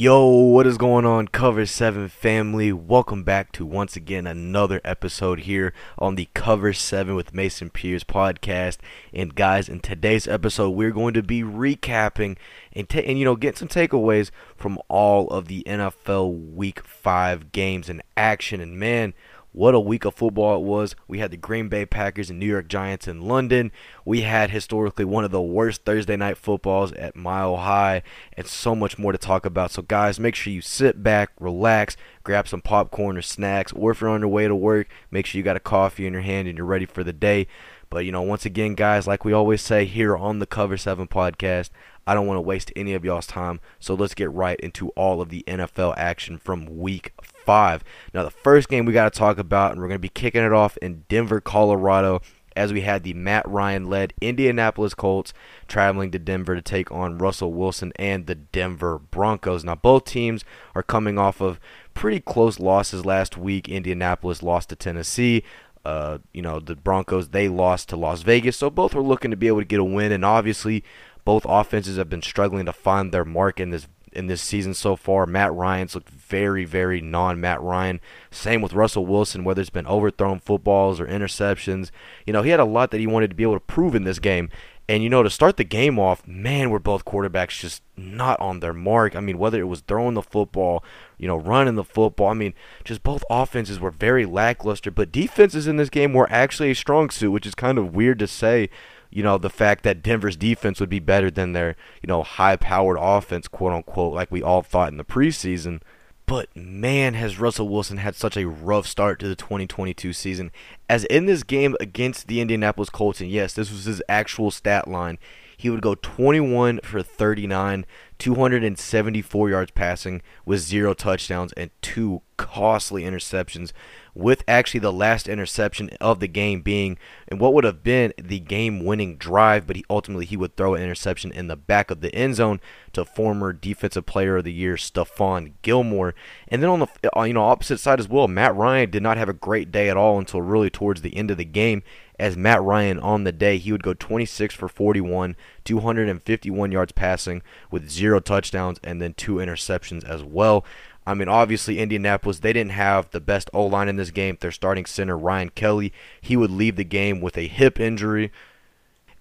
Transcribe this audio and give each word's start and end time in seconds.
Yo, 0.00 0.24
what 0.26 0.66
is 0.66 0.78
going 0.78 1.04
on, 1.04 1.28
Cover 1.28 1.66
7 1.66 2.08
family? 2.08 2.72
Welcome 2.72 3.22
back 3.22 3.52
to 3.52 3.66
once 3.66 3.96
again 3.96 4.26
another 4.26 4.80
episode 4.82 5.40
here 5.40 5.74
on 5.98 6.14
the 6.14 6.26
Cover 6.32 6.72
7 6.72 7.14
with 7.14 7.34
Mason 7.34 7.68
Pierce 7.68 8.02
podcast. 8.02 8.78
And 9.12 9.34
guys, 9.34 9.68
in 9.68 9.80
today's 9.80 10.26
episode, 10.26 10.70
we're 10.70 10.90
going 10.90 11.12
to 11.12 11.22
be 11.22 11.42
recapping 11.42 12.38
and, 12.72 12.88
ta- 12.88 13.00
and 13.00 13.18
you 13.18 13.26
know, 13.26 13.36
get 13.36 13.58
some 13.58 13.68
takeaways 13.68 14.30
from 14.56 14.78
all 14.88 15.28
of 15.28 15.48
the 15.48 15.62
NFL 15.66 16.54
Week 16.54 16.82
5 16.82 17.52
games 17.52 17.90
in 17.90 18.00
action. 18.16 18.62
And 18.62 18.78
man, 18.78 19.12
what 19.52 19.74
a 19.74 19.80
week 19.80 20.04
of 20.04 20.14
football 20.14 20.56
it 20.56 20.62
was. 20.62 20.94
We 21.08 21.18
had 21.18 21.30
the 21.30 21.36
Green 21.36 21.68
Bay 21.68 21.84
Packers 21.84 22.30
and 22.30 22.38
New 22.38 22.46
York 22.46 22.68
Giants 22.68 23.08
in 23.08 23.22
London. 23.22 23.72
We 24.04 24.20
had 24.20 24.50
historically 24.50 25.04
one 25.04 25.24
of 25.24 25.32
the 25.32 25.42
worst 25.42 25.84
Thursday 25.84 26.16
night 26.16 26.36
footballs 26.36 26.92
at 26.92 27.16
Mile 27.16 27.56
High, 27.56 28.02
and 28.36 28.46
so 28.46 28.74
much 28.74 28.98
more 28.98 29.12
to 29.12 29.18
talk 29.18 29.44
about. 29.44 29.72
So, 29.72 29.82
guys, 29.82 30.20
make 30.20 30.34
sure 30.34 30.52
you 30.52 30.60
sit 30.60 31.02
back, 31.02 31.30
relax, 31.40 31.96
grab 32.22 32.46
some 32.46 32.60
popcorn 32.60 33.16
or 33.16 33.22
snacks, 33.22 33.72
or 33.72 33.90
if 33.90 34.00
you're 34.00 34.10
on 34.10 34.20
your 34.20 34.28
way 34.28 34.46
to 34.46 34.54
work, 34.54 34.88
make 35.10 35.26
sure 35.26 35.38
you 35.38 35.42
got 35.42 35.56
a 35.56 35.60
coffee 35.60 36.06
in 36.06 36.12
your 36.12 36.22
hand 36.22 36.46
and 36.46 36.56
you're 36.56 36.66
ready 36.66 36.86
for 36.86 37.02
the 37.02 37.12
day. 37.12 37.46
But, 37.88 38.04
you 38.04 38.12
know, 38.12 38.22
once 38.22 38.46
again, 38.46 38.76
guys, 38.76 39.08
like 39.08 39.24
we 39.24 39.32
always 39.32 39.60
say 39.62 39.84
here 39.84 40.16
on 40.16 40.38
the 40.38 40.46
Cover 40.46 40.76
7 40.76 41.08
podcast, 41.08 41.70
I 42.06 42.14
don't 42.14 42.26
want 42.26 42.38
to 42.38 42.42
waste 42.42 42.72
any 42.76 42.94
of 42.94 43.04
y'all's 43.04 43.26
time. 43.26 43.60
So 43.80 43.94
let's 43.94 44.14
get 44.14 44.30
right 44.30 44.58
into 44.60 44.90
all 44.90 45.20
of 45.20 45.28
the 45.28 45.42
NFL 45.48 45.94
action 45.96 46.38
from 46.38 46.78
week 46.78 47.12
five. 47.50 47.82
Now, 48.14 48.22
the 48.22 48.30
first 48.30 48.68
game 48.68 48.84
we 48.84 48.92
got 48.92 49.12
to 49.12 49.18
talk 49.18 49.36
about, 49.36 49.72
and 49.72 49.80
we're 49.80 49.88
going 49.88 49.96
to 49.96 49.98
be 49.98 50.08
kicking 50.08 50.44
it 50.44 50.52
off 50.52 50.76
in 50.76 51.04
Denver, 51.08 51.40
Colorado, 51.40 52.22
as 52.54 52.72
we 52.72 52.82
had 52.82 53.02
the 53.02 53.12
Matt 53.12 53.44
Ryan 53.48 53.90
led 53.90 54.14
Indianapolis 54.20 54.94
Colts 54.94 55.32
traveling 55.66 56.12
to 56.12 56.18
Denver 56.20 56.54
to 56.54 56.62
take 56.62 56.92
on 56.92 57.18
Russell 57.18 57.52
Wilson 57.52 57.92
and 57.96 58.28
the 58.28 58.36
Denver 58.36 59.00
Broncos. 59.00 59.64
Now, 59.64 59.74
both 59.74 60.04
teams 60.04 60.44
are 60.76 60.84
coming 60.84 61.18
off 61.18 61.40
of 61.40 61.58
pretty 61.92 62.20
close 62.20 62.60
losses 62.60 63.04
last 63.04 63.36
week. 63.36 63.68
Indianapolis 63.68 64.44
lost 64.44 64.68
to 64.68 64.76
Tennessee. 64.76 65.42
Uh, 65.84 66.18
you 66.32 66.42
know, 66.42 66.60
the 66.60 66.76
Broncos, 66.76 67.30
they 67.30 67.48
lost 67.48 67.88
to 67.88 67.96
Las 67.96 68.22
Vegas. 68.22 68.56
So 68.56 68.70
both 68.70 68.94
were 68.94 69.02
looking 69.02 69.32
to 69.32 69.36
be 69.36 69.48
able 69.48 69.58
to 69.58 69.64
get 69.64 69.80
a 69.80 69.84
win. 69.84 70.12
And 70.12 70.24
obviously, 70.24 70.84
both 71.24 71.44
offenses 71.48 71.96
have 71.96 72.08
been 72.08 72.22
struggling 72.22 72.66
to 72.66 72.72
find 72.72 73.10
their 73.10 73.24
mark 73.24 73.58
in 73.58 73.70
this 73.70 73.88
in 74.12 74.26
this 74.26 74.42
season 74.42 74.74
so 74.74 74.96
far. 74.96 75.26
Matt 75.26 75.52
Ryan's 75.52 75.94
looked 75.94 76.10
very, 76.10 76.64
very 76.64 77.00
non 77.00 77.40
Matt 77.40 77.60
Ryan. 77.60 78.00
Same 78.30 78.62
with 78.62 78.72
Russell 78.72 79.06
Wilson, 79.06 79.44
whether 79.44 79.60
it's 79.60 79.70
been 79.70 79.86
overthrown 79.86 80.40
footballs 80.40 81.00
or 81.00 81.06
interceptions. 81.06 81.90
You 82.26 82.32
know, 82.32 82.42
he 82.42 82.50
had 82.50 82.60
a 82.60 82.64
lot 82.64 82.90
that 82.90 83.00
he 83.00 83.06
wanted 83.06 83.30
to 83.30 83.36
be 83.36 83.42
able 83.42 83.54
to 83.54 83.60
prove 83.60 83.94
in 83.94 84.04
this 84.04 84.18
game. 84.18 84.50
And, 84.88 85.04
you 85.04 85.08
know, 85.08 85.22
to 85.22 85.30
start 85.30 85.56
the 85.56 85.62
game 85.62 86.00
off, 86.00 86.26
man, 86.26 86.68
were 86.68 86.80
both 86.80 87.04
quarterbacks 87.04 87.60
just 87.60 87.84
not 87.96 88.40
on 88.40 88.58
their 88.58 88.74
mark. 88.74 89.14
I 89.14 89.20
mean, 89.20 89.38
whether 89.38 89.60
it 89.60 89.68
was 89.68 89.82
throwing 89.82 90.14
the 90.14 90.22
football, 90.22 90.82
you 91.16 91.28
know, 91.28 91.36
running 91.36 91.76
the 91.76 91.84
football, 91.84 92.26
I 92.26 92.34
mean, 92.34 92.54
just 92.82 93.04
both 93.04 93.22
offenses 93.30 93.78
were 93.78 93.92
very 93.92 94.26
lackluster. 94.26 94.90
But 94.90 95.12
defenses 95.12 95.68
in 95.68 95.76
this 95.76 95.90
game 95.90 96.12
were 96.12 96.26
actually 96.28 96.72
a 96.72 96.74
strong 96.74 97.08
suit, 97.10 97.30
which 97.30 97.46
is 97.46 97.54
kind 97.54 97.78
of 97.78 97.94
weird 97.94 98.18
to 98.18 98.26
say 98.26 98.68
you 99.10 99.22
know, 99.22 99.38
the 99.38 99.50
fact 99.50 99.82
that 99.84 100.02
Denver's 100.02 100.36
defense 100.36 100.80
would 100.80 100.88
be 100.88 101.00
better 101.00 101.30
than 101.30 101.52
their, 101.52 101.76
you 102.02 102.06
know, 102.06 102.22
high 102.22 102.56
powered 102.56 102.98
offense, 103.00 103.48
quote 103.48 103.72
unquote, 103.72 104.14
like 104.14 104.30
we 104.30 104.42
all 104.42 104.62
thought 104.62 104.90
in 104.90 104.98
the 104.98 105.04
preseason. 105.04 105.80
But 106.26 106.54
man, 106.54 107.14
has 107.14 107.40
Russell 107.40 107.68
Wilson 107.68 107.96
had 107.96 108.14
such 108.14 108.36
a 108.36 108.46
rough 108.46 108.86
start 108.86 109.18
to 109.18 109.28
the 109.28 109.34
2022 109.34 110.12
season. 110.12 110.52
As 110.88 111.04
in 111.06 111.26
this 111.26 111.42
game 111.42 111.76
against 111.80 112.28
the 112.28 112.40
Indianapolis 112.40 112.88
Colts, 112.88 113.20
and 113.20 113.28
yes, 113.28 113.52
this 113.52 113.72
was 113.72 113.86
his 113.86 114.00
actual 114.08 114.52
stat 114.52 114.86
line, 114.86 115.18
he 115.60 115.68
would 115.68 115.82
go 115.82 115.94
21 115.94 116.80
for 116.82 117.02
39, 117.02 117.84
274 118.18 119.50
yards 119.50 119.70
passing 119.72 120.22
with 120.46 120.60
zero 120.60 120.94
touchdowns 120.94 121.52
and 121.52 121.70
two 121.82 122.22
costly 122.38 123.02
interceptions 123.02 123.72
with 124.14 124.42
actually 124.48 124.80
the 124.80 124.92
last 124.92 125.28
interception 125.28 125.90
of 126.00 126.18
the 126.18 126.26
game 126.26 126.62
being 126.62 126.98
and 127.28 127.38
what 127.38 127.52
would 127.52 127.64
have 127.64 127.82
been 127.82 128.12
the 128.16 128.40
game-winning 128.40 129.16
drive, 129.16 129.66
but 129.66 129.76
he 129.76 129.84
ultimately 129.90 130.24
he 130.24 130.36
would 130.36 130.56
throw 130.56 130.74
an 130.74 130.82
interception 130.82 131.30
in 131.30 131.48
the 131.48 131.56
back 131.56 131.90
of 131.90 132.00
the 132.00 132.14
end 132.14 132.36
zone 132.36 132.58
to 132.94 133.04
former 133.04 133.52
Defensive 133.52 134.06
Player 134.06 134.38
of 134.38 134.44
the 134.44 134.52
Year 134.52 134.76
Stephon 134.76 135.52
Gilmore. 135.60 136.14
And 136.48 136.62
then 136.62 136.70
on 136.70 136.80
the 136.80 136.88
uh, 137.16 137.22
you 137.24 137.34
know 137.34 137.44
opposite 137.44 137.78
side 137.78 138.00
as 138.00 138.08
well, 138.08 138.26
Matt 138.28 138.56
Ryan 138.56 138.90
did 138.90 139.02
not 139.02 139.18
have 139.18 139.28
a 139.28 139.34
great 139.34 139.70
day 139.70 139.90
at 139.90 139.96
all 139.98 140.18
until 140.18 140.40
really 140.40 140.70
towards 140.70 141.02
the 141.02 141.16
end 141.16 141.30
of 141.30 141.36
the 141.36 141.44
game. 141.44 141.82
As 142.20 142.36
Matt 142.36 142.62
Ryan 142.62 142.98
on 143.00 143.24
the 143.24 143.32
day, 143.32 143.56
he 143.56 143.72
would 143.72 143.82
go 143.82 143.94
26 143.94 144.54
for 144.54 144.68
41, 144.68 145.36
251 145.64 146.70
yards 146.70 146.92
passing 146.92 147.42
with 147.70 147.90
zero 147.90 148.20
touchdowns 148.20 148.78
and 148.84 149.00
then 149.00 149.14
two 149.14 149.36
interceptions 149.36 150.04
as 150.04 150.22
well. 150.22 150.64
I 151.06 151.14
mean, 151.14 151.28
obviously, 151.28 151.78
Indianapolis, 151.78 152.40
they 152.40 152.52
didn't 152.52 152.72
have 152.72 153.10
the 153.10 153.20
best 153.20 153.48
O 153.54 153.64
line 153.64 153.88
in 153.88 153.96
this 153.96 154.10
game. 154.10 154.36
Their 154.38 154.52
starting 154.52 154.84
center, 154.84 155.16
Ryan 155.16 155.48
Kelly, 155.48 155.94
he 156.20 156.36
would 156.36 156.50
leave 156.50 156.76
the 156.76 156.84
game 156.84 157.22
with 157.22 157.38
a 157.38 157.48
hip 157.48 157.80
injury. 157.80 158.30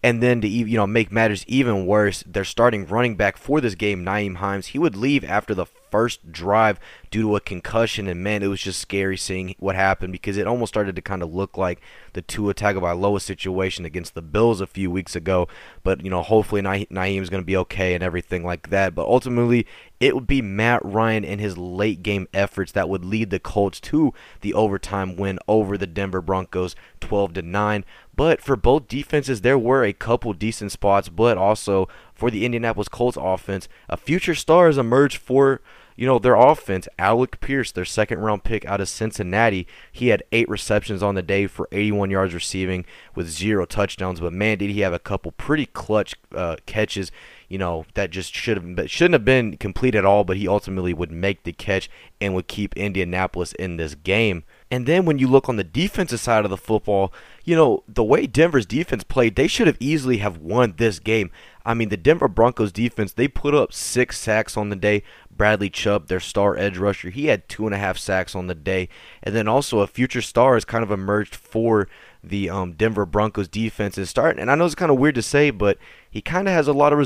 And 0.04 0.22
then 0.22 0.42
to 0.42 0.48
you 0.48 0.78
know 0.78 0.88
make 0.88 1.12
matters 1.12 1.46
even 1.48 1.86
worse, 1.86 2.24
their 2.28 2.44
starting 2.44 2.86
running 2.86 3.16
back 3.16 3.38
for 3.38 3.62
this 3.62 3.76
game, 3.76 4.04
Nyheim 4.04 4.36
Hines, 4.36 4.68
he 4.68 4.80
would 4.80 4.96
leave 4.96 5.24
after 5.24 5.56
the 5.56 5.66
first 5.92 6.32
drive 6.32 6.80
due 7.12 7.22
to 7.24 7.36
a 7.36 7.40
concussion. 7.40 8.08
And 8.08 8.24
man, 8.24 8.44
it 8.44 8.48
was 8.48 8.62
just 8.62 8.80
scary 8.80 9.18
seeing 9.18 9.56
what 9.60 9.76
happened 9.76 10.12
because 10.12 10.38
it 10.38 10.48
almost 10.48 10.72
started 10.72 10.96
to 10.96 11.02
kind 11.02 11.24
of 11.24 11.34
look 11.34 11.58
like 11.58 11.82
the 12.14 12.22
two-attack 12.22 12.76
Tua 12.76 12.82
Tagovailoa 12.82 13.22
situation 13.22 13.86
against 13.86 14.14
the 14.14 14.22
Bills 14.22 14.62
a 14.62 14.68
few 14.68 14.92
weeks 14.92 15.16
ago. 15.16 15.48
But 15.84 16.04
you 16.04 16.10
know, 16.10 16.22
hopefully 16.22 16.62
Nyheim's 16.62 17.30
going 17.30 17.42
to 17.42 17.48
be 17.48 17.58
okay 17.58 17.94
and 17.94 18.04
everything 18.04 18.44
like 18.44 18.70
that. 18.70 18.96
But 18.96 19.08
ultimately, 19.08 19.66
it 20.00 20.16
would 20.16 20.28
be 20.28 20.42
Matt 20.42 20.84
Ryan 20.84 21.26
and 21.26 21.42
his 21.42 21.58
late 21.58 22.04
game 22.04 22.28
efforts 22.34 22.72
that 22.72 22.90
would 22.90 23.04
lead 23.04 23.30
the 23.30 23.40
Colts 23.40 23.80
to 23.82 24.14
the 24.42 24.54
overtime 24.54 25.16
win 25.16 25.40
over 25.48 25.78
the 25.78 25.88
Denver 25.88 26.22
Broncos 26.22 26.76
12 27.02 27.34
to 27.34 27.42
9. 27.42 27.86
But 28.16 28.42
for 28.42 28.56
both 28.56 28.88
defenses, 28.88 29.42
there 29.42 29.58
were 29.58 29.84
a 29.84 29.94
couple 29.94 30.34
decent 30.34 30.72
spots, 30.72 31.10
but 31.10 31.38
also 31.38 31.88
for 32.14 32.30
the 32.30 32.46
Indianapolis 32.46 32.90
Colts 32.90 33.18
offense, 33.20 33.68
a 33.88 33.98
future 33.98 34.36
star 34.36 34.68
has 34.68 34.78
emerged 34.78 35.18
for 35.18 35.62
you 36.00 36.06
know, 36.06 36.18
their 36.18 36.36
offense, 36.36 36.88
Alec 36.98 37.42
Pierce, 37.42 37.74
their 37.74 37.84
second 37.84 38.20
round 38.20 38.46
pick 38.46 38.64
out 38.64 38.80
of 38.80 38.88
Cincinnati, 38.88 39.68
he 39.92 40.08
had 40.08 40.24
eight 40.32 40.48
receptions 40.48 41.04
on 41.04 41.16
the 41.16 41.22
day 41.22 41.46
for 41.46 41.68
81 41.74 42.10
yards 42.10 42.34
receiving 42.34 42.86
with 43.16 43.28
zero 43.28 43.66
touchdowns. 43.66 44.22
But 44.22 44.32
man, 44.32 44.59
did 44.59 44.70
he 44.70 44.80
have 44.80 44.94
a 44.94 45.00
couple 45.00 45.34
pretty 45.34 45.66
clutch 45.66 46.16
uh, 46.34 46.56
catches, 46.66 47.12
you 47.50 47.58
know, 47.58 47.86
that 47.96 48.12
just 48.12 48.34
should 48.34 48.56
have 48.56 48.90
shouldn't 48.90 49.12
have 49.12 49.26
been 49.26 49.58
complete 49.58 49.94
at 49.94 50.06
all. 50.06 50.24
But 50.24 50.38
he 50.38 50.48
ultimately 50.48 50.94
would 50.94 51.12
make 51.12 51.44
the 51.44 51.52
catch 51.52 51.90
and 52.22 52.34
would 52.34 52.48
keep 52.48 52.78
Indianapolis 52.78 53.52
in 53.52 53.76
this 53.76 53.94
game. 53.96 54.46
And 54.72 54.86
then 54.86 55.04
when 55.04 55.20
you 55.20 55.28
look 55.28 55.50
on 55.50 55.58
the 55.58 55.66
defensive 55.66 56.22
side 56.22 56.46
of 56.46 56.52
the 56.52 56.56
football, 56.56 57.12
you 57.44 57.58
know, 57.58 57.84
the 57.90 58.06
way 58.06 58.26
Denver's 58.26 58.66
defense 58.66 59.04
played, 59.04 59.36
they 59.36 59.48
should 59.48 59.68
have 59.68 59.78
easily 59.82 60.20
have 60.20 60.38
won 60.38 60.76
this 60.78 61.00
game. 61.00 61.30
I 61.69 61.75
mean, 61.75 61.90
the 61.90 61.97
Denver 61.97 62.28
Broncos 62.28 62.72
defense, 62.72 63.13
they 63.13 63.28
put 63.28 63.53
up 63.53 63.74
six 63.74 64.18
sacks 64.18 64.57
on 64.57 64.69
the 64.69 64.75
day. 64.75 65.03
Bradley 65.30 65.69
Chubb, 65.69 66.07
their 66.07 66.19
star 66.19 66.57
edge 66.57 66.80
rusher, 66.80 67.12
he 67.12 67.28
had 67.28 67.47
two 67.47 67.68
and 67.68 67.75
a 67.75 67.78
half 67.78 67.96
sacks 67.96 68.35
on 68.35 68.47
the 68.47 68.56
day. 68.56 68.90
And 69.22 69.35
then 69.35 69.47
also 69.47 69.81
a 69.81 69.85
future 69.85 70.24
star 70.24 70.56
has 70.56 70.66
kind 70.66 70.84
of 70.84 70.90
emerged 70.90 71.35
for 71.35 71.88
the 72.24 72.50
um, 72.50 72.72
Denver 72.74 73.06
Broncos 73.06 73.47
defense 73.47 74.00
is 74.00 74.09
starting. 74.09 74.41
And 74.41 74.50
I 74.50 74.56
know 74.56 74.66
it's 74.66 74.74
kind 74.74 74.91
of 74.91 74.97
weird 74.97 75.13
to 75.13 75.22
say, 75.22 75.52
but 75.52 75.78
he 76.09 76.22
kind 76.22 76.47
of 76.47 76.56
has 76.56 76.68
a 76.68 76.74
lot 76.74 76.91
of 76.91 76.97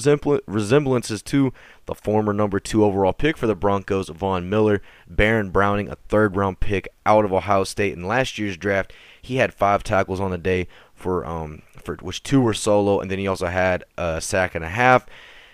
resemblances 0.47 1.21
to 1.23 1.51
the 1.85 1.93
former 1.93 2.31
number 2.31 2.61
two 2.61 2.85
overall 2.85 3.11
pick 3.11 3.35
for 3.35 3.47
the 3.47 3.55
Broncos, 3.55 4.07
Von 4.07 4.49
Miller, 4.49 4.81
Baron 5.09 5.49
Browning, 5.49 5.89
a 5.89 5.97
third 6.07 6.37
round 6.37 6.61
pick 6.61 6.87
out 7.05 7.25
of 7.25 7.33
Ohio 7.33 7.65
State 7.65 7.97
in 7.97 8.07
last 8.07 8.39
year's 8.39 8.55
draft. 8.55 8.93
He 9.21 9.35
had 9.35 9.53
five 9.53 9.83
tackles 9.83 10.21
on 10.21 10.31
the 10.31 10.37
day 10.37 10.69
for 10.93 11.25
um 11.25 11.63
which 11.87 12.23
two 12.23 12.41
were 12.41 12.53
solo, 12.53 12.99
and 12.99 13.09
then 13.09 13.19
he 13.19 13.27
also 13.27 13.47
had 13.47 13.83
a 13.97 14.21
sack 14.21 14.55
and 14.55 14.65
a 14.65 14.69
half. 14.69 15.05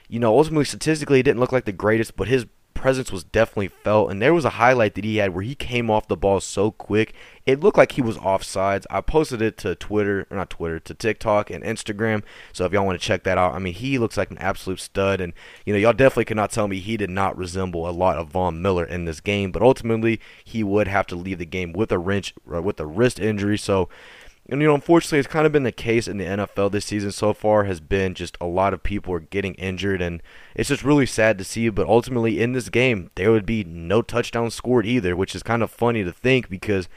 You 0.08 0.20
know, 0.20 0.36
ultimately 0.38 0.66
statistically, 0.66 1.20
he 1.20 1.24
didn't 1.24 1.40
look 1.40 1.52
like 1.52 1.66
the 1.66 1.72
greatest, 1.72 2.16
but 2.16 2.28
his 2.28 2.46
presence 2.80 3.12
was 3.12 3.26
definitely 3.26 3.68
felt. 3.68 4.10
And 4.10 4.22
there 4.22 4.34
was 4.34 4.46
a 4.46 4.52
highlight 4.52 4.96
that 4.96 5.04
he 5.04 5.18
had 5.18 5.36
where 5.36 5.44
he 5.44 5.54
came 5.54 5.92
off 5.92 6.08
the 6.08 6.16
ball 6.16 6.40
so 6.40 6.72
quick, 6.72 7.14
it 7.46 7.60
looked 7.60 7.78
like 7.78 7.92
he 7.92 8.02
was 8.02 8.18
offsides. 8.18 8.86
I 8.90 9.02
posted 9.02 9.42
it 9.42 9.58
to 9.58 9.76
Twitter, 9.76 10.26
or 10.31 10.38
not 10.38 10.50
Twitter, 10.50 10.80
to 10.80 10.94
TikTok 10.94 11.50
and 11.50 11.64
Instagram. 11.64 12.24
So 12.54 12.66
if 12.66 12.72
y'all 12.72 12.86
want 12.86 13.00
to 13.00 13.06
check 13.06 13.24
that 13.24 13.38
out, 13.38 13.54
I 13.54 13.60
mean, 13.60 13.74
he 13.74 14.00
looks 14.00 14.16
like 14.16 14.32
an 14.32 14.38
absolute 14.38 14.80
stud. 14.80 15.20
And, 15.20 15.34
you 15.66 15.74
know, 15.74 15.80
y'all 15.80 15.94
definitely 15.94 16.25
cannot 16.25 16.52
tell 16.52 16.70
me 16.70 16.80
he 16.80 16.96
did 16.96 17.10
not 17.10 17.38
resemble 17.38 17.88
a 17.88 17.92
lot 17.92 18.18
of 18.18 18.30
Von 18.30 18.62
Miller 18.62 18.86
in 18.86 19.04
this 19.04 19.20
game. 19.20 19.52
But 19.52 19.62
ultimately, 19.62 20.22
he 20.46 20.64
would 20.64 20.88
have 20.88 21.06
to 21.08 21.16
leave 21.16 21.40
the 21.40 21.46
game 21.46 21.74
with 21.74 21.92
a 21.92 22.00
wrench, 22.00 22.34
uh, 22.52 22.62
with 22.62 22.80
a 22.80 22.86
wrist 22.86 23.20
injury. 23.20 23.58
So, 23.58 23.90
and 24.51 24.62
you 24.62 24.68
know, 24.68 24.75
unfortunately, 24.75 25.19
it's 25.19 25.28
kind 25.28 25.46
of 25.46 25.51
been 25.51 25.63
the 25.63 25.72
case 25.72 26.07
in 26.07 26.18
the 26.18 26.25
NFL 26.25 26.72
this 26.72 26.86
season 26.86 27.12
so 27.12 27.34
far. 27.34 27.66
Has 27.66 27.80
been 27.80 28.13
just 28.13 28.38
a 28.42 28.46
lot 28.46 28.74
of 28.74 28.84
people 28.84 29.13
are 29.13 29.19
getting 29.19 29.54
injured, 29.56 30.01
and 30.01 30.22
it's 30.56 30.69
just 30.69 30.84
really 30.84 31.06
sad 31.06 31.38
to 31.38 31.44
see. 31.44 31.69
But 31.69 31.88
ultimately, 31.88 32.42
in 32.42 32.54
this 32.54 32.69
game, 32.69 33.12
there 33.16 33.31
would 33.31 33.46
be 33.46 33.63
no 33.63 34.01
touchdowns 34.01 34.56
scored 34.56 34.86
either, 34.86 35.16
which 35.16 35.36
is 35.36 35.44
kind 35.44 35.62
of 35.62 35.72
funny 35.72 36.04
to 36.04 36.12
think 36.12 36.50
because 36.50 36.90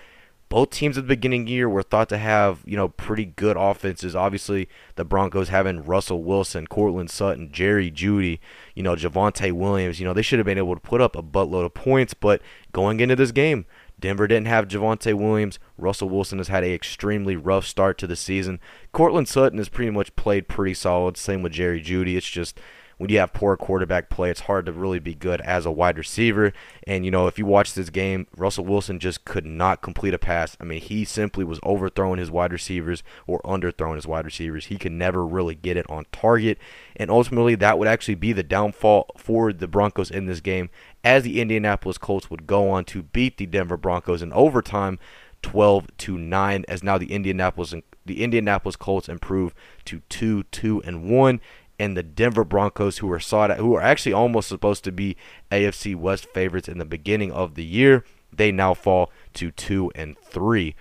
both 0.52 0.68
teams 0.68 0.98
at 0.98 1.04
the 1.04 1.08
beginning 1.08 1.40
of 1.40 1.46
the 1.46 1.52
year 1.52 1.66
were 1.66 1.82
thought 1.82 2.10
to 2.10 2.18
have, 2.18 2.60
you 2.66 2.76
know, 2.76 2.88
pretty 2.88 3.24
good 3.24 3.56
offenses. 3.58 4.14
Obviously, 4.14 4.68
the 4.96 5.04
Broncos 5.04 5.48
having 5.48 5.82
Russell 5.82 6.22
Wilson, 6.22 6.66
Courtland 6.66 7.10
Sutton, 7.10 7.50
Jerry 7.50 7.90
Jeudy, 7.90 8.38
you 8.74 8.82
know, 8.82 8.94
Javonte 8.94 9.52
Williams, 9.52 9.98
you 9.98 10.04
know, 10.04 10.12
they 10.12 10.20
should 10.20 10.38
have 10.38 10.44
been 10.44 10.58
able 10.58 10.74
to 10.74 10.80
put 10.80 11.00
up 11.00 11.16
a 11.16 11.22
buttload 11.22 11.64
of 11.64 11.72
points, 11.72 12.12
but 12.12 12.42
going 12.70 13.00
into 13.00 13.16
this 13.16 13.32
game, 13.32 13.64
Denver 14.02 14.26
didn't 14.26 14.48
have 14.48 14.68
Javonte 14.68 15.14
Williams. 15.14 15.58
Russell 15.78 16.10
Wilson 16.10 16.38
has 16.38 16.48
had 16.48 16.64
a 16.64 16.74
extremely 16.74 17.36
rough 17.36 17.64
start 17.64 17.96
to 17.98 18.06
the 18.06 18.16
season. 18.16 18.60
Courtland 18.90 19.28
Sutton 19.28 19.58
has 19.58 19.68
pretty 19.68 19.92
much 19.92 20.14
played 20.16 20.48
pretty 20.48 20.74
solid. 20.74 21.16
Same 21.16 21.40
with 21.40 21.52
Jerry 21.52 21.80
Jeudy. 21.80 22.16
It's 22.16 22.28
just 22.28 22.60
when 23.02 23.10
you 23.10 23.18
have 23.18 23.32
poor 23.32 23.56
quarterback 23.56 24.10
play, 24.10 24.30
it's 24.30 24.42
hard 24.42 24.64
to 24.64 24.70
really 24.70 25.00
be 25.00 25.12
good 25.12 25.40
as 25.40 25.66
a 25.66 25.72
wide 25.72 25.98
receiver. 25.98 26.52
And, 26.86 27.04
you 27.04 27.10
know, 27.10 27.26
if 27.26 27.36
you 27.36 27.44
watch 27.44 27.74
this 27.74 27.90
game, 27.90 28.28
Russell 28.36 28.64
Wilson 28.64 29.00
just 29.00 29.24
could 29.24 29.44
not 29.44 29.82
complete 29.82 30.14
a 30.14 30.18
pass. 30.18 30.56
I 30.60 30.64
mean, 30.64 30.80
he 30.80 31.04
simply 31.04 31.42
was 31.42 31.58
overthrowing 31.64 32.20
his 32.20 32.30
wide 32.30 32.52
receivers 32.52 33.02
or 33.26 33.42
underthrowing 33.42 33.96
his 33.96 34.06
wide 34.06 34.24
receivers. 34.24 34.66
He 34.66 34.78
could 34.78 34.92
never 34.92 35.26
really 35.26 35.56
get 35.56 35.76
it 35.76 35.90
on 35.90 36.06
target. 36.12 36.58
And 36.94 37.10
ultimately, 37.10 37.56
that 37.56 37.76
would 37.76 37.88
actually 37.88 38.14
be 38.14 38.32
the 38.32 38.44
downfall 38.44 39.10
for 39.16 39.52
the 39.52 39.66
Broncos 39.66 40.12
in 40.12 40.26
this 40.26 40.40
game, 40.40 40.70
as 41.02 41.24
the 41.24 41.40
Indianapolis 41.40 41.98
Colts 41.98 42.30
would 42.30 42.46
go 42.46 42.70
on 42.70 42.84
to 42.84 43.02
beat 43.02 43.36
the 43.36 43.46
Denver 43.46 43.76
Broncos 43.76 44.22
in 44.22 44.32
overtime. 44.32 45.00
12 45.42 45.88
to 45.98 46.16
9 46.16 46.64
as 46.68 46.84
now 46.84 46.96
the 46.96 47.12
Indianapolis 47.12 47.74
the 48.06 48.22
Indianapolis 48.22 48.76
Colts 48.76 49.08
improve 49.08 49.54
to 49.84 50.02
2 50.08 50.44
2 50.44 50.82
and 50.84 51.10
1 51.10 51.40
and 51.78 51.96
the 51.96 52.02
Denver 52.02 52.44
Broncos, 52.44 52.98
who 52.98 53.10
are 53.10 53.20
sought 53.20 53.56
who 53.56 53.74
are 53.74 53.82
actually 53.82 54.12
almost 54.12 54.48
supposed 54.48 54.84
to 54.84 54.92
be 54.92 55.16
AFC 55.50 55.96
West 55.96 56.26
favorites 56.26 56.68
in 56.68 56.78
the 56.78 56.84
beginning 56.84 57.32
of 57.32 57.54
the 57.54 57.64
year, 57.64 58.04
they 58.32 58.52
now 58.52 58.74
fall 58.74 59.10
to 59.34 59.50
two 59.50 59.90
and 59.94 60.18
three. 60.18 60.74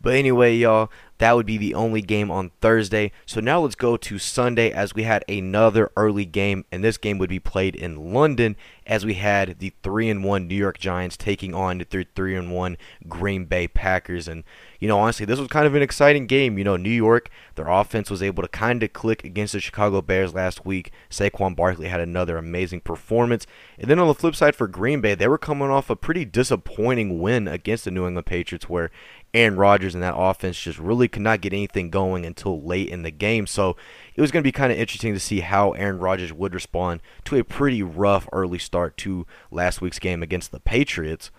But 0.00 0.14
anyway, 0.14 0.56
y'all, 0.56 0.90
that 1.20 1.36
would 1.36 1.44
be 1.44 1.58
the 1.58 1.74
only 1.74 2.00
game 2.00 2.30
on 2.30 2.50
Thursday. 2.62 3.12
So 3.26 3.40
now 3.40 3.60
let's 3.60 3.74
go 3.74 3.98
to 3.98 4.18
Sunday 4.18 4.70
as 4.70 4.94
we 4.94 5.02
had 5.02 5.22
another 5.28 5.90
early 5.94 6.24
game, 6.24 6.64
and 6.72 6.82
this 6.82 6.96
game 6.96 7.18
would 7.18 7.28
be 7.28 7.38
played 7.38 7.76
in 7.76 8.14
London 8.14 8.56
as 8.86 9.04
we 9.04 9.14
had 9.14 9.58
the 9.58 9.72
3 9.82 10.08
and 10.08 10.24
1 10.24 10.48
New 10.48 10.54
York 10.54 10.78
Giants 10.78 11.18
taking 11.18 11.54
on 11.54 11.84
the 11.90 12.06
3 12.14 12.34
and 12.34 12.50
1 12.50 12.76
Green 13.06 13.44
Bay 13.44 13.68
Packers. 13.68 14.28
And, 14.28 14.44
you 14.80 14.88
know, 14.88 14.98
honestly, 14.98 15.26
this 15.26 15.38
was 15.38 15.48
kind 15.48 15.66
of 15.66 15.74
an 15.74 15.82
exciting 15.82 16.26
game. 16.26 16.56
You 16.56 16.64
know, 16.64 16.78
New 16.78 16.88
York, 16.88 17.28
their 17.54 17.68
offense 17.68 18.10
was 18.10 18.22
able 18.22 18.42
to 18.42 18.48
kind 18.48 18.82
of 18.82 18.94
click 18.94 19.22
against 19.22 19.52
the 19.52 19.60
Chicago 19.60 20.00
Bears 20.00 20.32
last 20.32 20.64
week. 20.64 20.90
Saquon 21.10 21.54
Barkley 21.54 21.88
had 21.88 22.00
another 22.00 22.38
amazing 22.38 22.80
performance. 22.80 23.46
And 23.78 23.90
then 23.90 23.98
on 23.98 24.08
the 24.08 24.14
flip 24.14 24.34
side 24.34 24.56
for 24.56 24.66
Green 24.66 25.02
Bay, 25.02 25.14
they 25.14 25.28
were 25.28 25.38
coming 25.38 25.68
off 25.68 25.90
a 25.90 25.96
pretty 25.96 26.24
disappointing 26.24 27.20
win 27.20 27.46
against 27.46 27.84
the 27.84 27.90
New 27.90 28.06
England 28.06 28.26
Patriots 28.26 28.70
where 28.70 28.90
Aaron 29.32 29.56
Rodgers 29.56 29.94
and 29.94 30.02
that 30.02 30.16
offense 30.16 30.60
just 30.60 30.78
really 30.78 31.08
could 31.08 31.22
not 31.22 31.40
get 31.40 31.52
anything 31.52 31.90
going 31.90 32.26
until 32.26 32.62
late 32.62 32.88
in 32.88 33.02
the 33.02 33.10
game. 33.10 33.46
So 33.46 33.76
it 34.14 34.20
was 34.20 34.30
going 34.30 34.42
to 34.42 34.46
be 34.46 34.52
kind 34.52 34.72
of 34.72 34.78
interesting 34.78 35.14
to 35.14 35.20
see 35.20 35.40
how 35.40 35.72
Aaron 35.72 35.98
Rodgers 35.98 36.32
would 36.32 36.54
respond 36.54 37.00
to 37.24 37.36
a 37.36 37.44
pretty 37.44 37.82
rough 37.82 38.28
early 38.32 38.58
start 38.58 38.96
to 38.98 39.26
last 39.50 39.80
week's 39.80 39.98
game 39.98 40.22
against 40.22 40.50
the 40.50 40.60
Patriots. 40.60 41.30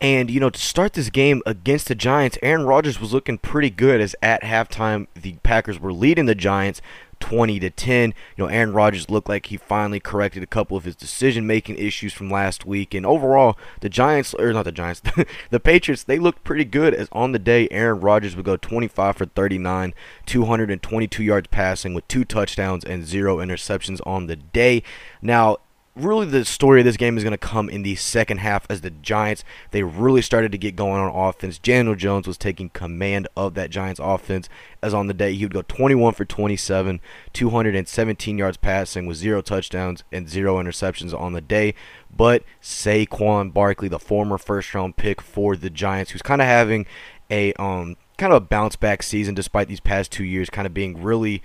And, 0.00 0.30
you 0.30 0.38
know, 0.38 0.50
to 0.50 0.60
start 0.60 0.92
this 0.92 1.08
game 1.10 1.42
against 1.46 1.88
the 1.88 1.94
Giants, 1.94 2.38
Aaron 2.42 2.66
Rodgers 2.66 3.00
was 3.00 3.12
looking 3.12 3.38
pretty 3.38 3.70
good 3.70 4.00
as 4.00 4.14
at 4.22 4.42
halftime 4.42 5.06
the 5.14 5.34
Packers 5.42 5.80
were 5.80 5.92
leading 5.92 6.26
the 6.26 6.34
Giants 6.34 6.82
20 7.24 7.58
to 7.58 7.70
10. 7.70 8.12
You 8.36 8.44
know, 8.44 8.50
Aaron 8.50 8.74
Rodgers 8.74 9.08
looked 9.08 9.30
like 9.30 9.46
he 9.46 9.56
finally 9.56 9.98
corrected 9.98 10.42
a 10.42 10.46
couple 10.46 10.76
of 10.76 10.84
his 10.84 10.94
decision-making 10.94 11.78
issues 11.78 12.12
from 12.12 12.28
last 12.28 12.66
week, 12.66 12.92
and 12.92 13.06
overall, 13.06 13.56
the 13.80 13.88
Giants 13.88 14.34
or 14.34 14.52
not 14.52 14.66
the 14.66 14.72
Giants, 14.72 15.00
the 15.50 15.58
Patriots, 15.58 16.04
they 16.04 16.18
looked 16.18 16.44
pretty 16.44 16.66
good. 16.66 16.92
As 16.92 17.08
on 17.12 17.32
the 17.32 17.38
day, 17.38 17.66
Aaron 17.70 18.00
Rodgers 18.00 18.36
would 18.36 18.44
go 18.44 18.58
25 18.58 19.16
for 19.16 19.24
39, 19.24 19.94
222 20.26 21.22
yards 21.22 21.46
passing 21.46 21.94
with 21.94 22.06
two 22.08 22.26
touchdowns 22.26 22.84
and 22.84 23.06
zero 23.06 23.38
interceptions 23.38 24.02
on 24.04 24.26
the 24.26 24.36
day. 24.36 24.82
Now, 25.22 25.56
really 25.96 26.26
the 26.26 26.44
story 26.44 26.80
of 26.80 26.84
this 26.84 26.96
game 26.96 27.16
is 27.16 27.22
going 27.22 27.32
to 27.32 27.38
come 27.38 27.68
in 27.68 27.82
the 27.82 27.94
second 27.94 28.38
half 28.38 28.66
as 28.68 28.80
the 28.80 28.90
Giants 28.90 29.44
they 29.70 29.82
really 29.82 30.22
started 30.22 30.50
to 30.52 30.58
get 30.58 30.74
going 30.74 31.00
on 31.00 31.14
offense. 31.14 31.58
Daniel 31.58 31.94
Jones 31.94 32.26
was 32.26 32.36
taking 32.36 32.70
command 32.70 33.28
of 33.36 33.54
that 33.54 33.70
Giants 33.70 34.00
offense 34.02 34.48
as 34.82 34.92
on 34.92 35.06
the 35.06 35.14
day 35.14 35.34
he 35.34 35.44
would 35.44 35.54
go 35.54 35.62
21 35.62 36.14
for 36.14 36.24
27, 36.24 37.00
217 37.32 38.38
yards 38.38 38.56
passing 38.56 39.06
with 39.06 39.16
zero 39.16 39.40
touchdowns 39.40 40.02
and 40.10 40.28
zero 40.28 40.60
interceptions 40.62 41.18
on 41.18 41.32
the 41.32 41.40
day. 41.40 41.74
But 42.14 42.42
Saquon 42.60 43.52
Barkley, 43.52 43.88
the 43.88 43.98
former 43.98 44.38
first 44.38 44.74
round 44.74 44.96
pick 44.96 45.20
for 45.20 45.56
the 45.56 45.70
Giants, 45.70 46.10
who's 46.10 46.22
kind 46.22 46.42
of 46.42 46.48
having 46.48 46.86
a 47.30 47.52
um 47.54 47.96
kind 48.18 48.32
of 48.32 48.36
a 48.42 48.46
bounce 48.46 48.76
back 48.76 49.02
season 49.02 49.34
despite 49.34 49.66
these 49.66 49.80
past 49.80 50.12
2 50.12 50.22
years 50.24 50.50
kind 50.50 50.66
of 50.66 50.74
being 50.74 51.02
really 51.02 51.42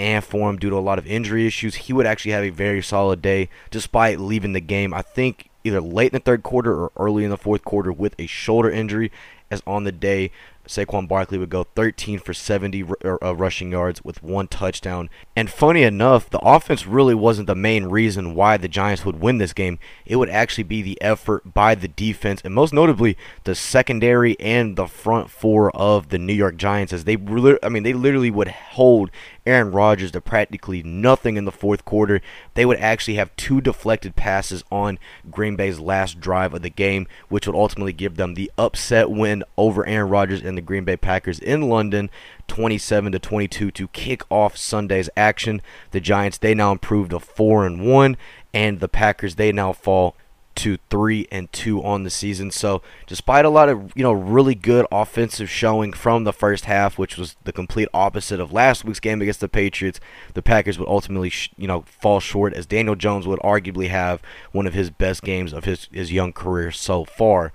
and 0.00 0.24
for 0.24 0.48
him 0.48 0.56
due 0.56 0.70
to 0.70 0.76
a 0.76 0.80
lot 0.80 0.98
of 0.98 1.06
injury 1.06 1.46
issues. 1.46 1.74
He 1.74 1.92
would 1.92 2.06
actually 2.06 2.32
have 2.32 2.42
a 2.42 2.50
very 2.50 2.82
solid 2.82 3.20
day 3.20 3.50
despite 3.70 4.18
leaving 4.18 4.54
the 4.54 4.60
game. 4.60 4.94
I 4.94 5.02
think 5.02 5.50
either 5.62 5.80
late 5.80 6.12
in 6.12 6.16
the 6.16 6.24
third 6.24 6.42
quarter 6.42 6.74
or 6.74 6.92
early 6.96 7.22
in 7.22 7.30
the 7.30 7.36
fourth 7.36 7.64
quarter 7.64 7.92
with 7.92 8.14
a 8.18 8.26
shoulder 8.26 8.70
injury, 8.70 9.12
as 9.50 9.62
on 9.66 9.84
the 9.84 9.92
day 9.92 10.32
Saquon 10.66 11.08
Barkley 11.08 11.38
would 11.38 11.50
go 11.50 11.64
13 11.64 12.18
for 12.18 12.32
70 12.32 12.84
uh, 13.04 13.34
rushing 13.34 13.72
yards 13.72 14.04
with 14.04 14.22
one 14.22 14.46
touchdown. 14.46 15.10
And 15.34 15.50
funny 15.50 15.82
enough, 15.82 16.30
the 16.30 16.38
offense 16.38 16.86
really 16.86 17.14
wasn't 17.14 17.46
the 17.46 17.54
main 17.54 17.86
reason 17.86 18.34
why 18.34 18.56
the 18.56 18.68
Giants 18.68 19.04
would 19.04 19.20
win 19.20 19.38
this 19.38 19.52
game. 19.52 19.78
It 20.06 20.16
would 20.16 20.30
actually 20.30 20.64
be 20.64 20.82
the 20.82 21.00
effort 21.02 21.54
by 21.54 21.74
the 21.74 21.88
defense, 21.88 22.40
and 22.44 22.54
most 22.54 22.72
notably 22.72 23.16
the 23.44 23.54
secondary 23.54 24.38
and 24.38 24.76
the 24.76 24.86
front 24.86 25.30
four 25.30 25.74
of 25.76 26.10
the 26.10 26.18
New 26.18 26.34
York 26.34 26.56
Giants, 26.56 26.92
as 26.92 27.04
they, 27.04 27.16
I 27.62 27.68
mean, 27.68 27.82
they 27.82 27.92
literally 27.92 28.30
would 28.30 28.48
hold 28.48 29.10
Aaron 29.46 29.72
Rodgers 29.72 30.12
to 30.12 30.20
practically 30.20 30.82
nothing 30.82 31.36
in 31.36 31.44
the 31.44 31.52
fourth 31.52 31.84
quarter. 31.84 32.20
They 32.54 32.66
would 32.66 32.78
actually 32.78 33.14
have 33.14 33.34
two 33.36 33.60
deflected 33.60 34.14
passes 34.14 34.62
on 34.70 34.98
Green 35.30 35.56
Bay's 35.56 35.80
last 35.80 36.20
drive 36.20 36.54
of 36.54 36.62
the 36.62 36.70
game, 36.70 37.06
which 37.28 37.46
would 37.46 37.56
ultimately 37.56 37.92
give 37.92 38.16
them 38.16 38.34
the 38.34 38.50
upset 38.58 39.10
win 39.10 39.42
over 39.56 39.86
Aaron 39.86 40.10
Rodgers 40.10 40.42
and 40.50 40.58
the 40.58 40.62
Green 40.62 40.84
Bay 40.84 40.98
Packers 40.98 41.38
in 41.38 41.62
London, 41.62 42.10
27 42.48 43.12
to 43.12 43.18
22 43.18 43.70
to 43.70 43.88
kick 43.88 44.22
off 44.30 44.56
Sunday's 44.56 45.08
action. 45.16 45.62
The 45.92 46.00
Giants 46.00 46.36
they 46.36 46.54
now 46.54 46.72
improved 46.72 47.12
to 47.12 47.20
4 47.20 47.64
and 47.64 47.86
1 47.86 48.16
and 48.52 48.80
the 48.80 48.88
Packers 48.88 49.36
they 49.36 49.52
now 49.52 49.72
fall 49.72 50.16
to 50.56 50.76
three 50.90 51.26
and 51.30 51.50
two 51.52 51.82
on 51.82 52.02
the 52.02 52.10
season. 52.10 52.50
So 52.50 52.82
despite 53.06 53.44
a 53.44 53.48
lot 53.48 53.68
of 53.68 53.92
you 53.94 54.02
know 54.02 54.12
really 54.12 54.54
good 54.54 54.86
offensive 54.92 55.48
showing 55.48 55.92
from 55.92 56.24
the 56.24 56.32
first 56.32 56.66
half, 56.66 56.98
which 56.98 57.16
was 57.16 57.36
the 57.44 57.52
complete 57.52 57.88
opposite 57.94 58.40
of 58.40 58.52
last 58.52 58.84
week's 58.84 59.00
game 59.00 59.22
against 59.22 59.40
the 59.40 59.48
Patriots, 59.48 60.00
the 60.34 60.42
Packers 60.42 60.78
would 60.78 60.88
ultimately 60.88 61.30
sh- 61.30 61.50
you 61.56 61.66
know 61.66 61.82
fall 61.86 62.20
short 62.20 62.52
as 62.52 62.66
Daniel 62.66 62.94
Jones 62.96 63.26
would 63.26 63.40
arguably 63.40 63.88
have 63.88 64.20
one 64.52 64.66
of 64.66 64.74
his 64.74 64.90
best 64.90 65.22
games 65.22 65.52
of 65.52 65.64
his 65.64 65.88
his 65.92 66.12
young 66.12 66.32
career 66.32 66.70
so 66.70 67.04
far. 67.04 67.52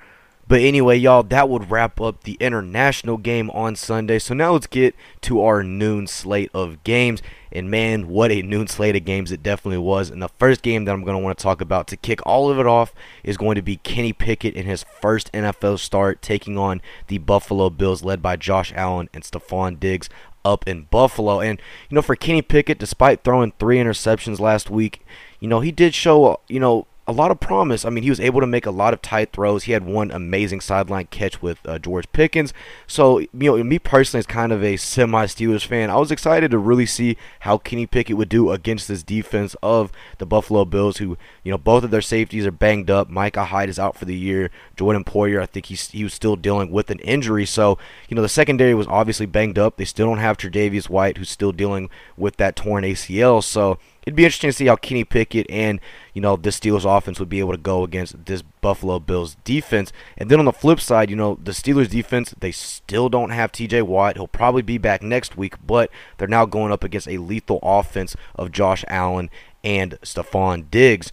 But 0.48 0.62
anyway, 0.62 0.98
y'all, 0.98 1.24
that 1.24 1.50
would 1.50 1.72
wrap 1.72 2.00
up 2.00 2.24
the 2.24 2.38
international 2.40 3.18
game 3.18 3.50
on 3.50 3.76
Sunday. 3.76 4.20
So 4.20 4.36
now 4.36 4.54
let's 4.54 4.68
get 4.68 4.96
to 5.22 5.42
our 5.42 5.64
noon 5.64 6.06
slate 6.06 6.52
of 6.54 6.84
games. 6.84 7.24
And 7.52 7.72
man, 7.72 8.08
what 8.08 8.32
a 8.32 8.44
noon 8.44 8.68
slate 8.68 8.96
of 8.96 9.06
games 9.06 9.32
it 9.32 9.42
definitely 9.42 9.80
was. 9.80 10.12
And 10.12 10.22
the 10.22 10.30
first 10.30 10.62
game 10.62 10.86
that 10.86 10.92
I'm 10.94 11.04
going 11.04 11.18
to 11.18 11.24
want 11.24 11.38
to 11.38 11.42
talk 11.42 11.62
about 11.62 11.88
to 11.88 11.98
kick 11.98 12.20
all 12.28 12.52
of 12.52 12.60
it 12.60 12.68
off 12.68 12.94
is 13.24 13.38
going 13.38 13.56
to 13.56 13.64
be 13.64 13.78
Kenny 13.78 14.14
Pickett 14.14 14.56
in 14.56 14.66
his 14.66 14.86
first 15.02 15.32
NFL 15.32 15.80
start 15.80 16.22
taking 16.22 16.58
on 16.60 16.82
the 17.08 17.18
Buffalo 17.18 17.72
Bills 17.72 18.04
led 18.04 18.22
by 18.22 18.36
Josh 18.36 18.72
Allen 18.76 19.10
and 19.14 19.24
Stefon 19.24 19.80
Diggs 19.80 20.10
up 20.44 20.68
in 20.68 20.84
Buffalo. 20.84 21.40
And, 21.40 21.60
you 21.90 21.96
know, 21.96 22.04
for 22.04 22.16
Kenny 22.16 22.44
Pickett, 22.44 22.78
despite 22.78 23.24
throwing 23.24 23.54
three 23.58 23.78
interceptions 23.78 24.40
last 24.40 24.70
week, 24.70 25.04
you 25.40 25.48
know, 25.48 25.62
he 25.62 25.72
did 25.72 25.96
show, 25.96 26.40
you 26.48 26.60
know, 26.60 26.86
a 27.08 27.12
lot 27.12 27.30
of 27.30 27.40
promise. 27.40 27.86
I 27.86 27.92
mean, 27.92 28.04
he 28.04 28.10
was 28.10 28.20
able 28.20 28.42
to 28.42 28.48
make 28.48 28.66
a 28.66 28.72
lot 28.72 28.94
of 28.94 29.02
tight 29.02 29.32
throws. 29.32 29.64
He 29.64 29.74
had 29.74 29.86
one 29.86 30.10
amazing 30.10 30.62
sideline 30.62 31.06
catch 31.08 31.40
with 31.40 31.60
uh, 31.66 31.78
George 31.78 32.12
Pickens. 32.12 32.52
So, 32.88 33.20
you 33.20 33.30
know, 33.32 33.64
me 33.64 33.78
personally, 33.78 34.20
as 34.20 34.26
kind 34.26 34.52
of 34.52 34.64
a 34.64 34.76
semi 34.78 35.26
Steelers 35.26 35.66
fan, 35.66 35.92
I 35.92 35.98
was 35.98 36.10
excited 36.10 36.50
to 36.52 36.58
really 36.58 36.88
see 36.88 37.16
how 37.42 37.60
Kenny 37.60 37.86
Pickett 37.86 38.18
would 38.18 38.30
do 38.30 38.50
against 38.50 38.88
this 38.88 39.04
defense 39.04 39.56
of 39.62 39.92
the 40.18 40.26
Buffalo 40.26 40.66
Bills, 40.66 40.98
who, 40.98 41.16
you 41.44 41.52
know, 41.52 41.60
both 41.60 41.84
of 41.84 41.92
their 41.92 42.02
safeties 42.02 42.46
are 42.48 42.52
banged 42.52 42.90
up. 42.90 43.08
Micah 43.08 43.46
Hyde 43.46 43.70
is 43.70 43.78
out 43.78 43.96
for 43.96 44.06
the 44.06 44.18
year. 44.18 44.50
Jordan 44.76 45.04
Poyer, 45.04 45.42
I 45.42 45.46
think 45.46 45.68
he's, 45.68 45.90
he 45.92 46.04
was 46.04 46.14
still 46.14 46.36
dealing 46.36 46.72
with 46.72 46.90
an 46.90 47.00
injury. 47.00 47.46
So, 47.46 47.78
you 48.10 48.16
know, 48.16 48.24
the 48.24 48.30
secondary 48.30 48.74
was 48.74 48.88
obviously 48.88 49.28
banged 49.28 49.60
up. 49.60 49.78
They 49.78 49.86
still 49.86 50.08
don't 50.08 50.18
have 50.18 50.38
Tre'Davious 50.38 50.90
White, 50.90 51.18
who's 51.18 51.30
still 51.30 51.52
dealing 51.52 51.92
with 52.18 52.38
that 52.38 52.56
torn 52.56 52.84
ACL. 52.84 53.44
So, 53.44 53.78
it'd 54.06 54.16
be 54.16 54.24
interesting 54.24 54.50
to 54.50 54.54
see 54.54 54.68
how 54.68 54.76
Kenny 54.76 55.04
Pickett 55.04 55.48
and 55.50 55.80
you 56.14 56.22
know 56.22 56.36
the 56.36 56.50
Steelers 56.50 56.86
offense 56.86 57.20
would 57.20 57.30
be 57.30 57.40
able 57.40 57.52
to 57.52 57.58
go 57.58 57.84
against 57.84 58.26
this 58.26 58.42
Buffalo 58.42 59.00
Bills 59.00 59.36
defense. 59.44 59.92
And 60.18 60.30
then 60.30 60.40
on 60.40 60.46
the 60.46 60.54
flip 60.54 60.80
side, 60.80 61.10
you 61.10 61.16
know 61.16 61.40
the 61.44 61.52
Steelers 61.52 61.90
defense 61.90 62.34
they 62.40 62.52
still 62.52 63.10
don't 63.10 63.32
have 63.32 63.52
T.J. 63.52 63.82
Watt. 63.84 64.16
He'll 64.16 64.28
probably 64.28 64.62
be 64.62 64.78
back 64.78 65.02
next 65.02 65.38
week, 65.38 65.56
but 65.66 65.90
they're 66.18 66.28
now 66.28 66.46
going 66.46 66.72
up 66.72 66.84
against 66.84 67.08
a 67.08 67.18
lethal 67.18 67.60
offense 67.62 68.16
of 68.36 68.52
Josh 68.52 68.86
Allen 68.88 69.30
and 69.64 69.94
Stefon 70.02 70.70
Diggs. 70.70 71.12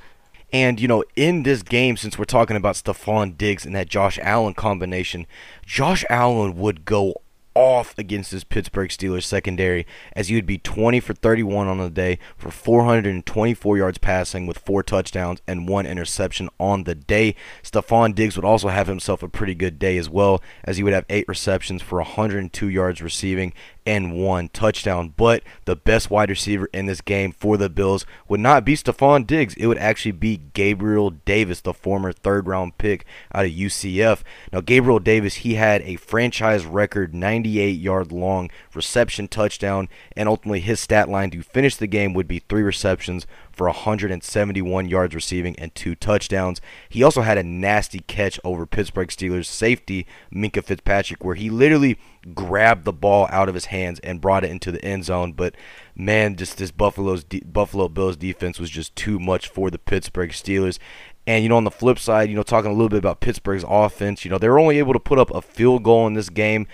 And, 0.52 0.78
you 0.78 0.86
know, 0.86 1.02
in 1.16 1.44
this 1.44 1.62
game, 1.62 1.96
since 1.96 2.18
we're 2.18 2.26
talking 2.26 2.58
about 2.58 2.74
Stefon 2.74 3.38
Diggs 3.38 3.64
and 3.64 3.74
that 3.74 3.88
Josh 3.88 4.18
Allen 4.20 4.52
combination, 4.52 5.26
Josh 5.64 6.04
Allen 6.10 6.58
would 6.58 6.84
go 6.84 7.21
off 7.54 7.96
against 7.98 8.30
this 8.30 8.44
Pittsburgh 8.44 8.90
Steelers 8.90 9.24
secondary 9.24 9.86
as 10.14 10.28
he 10.28 10.34
would 10.34 10.46
be 10.46 10.58
20 10.58 11.00
for 11.00 11.14
31 11.14 11.68
on 11.68 11.78
the 11.78 11.90
day 11.90 12.18
for 12.36 12.50
424 12.50 13.78
yards 13.78 13.98
passing 13.98 14.46
with 14.46 14.58
four 14.58 14.82
touchdowns 14.82 15.40
and 15.46 15.68
one 15.68 15.86
interception 15.86 16.48
on 16.58 16.84
the 16.84 16.94
day. 16.94 17.34
Stefon 17.62 18.14
Diggs 18.14 18.36
would 18.36 18.44
also 18.44 18.68
have 18.68 18.86
himself 18.86 19.22
a 19.22 19.28
pretty 19.28 19.54
good 19.54 19.78
day 19.78 19.96
as 19.98 20.08
well 20.08 20.42
as 20.64 20.76
he 20.76 20.82
would 20.82 20.92
have 20.92 21.06
eight 21.08 21.28
receptions 21.28 21.82
for 21.82 21.98
102 21.98 22.68
yards 22.68 23.02
receiving 23.02 23.52
and 23.86 24.14
one 24.14 24.48
touchdown. 24.48 25.14
But 25.16 25.42
the 25.64 25.76
best 25.76 26.10
wide 26.10 26.30
receiver 26.30 26.68
in 26.72 26.86
this 26.86 27.00
game 27.00 27.32
for 27.32 27.56
the 27.56 27.68
Bills 27.68 28.06
would 28.28 28.40
not 28.40 28.64
be 28.64 28.74
Stefon 28.74 29.26
Diggs. 29.26 29.54
It 29.54 29.66
would 29.66 29.78
actually 29.78 30.12
be 30.12 30.40
Gabriel 30.54 31.10
Davis, 31.10 31.60
the 31.60 31.74
former 31.74 32.12
third 32.12 32.46
round 32.46 32.78
pick 32.78 33.04
out 33.34 33.44
of 33.44 33.50
UCF. 33.50 34.22
Now, 34.52 34.60
Gabriel 34.60 34.98
Davis, 34.98 35.36
he 35.36 35.54
had 35.54 35.82
a 35.82 35.96
franchise 35.96 36.64
record 36.64 37.14
98 37.14 37.70
yard 37.70 38.12
long 38.12 38.50
reception 38.74 39.28
touchdown, 39.28 39.88
and 40.16 40.28
ultimately 40.28 40.60
his 40.60 40.80
stat 40.80 41.08
line 41.08 41.30
to 41.30 41.42
finish 41.42 41.76
the 41.76 41.86
game 41.86 42.14
would 42.14 42.28
be 42.28 42.38
three 42.38 42.62
receptions 42.62 43.26
for 43.52 43.66
171 43.66 44.88
yards 44.88 45.14
receiving 45.14 45.58
and 45.58 45.74
two 45.74 45.94
touchdowns. 45.94 46.60
He 46.88 47.02
also 47.02 47.22
had 47.22 47.38
a 47.38 47.42
nasty 47.42 48.00
catch 48.00 48.40
over 48.44 48.66
Pittsburgh 48.66 49.08
Steelers 49.08 49.46
safety 49.46 50.06
Minkah 50.34 50.64
Fitzpatrick, 50.64 51.24
where 51.24 51.34
he 51.34 51.50
literally 51.50 51.98
grabbed 52.34 52.84
the 52.84 52.92
ball 52.92 53.26
out 53.30 53.48
of 53.48 53.54
his 53.54 53.66
hands 53.66 53.98
and 54.00 54.20
brought 54.20 54.44
it 54.44 54.50
into 54.50 54.70
the 54.70 54.84
end 54.84 55.04
zone. 55.04 55.32
But 55.32 55.54
man, 55.94 56.36
just 56.36 56.56
this 56.58 56.70
Buffalo's 56.70 57.24
Buffalo 57.24 57.88
Bills 57.88 58.16
defense 58.16 58.58
was 58.58 58.70
just 58.70 58.94
too 58.96 59.18
much 59.18 59.48
for 59.48 59.70
the 59.70 59.78
Pittsburgh 59.78 60.30
Steelers. 60.30 60.78
And 61.26 61.42
you 61.42 61.48
know, 61.48 61.56
on 61.56 61.64
the 61.64 61.70
flip 61.70 61.98
side, 61.98 62.28
you 62.28 62.36
know, 62.36 62.42
talking 62.42 62.70
a 62.70 62.74
little 62.74 62.88
bit 62.88 62.98
about 62.98 63.20
Pittsburgh's 63.20 63.64
offense, 63.66 64.24
you 64.24 64.30
know, 64.30 64.38
they 64.38 64.48
were 64.48 64.58
only 64.58 64.78
able 64.78 64.92
to 64.92 65.00
put 65.00 65.18
up 65.18 65.30
a 65.32 65.42
field 65.42 65.84
goal 65.84 66.06
in 66.06 66.14
this 66.14 66.28
game. 66.28 66.66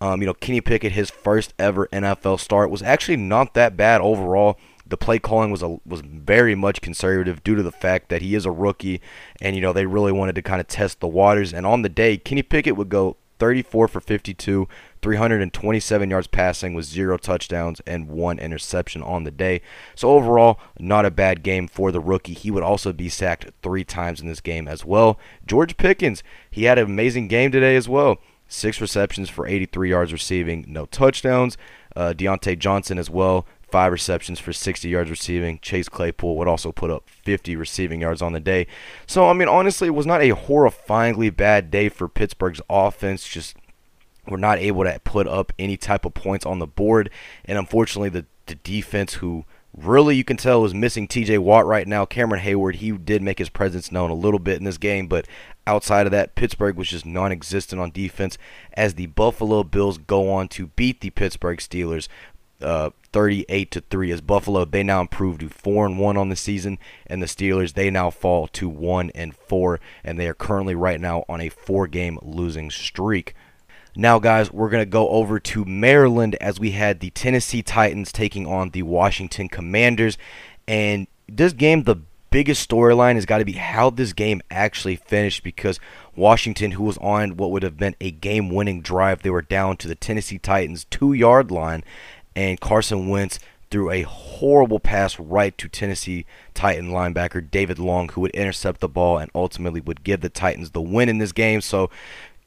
Um, 0.00 0.20
you 0.20 0.26
know, 0.26 0.34
Kenny 0.34 0.60
Pickett, 0.60 0.92
his 0.92 1.10
first 1.10 1.54
ever 1.58 1.86
NFL 1.88 2.38
start, 2.38 2.70
was 2.70 2.82
actually 2.82 3.16
not 3.16 3.54
that 3.54 3.76
bad 3.76 4.00
overall 4.00 4.58
the 4.88 4.96
play 4.96 5.18
calling 5.18 5.50
was 5.50 5.62
a, 5.62 5.78
was 5.84 6.00
very 6.00 6.54
much 6.54 6.80
conservative 6.80 7.42
due 7.42 7.54
to 7.54 7.62
the 7.62 7.72
fact 7.72 8.08
that 8.08 8.22
he 8.22 8.34
is 8.34 8.46
a 8.46 8.50
rookie, 8.50 9.00
and 9.40 9.56
you 9.56 9.62
know 9.62 9.72
they 9.72 9.86
really 9.86 10.12
wanted 10.12 10.34
to 10.36 10.42
kind 10.42 10.60
of 10.60 10.68
test 10.68 11.00
the 11.00 11.08
waters. 11.08 11.52
And 11.52 11.66
on 11.66 11.82
the 11.82 11.88
day, 11.88 12.16
Kenny 12.16 12.42
Pickett 12.42 12.76
would 12.76 12.88
go 12.88 13.16
34 13.38 13.88
for 13.88 14.00
52, 14.00 14.68
327 15.02 16.10
yards 16.10 16.26
passing 16.26 16.74
with 16.74 16.84
zero 16.84 17.16
touchdowns 17.16 17.80
and 17.86 18.08
one 18.08 18.38
interception 18.38 19.02
on 19.02 19.24
the 19.24 19.30
day. 19.30 19.60
So 19.94 20.10
overall, 20.10 20.58
not 20.78 21.04
a 21.04 21.10
bad 21.10 21.42
game 21.42 21.68
for 21.68 21.92
the 21.92 22.00
rookie. 22.00 22.34
He 22.34 22.50
would 22.50 22.62
also 22.62 22.92
be 22.92 23.08
sacked 23.08 23.50
three 23.62 23.84
times 23.84 24.20
in 24.20 24.28
this 24.28 24.40
game 24.40 24.66
as 24.68 24.84
well. 24.84 25.18
George 25.46 25.76
Pickens, 25.76 26.22
he 26.50 26.64
had 26.64 26.78
an 26.78 26.86
amazing 26.86 27.28
game 27.28 27.50
today 27.50 27.76
as 27.76 27.88
well. 27.88 28.18
Six 28.48 28.80
receptions 28.80 29.28
for 29.28 29.46
83 29.46 29.90
yards 29.90 30.12
receiving, 30.12 30.64
no 30.68 30.86
touchdowns. 30.86 31.56
Uh, 31.96 32.12
Diontae 32.12 32.58
Johnson 32.58 32.98
as 32.98 33.08
well, 33.08 33.46
five 33.70 33.92
receptions 33.92 34.38
for 34.38 34.52
60 34.52 34.88
yards 34.88 35.10
receiving. 35.10 35.58
Chase 35.60 35.88
Claypool 35.88 36.36
would 36.36 36.48
also 36.48 36.72
put 36.72 36.90
up 36.90 37.08
50 37.08 37.56
receiving 37.56 38.00
yards 38.00 38.22
on 38.22 38.32
the 38.32 38.40
day. 38.40 38.66
So, 39.06 39.28
I 39.28 39.32
mean, 39.32 39.48
honestly, 39.48 39.88
it 39.88 39.94
was 39.94 40.06
not 40.06 40.22
a 40.22 40.30
horrifyingly 40.30 41.34
bad 41.36 41.70
day 41.70 41.88
for 41.88 42.08
Pittsburgh's 42.08 42.60
offense. 42.70 43.26
Just 43.26 43.56
were 44.28 44.38
not 44.38 44.58
able 44.58 44.84
to 44.84 45.00
put 45.04 45.26
up 45.26 45.52
any 45.58 45.76
type 45.76 46.04
of 46.04 46.14
points 46.14 46.46
on 46.46 46.58
the 46.58 46.66
board. 46.66 47.10
And 47.44 47.58
unfortunately, 47.58 48.08
the, 48.08 48.26
the 48.46 48.56
defense, 48.56 49.14
who 49.14 49.44
really 49.76 50.16
you 50.16 50.24
can 50.24 50.36
tell 50.36 50.64
is 50.64 50.74
missing 50.74 51.06
TJ 51.06 51.38
Watt 51.38 51.66
right 51.66 51.86
now. 51.86 52.06
Cameron 52.06 52.42
Heyward, 52.42 52.76
he 52.76 52.92
did 52.92 53.22
make 53.22 53.38
his 53.38 53.50
presence 53.50 53.92
known 53.92 54.10
a 54.10 54.14
little 54.14 54.40
bit 54.40 54.56
in 54.56 54.64
this 54.64 54.78
game, 54.78 55.06
but 55.06 55.26
outside 55.66 56.06
of 56.06 56.12
that, 56.12 56.34
Pittsburgh 56.34 56.76
was 56.76 56.88
just 56.88 57.04
non 57.04 57.32
existent 57.32 57.80
on 57.80 57.90
defense 57.90 58.38
as 58.72 58.94
the 58.94 59.06
Buffalo 59.06 59.62
Bills 59.62 59.98
go 59.98 60.30
on 60.32 60.48
to 60.48 60.68
beat 60.68 61.00
the 61.00 61.10
Pittsburgh 61.10 61.58
Steelers 61.58 62.08
uh, 62.60 62.90
38 63.12 63.70
to 63.70 63.80
3 63.80 64.12
as 64.12 64.20
Buffalo 64.20 64.64
they 64.64 64.82
now 64.82 65.00
improve 65.00 65.38
to 65.38 65.48
4 65.48 65.86
and 65.86 65.98
1 65.98 66.16
on 66.16 66.28
the 66.28 66.36
season 66.36 66.78
and 67.06 67.22
the 67.22 67.26
Steelers 67.26 67.74
they 67.74 67.90
now 67.90 68.10
fall 68.10 68.46
to 68.48 68.68
1 68.68 69.10
and 69.14 69.34
4 69.34 69.80
and 70.04 70.18
they 70.18 70.28
are 70.28 70.34
currently 70.34 70.74
right 70.74 71.00
now 71.00 71.24
on 71.28 71.40
a 71.40 71.48
4 71.48 71.86
game 71.86 72.18
losing 72.22 72.70
streak. 72.70 73.34
Now 73.94 74.18
guys, 74.18 74.52
we're 74.52 74.70
going 74.70 74.82
to 74.82 74.90
go 74.90 75.08
over 75.08 75.40
to 75.40 75.64
Maryland 75.64 76.36
as 76.40 76.60
we 76.60 76.72
had 76.72 77.00
the 77.00 77.10
Tennessee 77.10 77.62
Titans 77.62 78.12
taking 78.12 78.46
on 78.46 78.70
the 78.70 78.82
Washington 78.82 79.48
Commanders 79.48 80.18
and 80.68 81.06
this 81.28 81.52
game 81.52 81.84
the 81.84 82.02
biggest 82.30 82.68
storyline 82.68 83.14
has 83.14 83.24
got 83.24 83.38
to 83.38 83.46
be 83.46 83.52
how 83.52 83.88
this 83.88 84.12
game 84.12 84.42
actually 84.50 84.96
finished 84.96 85.42
because 85.42 85.80
Washington, 86.14 86.72
who 86.72 86.84
was 86.84 86.98
on 86.98 87.36
what 87.36 87.50
would 87.50 87.62
have 87.62 87.78
been 87.78 87.96
a 88.00 88.10
game 88.10 88.50
winning 88.50 88.82
drive, 88.82 89.22
they 89.22 89.30
were 89.30 89.40
down 89.40 89.76
to 89.78 89.88
the 89.88 89.94
Tennessee 89.94 90.38
Titans' 90.38 90.84
two 90.84 91.12
yard 91.14 91.50
line 91.50 91.82
and 92.36 92.60
Carson 92.60 93.08
Wentz 93.08 93.40
threw 93.70 93.90
a 93.90 94.02
horrible 94.02 94.78
pass 94.78 95.18
right 95.18 95.56
to 95.58 95.68
Tennessee 95.68 96.24
Titan 96.54 96.90
linebacker 96.90 97.50
David 97.50 97.80
Long, 97.80 98.08
who 98.10 98.20
would 98.20 98.30
intercept 98.30 98.80
the 98.80 98.88
ball 98.88 99.18
and 99.18 99.30
ultimately 99.34 99.80
would 99.80 100.04
give 100.04 100.20
the 100.20 100.28
Titans 100.28 100.70
the 100.70 100.82
win 100.82 101.08
in 101.08 101.18
this 101.18 101.32
game. 101.32 101.60
So 101.60 101.90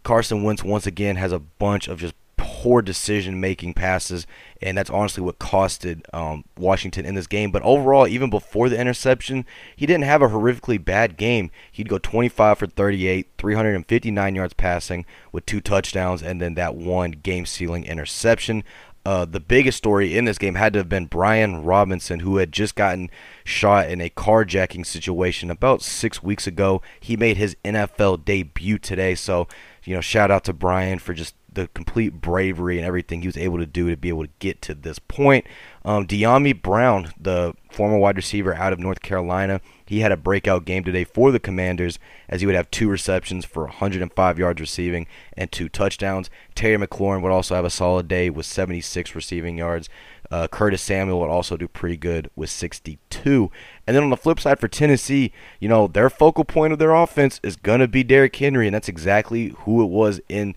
Carson 0.04 0.44
Wentz 0.44 0.64
once 0.64 0.88
again 0.88 1.18
has 1.18 1.34
a 1.34 1.40
bunch 1.40 1.90
of 1.90 2.00
just 2.00 2.14
poor 2.38 2.82
decision 2.82 3.40
making 3.40 3.74
passes, 3.74 4.26
and 4.62 4.78
that's 4.78 4.90
honestly 4.90 5.22
what 5.22 5.40
costed 5.40 6.02
um, 6.14 6.44
Washington 6.58 7.06
in 7.06 7.16
this 7.16 7.28
game. 7.28 7.52
But 7.52 7.62
overall, 7.64 8.08
even 8.08 8.30
before 8.30 8.70
the 8.70 8.80
interception, 8.80 9.46
he 9.76 9.86
didn't 9.86 10.06
have 10.06 10.22
a 10.22 10.30
horrifically 10.30 10.84
bad 10.84 11.18
game. 11.18 11.52
He'd 11.72 11.90
go 11.90 11.98
25 11.98 12.58
for 12.58 12.68
38, 12.68 13.28
359 13.38 14.36
yards 14.36 14.54
passing 14.54 15.06
with 15.32 15.46
two 15.46 15.62
touchdowns, 15.62 16.22
and 16.22 16.42
then 16.42 16.54
that 16.56 16.76
one 16.76 17.12
game 17.12 17.46
sealing 17.46 17.86
interception. 17.86 18.64
Uh, 19.06 19.26
the 19.26 19.40
biggest 19.40 19.78
story 19.78 20.18
in 20.18 20.26
this 20.26 20.38
game 20.38 20.56
had 20.56 20.74
to 20.74 20.80
have 20.80 20.90
been 20.90 21.06
Brian 21.06 21.64
Robinson, 21.64 22.20
who 22.20 22.38
had 22.38 22.52
just 22.52 22.76
gotten 22.76 23.10
shot 23.44 23.90
in 23.90 24.02
a 24.02 24.10
carjacking 24.10 24.86
situation 24.86 25.50
about 25.50 25.82
six 25.82 26.22
weeks 26.22 26.46
ago. 26.46 26.82
He 27.00 27.16
made 27.16 27.38
his 27.38 27.56
NFL 27.64 28.26
debut 28.26 28.78
today, 28.78 29.16
so 29.16 29.48
you 29.84 29.96
know, 29.96 30.02
shout 30.02 30.30
out 30.30 30.44
to 30.44 30.54
Brian 30.54 31.00
for 31.00 31.14
just 31.14 31.36
the 31.60 31.68
complete 31.74 32.22
bravery 32.22 32.78
and 32.78 32.86
everything 32.86 33.22
he 33.22 33.28
was 33.28 33.38
able 33.38 33.58
to 33.58 33.66
do 33.66 33.90
to 33.90 33.98
be 33.98 34.08
able 34.08 34.24
to 34.24 34.32
get 34.40 34.62
to 34.62 34.74
this 34.74 34.98
point. 34.98 35.46
Um, 35.84 36.08
Dyami 36.08 36.60
Brown, 36.60 37.12
the 37.20 37.54
former 37.70 37.98
wide 37.98 38.16
receiver 38.16 38.54
out 38.54 38.72
of 38.72 38.80
North 38.80 39.02
Carolina, 39.02 39.60
he 39.86 40.00
had 40.00 40.12
a 40.12 40.18
breakout 40.18 40.66
game 40.66 40.84
today 40.84 41.04
for 41.04 41.32
the 41.32 41.40
Commanders 41.40 42.00
as 42.30 42.42
he 42.42 42.46
would 42.46 42.56
have 42.56 42.72
two 42.72 42.90
receptions 42.90 43.44
for 43.44 43.64
105 43.64 44.40
yards 44.40 44.62
receiving 44.62 45.06
and 45.36 45.52
two 45.52 45.68
touchdowns. 45.68 46.30
Terry 46.56 46.78
McLaurin 46.78 47.22
would 47.22 47.32
also 47.32 47.56
have 47.56 47.66
a 47.66 47.70
solid 47.70 48.08
day 48.08 48.30
with 48.30 48.46
76 48.46 49.14
receiving 49.16 49.58
yards. 49.58 49.90
Uh, 50.32 50.48
Curtis 50.48 50.82
Samuel 50.82 51.20
would 51.20 51.30
also 51.30 51.58
do 51.58 51.68
pretty 51.68 51.98
good 51.98 52.30
with 52.36 52.50
62. 52.50 53.52
And 53.88 53.96
then 53.96 54.04
on 54.04 54.12
the 54.12 54.18
flip 54.18 54.40
side 54.40 54.60
for 54.60 54.68
Tennessee, 54.68 55.34
you 55.60 55.68
know, 55.68 55.88
their 55.88 56.10
focal 56.10 56.46
point 56.46 56.72
of 56.72 56.80
their 56.80 56.94
offense 56.94 57.40
is 57.44 57.56
going 57.56 57.80
to 57.80 57.88
be 57.88 58.04
Derrick 58.04 58.36
Henry, 58.36 58.68
and 58.68 58.76
that's 58.76 58.90
exactly 58.90 59.56
who 59.60 59.82
it 59.82 59.88
was 59.88 60.22
in 60.30 60.56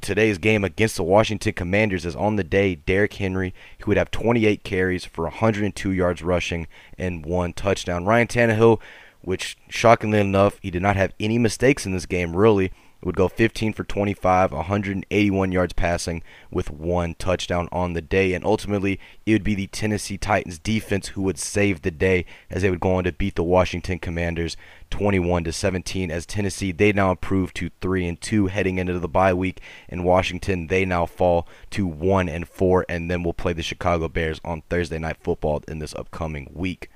today's 0.00 0.38
game 0.38 0.64
against 0.64 0.96
the 0.96 1.02
Washington 1.02 1.52
Commanders 1.52 2.04
is 2.04 2.16
on 2.16 2.36
the 2.36 2.44
day 2.44 2.74
Derrick 2.74 3.14
Henry, 3.14 3.54
who 3.80 3.90
would 3.90 3.96
have 3.96 4.10
28 4.10 4.64
carries 4.64 5.04
for 5.04 5.24
102 5.24 5.92
yards 5.92 6.22
rushing 6.22 6.66
and 6.98 7.24
one 7.24 7.52
touchdown. 7.52 8.04
Ryan 8.04 8.26
Tannehill, 8.26 8.80
which 9.22 9.56
shockingly 9.68 10.20
enough, 10.20 10.58
he 10.62 10.70
did 10.70 10.82
not 10.82 10.96
have 10.96 11.12
any 11.20 11.38
mistakes 11.38 11.86
in 11.86 11.92
this 11.92 12.06
game, 12.06 12.36
really 12.36 12.72
would 13.02 13.16
go 13.16 13.28
15 13.28 13.72
for 13.72 13.84
25, 13.84 14.52
181 14.52 15.52
yards 15.52 15.72
passing 15.72 16.22
with 16.50 16.70
one 16.70 17.14
touchdown 17.14 17.68
on 17.72 17.92
the 17.92 18.02
day. 18.02 18.34
And 18.34 18.44
ultimately, 18.44 19.00
it 19.26 19.32
would 19.32 19.44
be 19.44 19.54
the 19.54 19.66
Tennessee 19.68 20.18
Titans 20.18 20.58
defense 20.58 21.08
who 21.08 21.22
would 21.22 21.38
save 21.38 21.82
the 21.82 21.90
day 21.90 22.26
as 22.50 22.62
they 22.62 22.70
would 22.70 22.80
go 22.80 22.94
on 22.94 23.04
to 23.04 23.12
beat 23.12 23.36
the 23.36 23.42
Washington 23.42 23.98
Commanders 23.98 24.56
21 24.90 25.44
to 25.44 25.52
17 25.52 26.10
as 26.10 26.26
Tennessee 26.26 26.72
they 26.72 26.92
now 26.92 27.10
improve 27.10 27.54
to 27.54 27.70
3 27.80 28.08
and 28.08 28.20
2 28.20 28.48
heading 28.48 28.78
into 28.78 28.98
the 28.98 29.08
bye 29.08 29.32
week 29.32 29.60
and 29.88 30.04
Washington 30.04 30.66
they 30.66 30.84
now 30.84 31.06
fall 31.06 31.46
to 31.70 31.86
1 31.86 32.28
and 32.28 32.48
4 32.48 32.86
and 32.88 33.10
then 33.10 33.22
we'll 33.22 33.32
play 33.32 33.52
the 33.52 33.62
Chicago 33.62 34.08
Bears 34.08 34.40
on 34.44 34.62
Thursday 34.62 34.98
night 34.98 35.16
football 35.20 35.62
in 35.68 35.78
this 35.78 35.94
upcoming 35.94 36.50
week. 36.52 36.90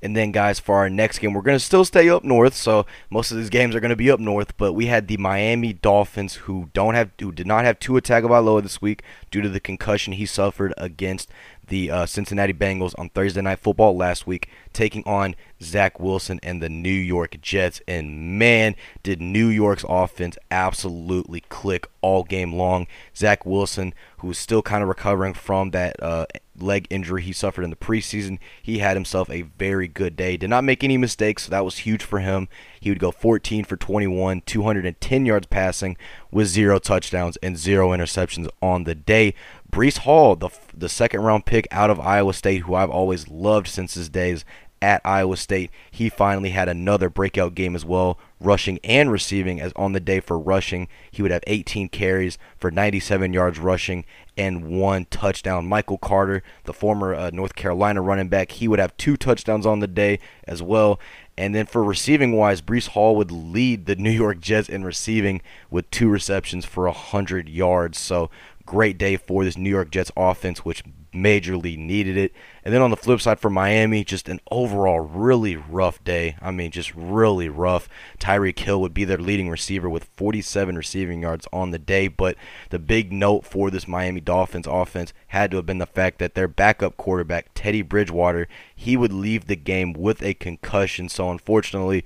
And 0.00 0.16
then, 0.16 0.30
guys, 0.30 0.60
for 0.60 0.76
our 0.76 0.88
next 0.88 1.18
game, 1.18 1.32
we're 1.32 1.42
going 1.42 1.58
to 1.58 1.64
still 1.64 1.84
stay 1.84 2.08
up 2.08 2.22
north. 2.22 2.54
So 2.54 2.86
most 3.10 3.30
of 3.30 3.36
these 3.36 3.50
games 3.50 3.74
are 3.74 3.80
going 3.80 3.90
to 3.90 3.96
be 3.96 4.10
up 4.10 4.20
north. 4.20 4.56
But 4.56 4.72
we 4.72 4.86
had 4.86 5.08
the 5.08 5.16
Miami 5.16 5.72
Dolphins, 5.72 6.34
who 6.34 6.70
don't 6.72 6.94
have, 6.94 7.10
who 7.20 7.32
did 7.32 7.46
not 7.46 7.64
have 7.64 7.78
Tua 7.78 8.00
Tagovailoa 8.00 8.62
this 8.62 8.80
week 8.80 9.02
due 9.30 9.42
to 9.42 9.48
the 9.48 9.60
concussion 9.60 10.12
he 10.12 10.26
suffered 10.26 10.72
against 10.76 11.28
the 11.68 11.90
uh, 11.90 12.06
Cincinnati 12.06 12.52
Bengals 12.52 12.94
on 12.98 13.10
Thursday 13.10 13.40
Night 13.40 13.58
Football 13.58 13.96
last 13.96 14.26
week, 14.26 14.48
taking 14.72 15.02
on 15.04 15.34
Zach 15.62 16.00
Wilson 16.00 16.40
and 16.42 16.62
the 16.62 16.68
New 16.68 16.90
York 16.90 17.40
Jets. 17.40 17.80
And 17.86 18.38
man, 18.38 18.74
did 19.02 19.20
New 19.20 19.48
York's 19.48 19.84
offense 19.88 20.36
absolutely 20.50 21.40
click 21.48 21.88
all 22.00 22.24
game 22.24 22.54
long. 22.54 22.86
Zach 23.14 23.44
Wilson, 23.46 23.94
who's 24.18 24.38
still 24.38 24.62
kind 24.62 24.82
of 24.82 24.88
recovering 24.88 25.34
from 25.34 25.70
that 25.70 26.02
uh, 26.02 26.26
leg 26.62 26.86
injury 26.90 27.22
he 27.22 27.32
suffered 27.32 27.64
in 27.64 27.70
the 27.70 27.76
preseason, 27.76 28.38
he 28.62 28.78
had 28.78 28.96
himself 28.96 29.30
a 29.30 29.42
very 29.42 29.88
good 29.88 30.16
day. 30.16 30.36
Did 30.36 30.50
not 30.50 30.64
make 30.64 30.84
any 30.84 30.96
mistakes, 30.96 31.44
so 31.44 31.50
that 31.50 31.64
was 31.64 31.78
huge 31.78 32.02
for 32.02 32.20
him. 32.20 32.48
He 32.80 32.90
would 32.90 32.98
go 32.98 33.10
14 33.10 33.64
for 33.64 33.76
21, 33.76 34.42
210 34.46 35.26
yards 35.26 35.46
passing 35.46 35.96
with 36.30 36.48
zero 36.48 36.78
touchdowns 36.78 37.36
and 37.38 37.56
zero 37.56 37.90
interceptions 37.90 38.48
on 38.60 38.84
the 38.84 38.94
day. 38.94 39.34
Breece 39.70 39.98
Hall, 39.98 40.36
the 40.36 40.50
the 40.74 40.88
second 40.88 41.20
round 41.20 41.44
pick 41.44 41.68
out 41.70 41.90
of 41.90 42.00
Iowa 42.00 42.32
State, 42.32 42.62
who 42.62 42.74
I've 42.74 42.90
always 42.90 43.28
loved 43.28 43.68
since 43.68 43.94
his 43.94 44.08
days 44.08 44.44
at 44.80 45.00
Iowa 45.04 45.36
State. 45.36 45.70
He 45.90 46.08
finally 46.08 46.50
had 46.50 46.68
another 46.68 47.08
breakout 47.08 47.54
game 47.54 47.74
as 47.74 47.84
well, 47.84 48.18
rushing 48.40 48.78
and 48.84 49.10
receiving. 49.10 49.60
As 49.60 49.72
on 49.76 49.92
the 49.92 50.00
day 50.00 50.20
for 50.20 50.38
rushing, 50.38 50.88
he 51.10 51.22
would 51.22 51.30
have 51.30 51.42
18 51.46 51.88
carries 51.88 52.38
for 52.56 52.70
97 52.70 53.32
yards 53.32 53.58
rushing 53.58 54.04
and 54.36 54.66
one 54.66 55.06
touchdown. 55.06 55.68
Michael 55.68 55.98
Carter, 55.98 56.42
the 56.64 56.72
former 56.72 57.14
uh, 57.14 57.30
North 57.30 57.54
Carolina 57.54 58.00
running 58.00 58.28
back, 58.28 58.52
he 58.52 58.68
would 58.68 58.78
have 58.78 58.96
two 58.96 59.16
touchdowns 59.16 59.66
on 59.66 59.80
the 59.80 59.88
day 59.88 60.20
as 60.44 60.62
well. 60.62 61.00
And 61.36 61.54
then 61.54 61.66
for 61.66 61.84
receiving 61.84 62.32
wise, 62.32 62.60
Breece 62.62 62.88
Hall 62.88 63.14
would 63.16 63.30
lead 63.30 63.86
the 63.86 63.96
New 63.96 64.10
York 64.10 64.40
Jets 64.40 64.68
in 64.68 64.84
receiving 64.84 65.42
with 65.70 65.90
two 65.90 66.08
receptions 66.08 66.64
for 66.64 66.84
100 66.84 67.48
yards. 67.48 67.98
So 67.98 68.30
great 68.64 68.98
day 68.98 69.16
for 69.16 69.44
this 69.44 69.56
New 69.56 69.70
York 69.70 69.90
Jets 69.90 70.12
offense, 70.16 70.64
which 70.64 70.84
majorly 71.12 71.76
needed 71.76 72.16
it. 72.16 72.32
And 72.64 72.74
then 72.74 72.82
on 72.82 72.90
the 72.90 72.96
flip 72.96 73.20
side 73.20 73.40
for 73.40 73.50
Miami, 73.50 74.04
just 74.04 74.28
an 74.28 74.40
overall 74.50 75.00
really 75.00 75.56
rough 75.56 76.02
day. 76.04 76.36
I 76.42 76.50
mean, 76.50 76.70
just 76.70 76.94
really 76.94 77.48
rough. 77.48 77.88
Tyreek 78.18 78.58
Hill 78.58 78.80
would 78.80 78.94
be 78.94 79.04
their 79.04 79.18
leading 79.18 79.48
receiver 79.48 79.88
with 79.88 80.04
47 80.04 80.76
receiving 80.76 81.22
yards 81.22 81.46
on 81.52 81.70
the 81.70 81.78
day. 81.78 82.08
But 82.08 82.36
the 82.70 82.78
big 82.78 83.12
note 83.12 83.44
for 83.44 83.70
this 83.70 83.88
Miami 83.88 84.20
Dolphins 84.20 84.66
offense 84.68 85.12
had 85.28 85.50
to 85.50 85.56
have 85.56 85.66
been 85.66 85.78
the 85.78 85.86
fact 85.86 86.18
that 86.18 86.34
their 86.34 86.48
backup 86.48 86.96
quarterback, 86.96 87.48
Teddy 87.54 87.82
Bridgewater, 87.82 88.48
he 88.74 88.96
would 88.96 89.12
leave 89.12 89.46
the 89.46 89.56
game 89.56 89.92
with 89.92 90.22
a 90.22 90.34
concussion. 90.34 91.08
So 91.08 91.30
unfortunately, 91.30 92.04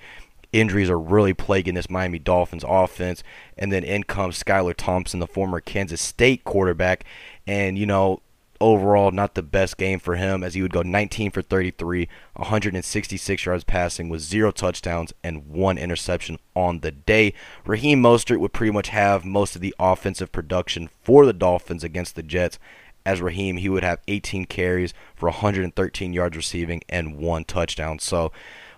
injuries 0.53 0.91
are 0.91 0.99
really 0.99 1.35
plaguing 1.35 1.75
this 1.75 1.91
Miami 1.91 2.19
Dolphins 2.19 2.65
offense. 2.67 3.23
And 3.57 3.73
then 3.73 3.85
in 3.85 4.05
comes 4.05 4.43
Skylar 4.43 4.75
Thompson, 4.77 5.21
the 5.21 5.27
former 5.27 5.61
Kansas 5.61 6.01
State 6.01 6.45
quarterback. 6.45 7.05
And, 7.47 7.79
you 7.79 7.87
know, 7.87 8.21
overall 8.63 9.11
not 9.11 9.35
the 9.35 9.43
best 9.43 9.77
game 9.77 9.99
for 9.99 10.15
him 10.15 10.43
as 10.43 10.55
he 10.55 10.63
would 10.63 10.73
go 10.73 10.83
19 10.83 11.33
for 11.33 11.43
33, 11.43 12.09
166 12.35 13.45
yards 13.45 13.65
passing 13.65 14.09
with 14.09 14.21
zero 14.21 14.51
touchdowns 14.53 15.13
and 15.23 15.49
one 15.49 15.77
interception 15.77 16.39
on 16.55 16.81
the 16.81 16.93
day. 16.93 17.35
Raheem 17.67 18.01
Mostert 18.01 18.39
would 18.39 18.53
pretty 18.53 18.73
much 18.73 18.89
have 18.89 19.25
most 19.25 19.57
of 19.57 19.61
the 19.61 19.75
offensive 19.79 20.33
production 20.33 20.89
for 21.03 21.27
the 21.27 21.33
Dolphins 21.33 21.85
against 21.85 22.15
the 22.15 22.23
Jets. 22.23 22.59
As 23.05 23.21
Raheem, 23.21 23.57
he 23.57 23.69
would 23.69 23.83
have 23.83 23.99
18 24.07 24.45
carries 24.45 24.95
for 25.17 25.29
113 25.29 26.13
yards 26.13 26.37
receiving 26.37 26.83
and 26.89 27.19
one 27.19 27.45
touchdown. 27.45 27.99
So 27.99 28.31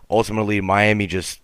ultimately, 0.09 0.63
Miami 0.63 1.07
just 1.07 1.43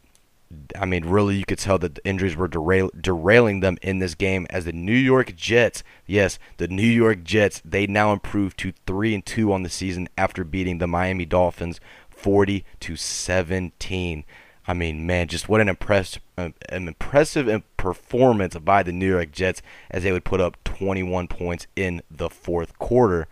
I 0.79 0.85
mean, 0.85 1.05
really, 1.05 1.37
you 1.37 1.45
could 1.45 1.59
tell 1.59 1.79
that 1.79 1.95
the 1.95 2.07
injuries 2.07 2.37
were 2.37 2.49
derail- 2.49 2.91
derailing 2.99 3.61
them 3.61 3.79
in 3.83 4.01
this 4.01 4.15
game. 4.15 4.47
As 4.51 4.65
the 4.65 4.73
New 4.73 4.93
York 4.93 5.37
Jets, 5.37 5.85
yes, 6.07 6.39
the 6.57 6.67
New 6.67 6.83
York 6.83 7.23
Jets, 7.23 7.63
they 7.65 7.87
now 7.87 8.13
improved 8.13 8.59
to 8.59 8.73
three 8.87 9.15
and 9.15 9.25
two 9.25 9.53
on 9.53 9.63
the 9.63 9.69
season 9.69 10.09
after 10.19 10.43
beating 10.43 10.79
the 10.79 10.89
Miami 10.89 11.25
Dolphins 11.25 11.81
forty 12.09 12.65
to 12.81 12.97
seventeen. 12.97 14.25
I 14.67 14.75
mean, 14.75 15.07
man, 15.07 15.29
just 15.29 15.49
what 15.49 15.61
an 15.61 15.69
uh, 15.69 16.49
an 16.69 16.89
impressive 16.89 17.63
performance 17.77 18.57
by 18.59 18.83
the 18.83 18.93
New 18.93 19.09
York 19.09 19.33
Jets 19.33 19.63
as 19.91 20.03
they 20.03 20.13
would 20.13 20.25
put 20.25 20.41
up 20.41 20.63
21 20.65 21.29
points 21.29 21.67
in 21.75 22.03
the 22.11 22.29
fourth 22.29 22.79
quarter. 22.79 23.27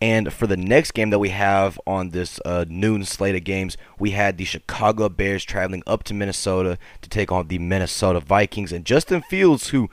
And 0.00 0.32
for 0.32 0.46
the 0.46 0.56
next 0.56 0.92
game 0.92 1.10
that 1.10 1.18
we 1.18 1.30
have 1.30 1.80
on 1.86 2.10
this 2.10 2.38
uh, 2.44 2.66
noon 2.68 3.04
slate 3.04 3.34
of 3.34 3.44
games, 3.44 3.76
we 3.98 4.10
had 4.10 4.36
the 4.36 4.44
Chicago 4.44 5.08
Bears 5.08 5.44
traveling 5.44 5.82
up 5.86 6.02
to 6.04 6.14
Minnesota 6.14 6.78
to 7.00 7.08
take 7.08 7.32
on 7.32 7.48
the 7.48 7.58
Minnesota 7.58 8.20
Vikings. 8.20 8.72
And 8.72 8.84
Justin 8.84 9.22
Fields, 9.22 9.68
who 9.68 9.88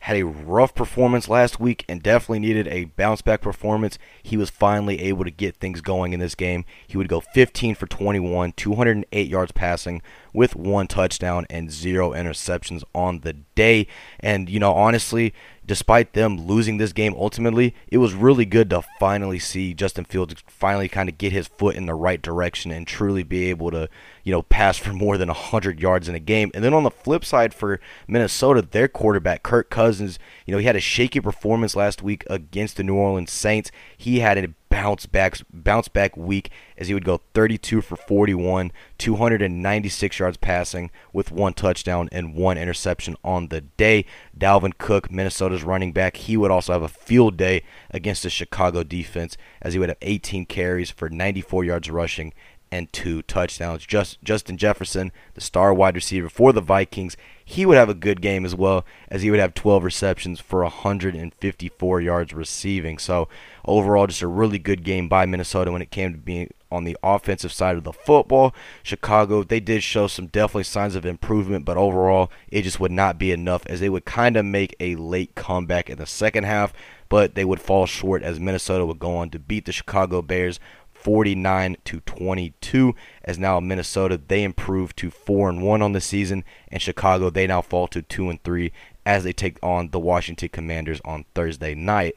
had 0.00 0.16
a 0.16 0.24
rough 0.24 0.74
performance 0.74 1.28
last 1.28 1.58
week 1.58 1.84
and 1.88 2.02
definitely 2.02 2.38
needed 2.38 2.68
a 2.68 2.84
bounce 2.84 3.20
back 3.20 3.40
performance. 3.40 3.98
He 4.22 4.36
was 4.36 4.50
finally 4.50 5.00
able 5.00 5.24
to 5.24 5.30
get 5.30 5.56
things 5.56 5.80
going 5.80 6.12
in 6.12 6.20
this 6.20 6.34
game. 6.34 6.64
He 6.86 6.96
would 6.96 7.08
go 7.08 7.20
15 7.20 7.74
for 7.74 7.86
21, 7.86 8.52
208 8.52 9.28
yards 9.28 9.52
passing 9.52 10.02
with 10.32 10.54
one 10.54 10.86
touchdown 10.86 11.46
and 11.50 11.70
zero 11.70 12.12
interceptions 12.12 12.84
on 12.94 13.20
the 13.20 13.32
day. 13.32 13.88
And, 14.20 14.48
you 14.48 14.60
know, 14.60 14.72
honestly, 14.72 15.34
despite 15.68 16.14
them 16.14 16.46
losing 16.46 16.78
this 16.78 16.94
game 16.94 17.14
ultimately, 17.16 17.74
it 17.88 17.98
was 17.98 18.14
really 18.14 18.46
good 18.46 18.70
to 18.70 18.82
finally 18.98 19.38
see 19.38 19.74
Justin 19.74 20.06
Fields 20.06 20.34
finally 20.46 20.88
kind 20.88 21.08
of 21.08 21.18
get 21.18 21.30
his 21.30 21.46
foot 21.46 21.76
in 21.76 21.84
the 21.84 21.94
right 21.94 22.20
direction 22.20 22.72
and 22.72 22.86
truly 22.86 23.22
be 23.22 23.50
able 23.50 23.70
to, 23.70 23.88
you 24.24 24.32
know, 24.32 24.42
pass 24.42 24.78
for 24.78 24.94
more 24.94 25.18
than 25.18 25.28
100 25.28 25.78
yards 25.78 26.08
in 26.08 26.14
a 26.14 26.20
game. 26.20 26.50
And 26.54 26.64
then 26.64 26.72
on 26.72 26.84
the 26.84 26.90
flip 26.90 27.22
side 27.22 27.52
for 27.52 27.80
Minnesota, 28.08 28.62
their 28.62 28.88
quarterback, 28.88 29.42
Kirk 29.42 29.68
Cousins, 29.68 30.18
you 30.46 30.52
know, 30.52 30.58
he 30.58 30.66
had 30.66 30.76
a 30.76 30.80
shaky 30.80 31.20
performance 31.20 31.76
last 31.76 32.02
week 32.02 32.24
against 32.30 32.78
the 32.78 32.82
New 32.82 32.96
Orleans 32.96 33.30
Saints. 33.30 33.70
He 33.96 34.20
had 34.20 34.38
a 34.38 34.48
bounce 34.68 35.06
back 35.06 35.36
bounce 35.52 35.88
back 35.88 36.16
week 36.16 36.50
as 36.76 36.88
he 36.88 36.94
would 36.94 37.04
go 37.04 37.20
32 37.34 37.80
for 37.80 37.96
41, 37.96 38.72
296 38.98 40.18
yards 40.18 40.36
passing 40.36 40.90
with 41.12 41.32
one 41.32 41.54
touchdown 41.54 42.08
and 42.12 42.34
one 42.34 42.58
interception 42.58 43.16
on 43.24 43.48
the 43.48 43.60
day. 43.60 44.04
Dalvin 44.36 44.76
Cook, 44.78 45.10
Minnesota's 45.10 45.62
running 45.62 45.92
back, 45.92 46.16
he 46.16 46.36
would 46.36 46.50
also 46.50 46.72
have 46.72 46.82
a 46.82 46.88
field 46.88 47.36
day 47.36 47.62
against 47.90 48.22
the 48.22 48.30
Chicago 48.30 48.82
defense 48.82 49.36
as 49.62 49.72
he 49.72 49.78
would 49.78 49.88
have 49.88 49.98
18 50.02 50.46
carries 50.46 50.90
for 50.90 51.08
94 51.08 51.64
yards 51.64 51.90
rushing 51.90 52.32
and 52.70 52.92
two 52.92 53.22
touchdowns. 53.22 53.86
Just 53.86 54.22
Justin 54.22 54.56
Jefferson, 54.56 55.12
the 55.34 55.40
star 55.40 55.72
wide 55.72 55.94
receiver 55.94 56.28
for 56.28 56.52
the 56.52 56.60
Vikings, 56.60 57.16
he 57.44 57.64
would 57.64 57.76
have 57.76 57.88
a 57.88 57.94
good 57.94 58.20
game 58.20 58.44
as 58.44 58.54
well 58.54 58.84
as 59.08 59.22
he 59.22 59.30
would 59.30 59.40
have 59.40 59.54
12 59.54 59.82
receptions 59.84 60.38
for 60.38 60.62
154 60.62 62.00
yards 62.00 62.34
receiving. 62.34 62.98
So 62.98 63.28
overall, 63.64 64.06
just 64.06 64.22
a 64.22 64.26
really 64.26 64.58
good 64.58 64.84
game 64.84 65.08
by 65.08 65.24
Minnesota 65.24 65.72
when 65.72 65.82
it 65.82 65.90
came 65.90 66.12
to 66.12 66.18
being 66.18 66.50
on 66.70 66.84
the 66.84 66.96
offensive 67.02 67.52
side 67.52 67.76
of 67.76 67.84
the 67.84 67.92
football. 67.92 68.54
Chicago, 68.82 69.42
they 69.42 69.60
did 69.60 69.82
show 69.82 70.06
some 70.06 70.26
definitely 70.26 70.64
signs 70.64 70.94
of 70.94 71.06
improvement, 71.06 71.64
but 71.64 71.76
overall, 71.76 72.30
it 72.48 72.62
just 72.62 72.80
would 72.80 72.92
not 72.92 73.18
be 73.18 73.32
enough 73.32 73.64
as 73.66 73.80
they 73.80 73.88
would 73.88 74.04
kind 74.04 74.36
of 74.36 74.44
make 74.44 74.76
a 74.78 74.96
late 74.96 75.34
comeback 75.34 75.88
in 75.88 75.98
the 75.98 76.06
second 76.06 76.44
half, 76.44 76.72
but 77.08 77.34
they 77.34 77.44
would 77.44 77.60
fall 77.60 77.86
short 77.86 78.22
as 78.22 78.38
Minnesota 78.38 78.84
would 78.84 78.98
go 78.98 79.16
on 79.16 79.30
to 79.30 79.38
beat 79.38 79.64
the 79.64 79.72
Chicago 79.72 80.20
Bears 80.20 80.60
49 81.08 81.78
to 81.86 82.00
22 82.00 82.94
as 83.24 83.38
now 83.38 83.58
Minnesota 83.60 84.20
they 84.28 84.42
improve 84.42 84.94
to 84.96 85.10
4 85.10 85.48
and 85.48 85.62
1 85.62 85.80
on 85.80 85.92
the 85.92 86.02
season 86.02 86.44
and 86.70 86.82
Chicago 86.82 87.30
they 87.30 87.46
now 87.46 87.62
fall 87.62 87.88
to 87.88 88.02
2 88.02 88.28
and 88.28 88.44
3 88.44 88.70
as 89.06 89.24
they 89.24 89.32
take 89.32 89.58
on 89.62 89.88
the 89.88 89.98
Washington 89.98 90.50
Commanders 90.50 91.00
on 91.06 91.24
Thursday 91.34 91.74
night. 91.74 92.16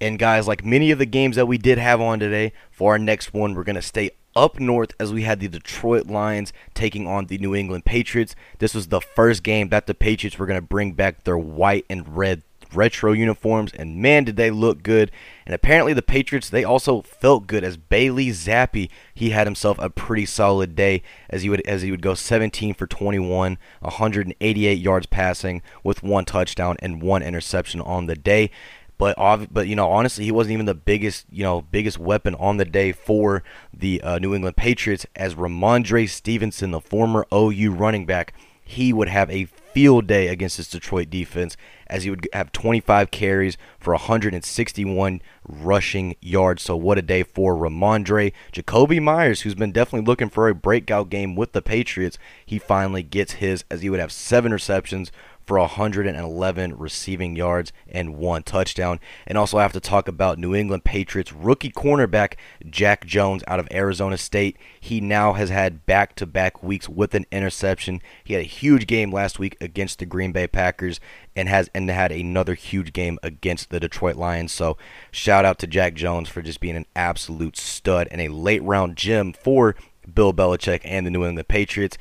And 0.00 0.16
guys, 0.16 0.46
like 0.46 0.64
many 0.64 0.92
of 0.92 1.00
the 1.00 1.06
games 1.06 1.34
that 1.34 1.46
we 1.46 1.58
did 1.58 1.78
have 1.78 2.00
on 2.00 2.20
today, 2.20 2.52
for 2.70 2.92
our 2.92 3.00
next 3.00 3.34
one 3.34 3.52
we're 3.56 3.64
going 3.64 3.74
to 3.74 3.82
stay 3.82 4.12
up 4.36 4.60
north 4.60 4.92
as 5.00 5.12
we 5.12 5.24
had 5.24 5.40
the 5.40 5.48
Detroit 5.48 6.06
Lions 6.06 6.52
taking 6.72 7.08
on 7.08 7.26
the 7.26 7.38
New 7.38 7.56
England 7.56 7.84
Patriots. 7.84 8.36
This 8.60 8.74
was 8.74 8.86
the 8.86 9.00
first 9.00 9.42
game 9.42 9.70
that 9.70 9.88
the 9.88 9.94
Patriots 9.94 10.38
were 10.38 10.46
going 10.46 10.60
to 10.60 10.64
bring 10.64 10.92
back 10.92 11.24
their 11.24 11.36
white 11.36 11.84
and 11.90 12.16
red 12.16 12.44
retro 12.74 13.12
uniforms, 13.12 13.72
and 13.72 13.96
man, 13.96 14.24
did 14.24 14.36
they 14.36 14.50
look 14.50 14.82
good. 14.82 15.10
And 15.46 15.54
apparently, 15.54 15.92
the 15.92 16.02
Patriots 16.02 16.48
they 16.48 16.64
also 16.64 17.02
felt 17.02 17.46
good 17.46 17.64
as 17.64 17.76
Bailey 17.76 18.28
Zappe, 18.28 18.90
he 19.14 19.30
had 19.30 19.46
himself 19.46 19.78
a 19.78 19.90
pretty 19.90 20.26
solid 20.26 20.74
day 20.74 21.02
as 21.28 21.42
he 21.42 21.50
would 21.50 21.66
as 21.66 21.82
he 21.82 21.90
would 21.90 22.02
go 22.02 22.14
17 22.14 22.74
for 22.74 22.86
21, 22.86 23.58
188 23.80 24.78
yards 24.78 25.06
passing 25.06 25.62
with 25.82 26.02
one 26.02 26.24
touchdown 26.24 26.76
and 26.80 27.02
one 27.02 27.22
interception 27.22 27.80
on 27.80 28.06
the 28.06 28.16
day. 28.16 28.50
But 28.98 29.16
but 29.50 29.66
you 29.66 29.74
know 29.74 29.88
honestly 29.88 30.26
he 30.26 30.30
wasn't 30.30 30.52
even 30.52 30.66
the 30.66 30.74
biggest 30.74 31.24
you 31.30 31.42
know 31.42 31.62
biggest 31.62 31.98
weapon 31.98 32.34
on 32.34 32.58
the 32.58 32.66
day 32.66 32.92
for 32.92 33.42
the 33.72 34.02
uh, 34.02 34.18
New 34.18 34.34
England 34.34 34.58
Patriots 34.58 35.06
as 35.16 35.34
Rhamondre 35.36 36.06
Stevenson, 36.06 36.70
the 36.70 36.82
former 36.82 37.26
OU 37.32 37.72
running 37.72 38.04
back, 38.04 38.34
he 38.62 38.92
would 38.92 39.08
have 39.08 39.30
a 39.30 39.46
field 39.46 40.06
day 40.06 40.28
against 40.28 40.58
this 40.58 40.68
Detroit 40.68 41.08
defense 41.08 41.56
as 41.90 42.04
he 42.04 42.10
would 42.10 42.28
have 42.32 42.52
25 42.52 43.10
carries 43.10 43.58
for 43.78 43.92
161 43.92 45.20
rushing 45.46 46.16
yards. 46.20 46.62
So 46.62 46.76
what 46.76 46.96
a 46.96 47.02
day 47.02 47.22
for 47.22 47.54
Rhamondre. 47.54 48.32
Jakobi 48.52 49.02
Meyers, 49.02 49.42
who's 49.42 49.54
been 49.54 49.72
definitely 49.72 50.06
looking 50.06 50.30
for 50.30 50.48
a 50.48 50.54
breakout 50.54 51.10
game 51.10 51.34
with 51.34 51.52
the 51.52 51.60
Patriots, 51.60 52.18
he 52.46 52.58
finally 52.58 53.02
gets 53.02 53.34
his 53.34 53.64
as 53.70 53.82
he 53.82 53.90
would 53.90 54.00
have 54.00 54.12
seven 54.12 54.52
receptions 54.52 55.10
for 55.50 55.58
111 55.58 56.78
receiving 56.78 57.34
yards 57.34 57.72
and 57.88 58.16
one 58.16 58.40
touchdown. 58.40 59.00
And 59.26 59.36
also, 59.36 59.58
I 59.58 59.62
have 59.62 59.72
to 59.72 59.80
talk 59.80 60.06
about 60.06 60.38
New 60.38 60.54
England 60.54 60.84
Patriots 60.84 61.32
rookie 61.32 61.72
cornerback 61.72 62.34
Jack 62.70 63.04
Jones 63.04 63.42
out 63.48 63.58
of 63.58 63.66
Arizona 63.72 64.16
State. 64.16 64.56
He 64.78 65.00
now 65.00 65.32
has 65.32 65.50
had 65.50 65.84
back 65.86 66.14
to 66.14 66.24
back 66.26 66.62
weeks 66.62 66.88
with 66.88 67.16
an 67.16 67.26
interception. 67.32 68.00
He 68.22 68.34
had 68.34 68.42
a 68.42 68.46
huge 68.46 68.86
game 68.86 69.10
last 69.10 69.40
week 69.40 69.56
against 69.60 69.98
the 69.98 70.06
Green 70.06 70.30
Bay 70.30 70.46
Packers 70.46 71.00
and 71.34 71.48
has 71.48 71.68
and 71.74 71.90
had 71.90 72.12
another 72.12 72.54
huge 72.54 72.92
game 72.92 73.18
against 73.20 73.70
the 73.70 73.80
Detroit 73.80 74.14
Lions. 74.14 74.52
So, 74.52 74.76
shout 75.10 75.44
out 75.44 75.58
to 75.58 75.66
Jack 75.66 75.94
Jones 75.94 76.28
for 76.28 76.42
just 76.42 76.60
being 76.60 76.76
an 76.76 76.86
absolute 76.94 77.56
stud 77.56 78.06
and 78.12 78.20
a 78.20 78.28
late 78.28 78.62
round 78.62 78.94
gem 78.94 79.32
for 79.32 79.74
Bill 80.14 80.32
Belichick 80.32 80.82
and 80.84 81.04
the 81.04 81.10
New 81.10 81.24
England 81.24 81.48
Patriots. 81.48 81.98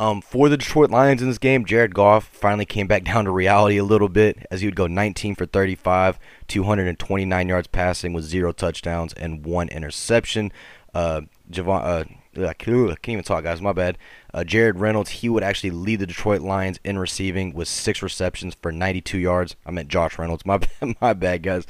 Um, 0.00 0.22
for 0.22 0.48
the 0.48 0.56
Detroit 0.56 0.90
Lions 0.90 1.20
in 1.20 1.28
this 1.28 1.36
game, 1.36 1.66
Jared 1.66 1.94
Goff 1.94 2.24
finally 2.26 2.64
came 2.64 2.86
back 2.86 3.04
down 3.12 3.26
to 3.26 3.30
reality 3.30 3.76
a 3.76 3.84
little 3.84 4.08
bit 4.08 4.46
as 4.50 4.62
he 4.62 4.66
would 4.66 4.74
go 4.74 4.86
19 4.86 5.34
for 5.34 5.44
35, 5.44 6.18
229 6.48 7.48
yards 7.48 7.68
passing 7.68 8.14
with 8.14 8.24
zero 8.24 8.50
touchdowns 8.50 9.12
and 9.12 9.44
one 9.44 9.68
interception. 9.68 10.52
Uh, 10.94 11.20
Javon, 11.50 11.84
uh, 11.84 12.46
I 12.46 12.54
can't 12.54 13.08
even 13.08 13.24
talk, 13.24 13.44
guys. 13.44 13.60
My 13.60 13.74
bad. 13.74 13.98
Uh, 14.32 14.42
Jared 14.42 14.80
Reynolds, 14.80 15.10
he 15.10 15.28
would 15.28 15.42
actually 15.42 15.70
lead 15.70 15.98
the 15.98 16.06
Detroit 16.06 16.40
Lions 16.40 16.80
in 16.82 16.98
receiving 16.98 17.52
with 17.52 17.68
six 17.68 18.02
receptions 18.02 18.54
for 18.54 18.72
92 18.72 19.18
yards. 19.18 19.54
I 19.66 19.70
meant 19.70 19.88
Josh 19.88 20.18
Reynolds. 20.18 20.46
My 20.46 20.60
my 21.00 21.12
bad, 21.12 21.42
guys. 21.42 21.66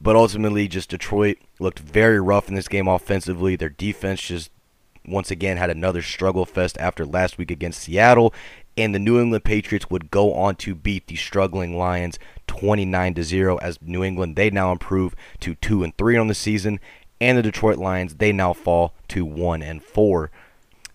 But 0.00 0.14
ultimately, 0.14 0.68
just 0.68 0.90
Detroit 0.90 1.38
looked 1.58 1.80
very 1.80 2.20
rough 2.20 2.48
in 2.48 2.54
this 2.54 2.68
game 2.68 2.86
offensively. 2.86 3.56
Their 3.56 3.70
defense 3.70 4.20
just 4.20 4.50
once 5.06 5.30
again 5.30 5.56
had 5.56 5.70
another 5.70 6.02
struggle 6.02 6.44
fest 6.44 6.78
after 6.78 7.04
last 7.04 7.38
week 7.38 7.50
against 7.50 7.82
Seattle, 7.82 8.32
and 8.76 8.94
the 8.94 8.98
New 8.98 9.20
England 9.20 9.44
Patriots 9.44 9.90
would 9.90 10.10
go 10.10 10.32
on 10.34 10.56
to 10.56 10.74
beat 10.74 11.06
the 11.06 11.16
struggling 11.16 11.76
Lions 11.76 12.18
29 12.46 13.14
to 13.14 13.22
0 13.22 13.56
as 13.58 13.78
New 13.82 14.02
England 14.02 14.36
they 14.36 14.50
now 14.50 14.72
improve 14.72 15.14
to 15.40 15.54
2 15.56 15.82
and 15.82 15.96
3 15.96 16.16
on 16.16 16.28
the 16.28 16.34
season 16.34 16.80
and 17.20 17.38
the 17.38 17.42
Detroit 17.42 17.78
Lions 17.78 18.16
they 18.16 18.32
now 18.32 18.52
fall 18.52 18.94
to 19.08 19.24
1 19.24 19.62
and 19.62 19.82
4. 19.82 20.30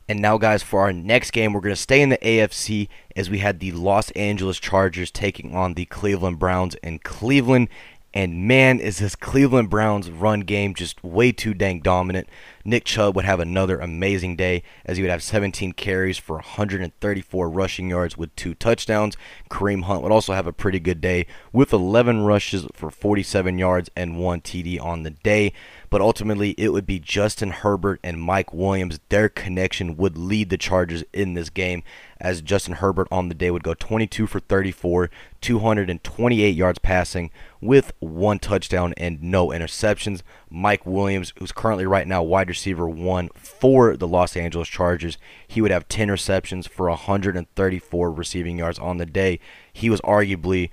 And 0.09 0.21
now 0.21 0.37
guys 0.37 0.63
for 0.63 0.81
our 0.81 0.93
next 0.93 1.31
game 1.31 1.53
we're 1.53 1.61
going 1.61 1.75
to 1.75 1.81
stay 1.81 2.01
in 2.01 2.09
the 2.09 2.17
AFC 2.17 2.87
as 3.15 3.29
we 3.29 3.39
had 3.39 3.59
the 3.59 3.71
Los 3.71 4.11
Angeles 4.11 4.59
Chargers 4.59 5.11
taking 5.11 5.55
on 5.55 5.73
the 5.73 5.85
Cleveland 5.85 6.39
Browns 6.39 6.75
in 6.75 6.99
Cleveland 6.99 7.69
and 8.17 8.47
man, 8.47 8.79
is 8.79 8.97
this 8.97 9.15
Cleveland 9.15 9.69
Browns 9.69 10.09
run 10.09 10.39
game 10.39 10.73
just 10.73 11.03
way 11.03 11.31
too 11.31 11.53
dang 11.53 11.81
dominant. 11.81 12.27
Nick 12.65 12.83
Chubb 12.83 13.15
would 13.15 13.25
have 13.25 13.39
another 13.39 13.79
amazing 13.79 14.35
day 14.35 14.63
as 14.85 14.97
he 14.97 15.03
would 15.03 15.11
have 15.11 15.21
17 15.21 15.73
carries 15.73 16.17
for 16.17 16.37
134 16.37 17.47
rushing 17.47 17.91
yards 17.91 18.17
with 18.17 18.35
two 18.35 18.55
touchdowns. 18.55 19.15
Kareem 19.51 19.83
Hunt 19.83 20.01
would 20.01 20.11
also 20.11 20.33
have 20.33 20.47
a 20.47 20.51
pretty 20.51 20.79
good 20.79 20.99
day 20.99 21.27
with 21.53 21.71
11 21.71 22.25
rushes 22.25 22.65
for 22.73 22.89
47 22.89 23.59
yards 23.59 23.91
and 23.95 24.17
one 24.17 24.41
TD 24.41 24.81
on 24.81 25.03
the 25.03 25.11
day. 25.11 25.53
But 25.89 26.01
ultimately, 26.01 26.51
it 26.57 26.73
would 26.73 26.85
be 26.85 26.99
Justin 26.99 27.51
Herbert 27.51 27.99
and 28.03 28.21
Mike 28.21 28.53
Williams. 28.53 28.99
Their 29.09 29.29
connection 29.29 29.95
would 29.97 30.17
lead 30.17 30.49
the 30.49 30.57
Chargers 30.57 31.03
in 31.13 31.33
this 31.33 31.49
game 31.49 31.83
as 32.19 32.41
Justin 32.41 32.75
Herbert 32.75 33.07
on 33.11 33.29
the 33.29 33.35
day 33.35 33.51
would 33.51 33.63
go 33.63 33.73
22 33.73 34.27
for 34.27 34.39
34, 34.39 35.09
228 35.39 36.49
yards 36.55 36.79
passing 36.79 37.29
with 37.61 37.93
one 37.99 38.39
touchdown 38.39 38.93
and 38.97 39.21
no 39.21 39.47
interceptions. 39.49 40.21
Mike 40.49 40.85
Williams, 40.85 41.33
who's 41.39 41.51
currently 41.51 41.85
right 41.85 42.07
now 42.07 42.21
wide 42.23 42.49
receiver 42.49 42.87
one 42.87 43.29
for 43.35 43.95
the 43.95 44.07
Los 44.07 44.35
Angeles 44.35 44.67
Chargers, 44.67 45.17
he 45.47 45.61
would 45.61 45.71
have 45.71 45.87
10 45.87 46.11
receptions 46.11 46.67
for 46.67 46.89
134 46.89 48.11
receiving 48.11 48.57
yards 48.57 48.79
on 48.79 48.97
the 48.97 49.05
day. 49.05 49.39
He 49.71 49.89
was 49.89 50.01
arguably 50.01 50.69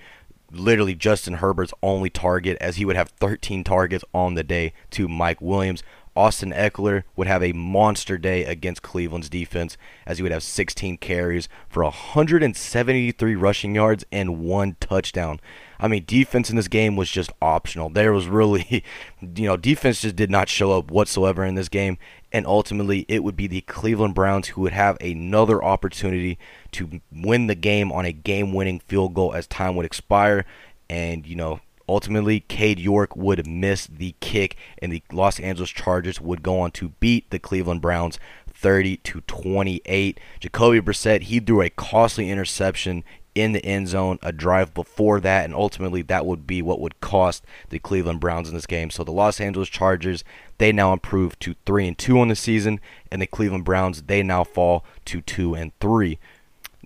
literally 0.56 0.94
Justin 0.94 1.34
Herbert's 1.34 1.74
only 1.82 2.10
target 2.10 2.56
as 2.60 2.76
he 2.76 2.84
would 2.84 2.96
have 2.96 3.08
13 3.08 3.64
targets 3.64 4.04
on 4.12 4.34
the 4.34 4.42
day 4.44 4.72
to 4.90 5.08
Mike 5.08 5.40
Williams. 5.40 5.82
Austin 6.16 6.52
Ekeler 6.52 7.02
would 7.16 7.26
have 7.26 7.42
a 7.42 7.52
monster 7.52 8.16
day 8.16 8.44
against 8.44 8.82
Cleveland's 8.82 9.28
defense 9.28 9.76
as 10.06 10.18
he 10.18 10.22
would 10.22 10.32
have 10.32 10.42
16 10.42 10.98
carries 10.98 11.48
for 11.68 11.82
173 11.82 13.34
rushing 13.34 13.74
yards 13.74 14.04
and 14.12 14.40
one 14.40 14.76
touchdown. 14.80 15.40
I 15.80 15.88
mean, 15.88 16.04
defense 16.06 16.50
in 16.50 16.56
this 16.56 16.68
game 16.68 16.96
was 16.96 17.10
just 17.10 17.32
optional. 17.42 17.90
There 17.90 18.12
was 18.12 18.28
really, 18.28 18.84
you 19.20 19.46
know, 19.46 19.56
defense 19.56 20.02
just 20.02 20.16
did 20.16 20.30
not 20.30 20.48
show 20.48 20.72
up 20.72 20.90
whatsoever 20.90 21.44
in 21.44 21.56
this 21.56 21.68
game. 21.68 21.98
And 22.32 22.46
ultimately, 22.46 23.04
it 23.08 23.22
would 23.22 23.36
be 23.36 23.46
the 23.46 23.60
Cleveland 23.62 24.14
Browns 24.14 24.48
who 24.48 24.62
would 24.62 24.72
have 24.72 24.96
another 25.00 25.62
opportunity 25.62 26.38
to 26.72 27.00
win 27.12 27.46
the 27.46 27.54
game 27.54 27.92
on 27.92 28.04
a 28.04 28.12
game 28.12 28.52
winning 28.52 28.80
field 28.80 29.14
goal 29.14 29.34
as 29.34 29.46
time 29.46 29.76
would 29.76 29.86
expire. 29.86 30.44
And, 30.88 31.26
you 31.26 31.36
know, 31.36 31.60
Ultimately, 31.88 32.40
Cade 32.40 32.78
York 32.78 33.14
would 33.14 33.46
miss 33.46 33.86
the 33.86 34.14
kick, 34.20 34.56
and 34.78 34.92
the 34.92 35.02
Los 35.12 35.38
Angeles 35.40 35.70
Chargers 35.70 36.20
would 36.20 36.42
go 36.42 36.60
on 36.60 36.70
to 36.72 36.90
beat 37.00 37.30
the 37.30 37.38
Cleveland 37.38 37.82
Browns 37.82 38.18
30 38.48 38.98
to 38.98 39.20
28. 39.22 40.18
Jacoby 40.40 40.80
Brissett 40.80 41.22
he 41.22 41.40
threw 41.40 41.60
a 41.60 41.70
costly 41.70 42.30
interception 42.30 43.04
in 43.34 43.52
the 43.52 43.64
end 43.64 43.88
zone 43.88 44.18
a 44.22 44.32
drive 44.32 44.72
before 44.72 45.20
that, 45.20 45.44
and 45.44 45.54
ultimately 45.54 46.02
that 46.02 46.24
would 46.24 46.46
be 46.46 46.62
what 46.62 46.80
would 46.80 47.00
cost 47.00 47.44
the 47.70 47.78
Cleveland 47.78 48.20
Browns 48.20 48.48
in 48.48 48.54
this 48.54 48.66
game. 48.66 48.90
So 48.90 49.02
the 49.02 49.10
Los 49.10 49.40
Angeles 49.40 49.68
Chargers 49.68 50.24
they 50.58 50.70
now 50.70 50.92
improve 50.92 51.36
to 51.40 51.56
three 51.66 51.88
and 51.88 51.98
two 51.98 52.18
on 52.20 52.28
the 52.28 52.36
season, 52.36 52.80
and 53.10 53.20
the 53.20 53.26
Cleveland 53.26 53.64
Browns 53.64 54.02
they 54.02 54.22
now 54.22 54.44
fall 54.44 54.84
to 55.06 55.20
two 55.20 55.54
and 55.54 55.72
three. 55.80 56.18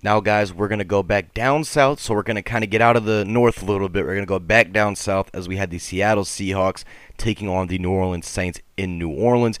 Now, 0.01 0.21
guys, 0.21 0.53
we're 0.53 0.69
going 0.69 0.79
to 0.79 0.85
go 0.85 1.03
back 1.03 1.33
down 1.33 1.63
south. 1.63 1.99
So 1.99 2.13
we're 2.13 2.23
going 2.23 2.35
to 2.35 2.41
kind 2.41 2.63
of 2.63 2.69
get 2.69 2.81
out 2.81 2.95
of 2.95 3.05
the 3.05 3.25
north 3.25 3.61
a 3.61 3.65
little 3.65 3.89
bit. 3.89 4.05
We're 4.05 4.15
going 4.15 4.25
to 4.25 4.25
go 4.25 4.39
back 4.39 4.71
down 4.71 4.95
south 4.95 5.29
as 5.33 5.47
we 5.47 5.57
had 5.57 5.71
the 5.71 5.79
Seattle 5.79 6.23
Seahawks 6.23 6.83
taking 7.17 7.49
on 7.49 7.67
the 7.67 7.79
New 7.79 7.91
Orleans 7.91 8.27
Saints 8.27 8.61
in 8.77 8.97
New 8.97 9.09
Orleans. 9.09 9.59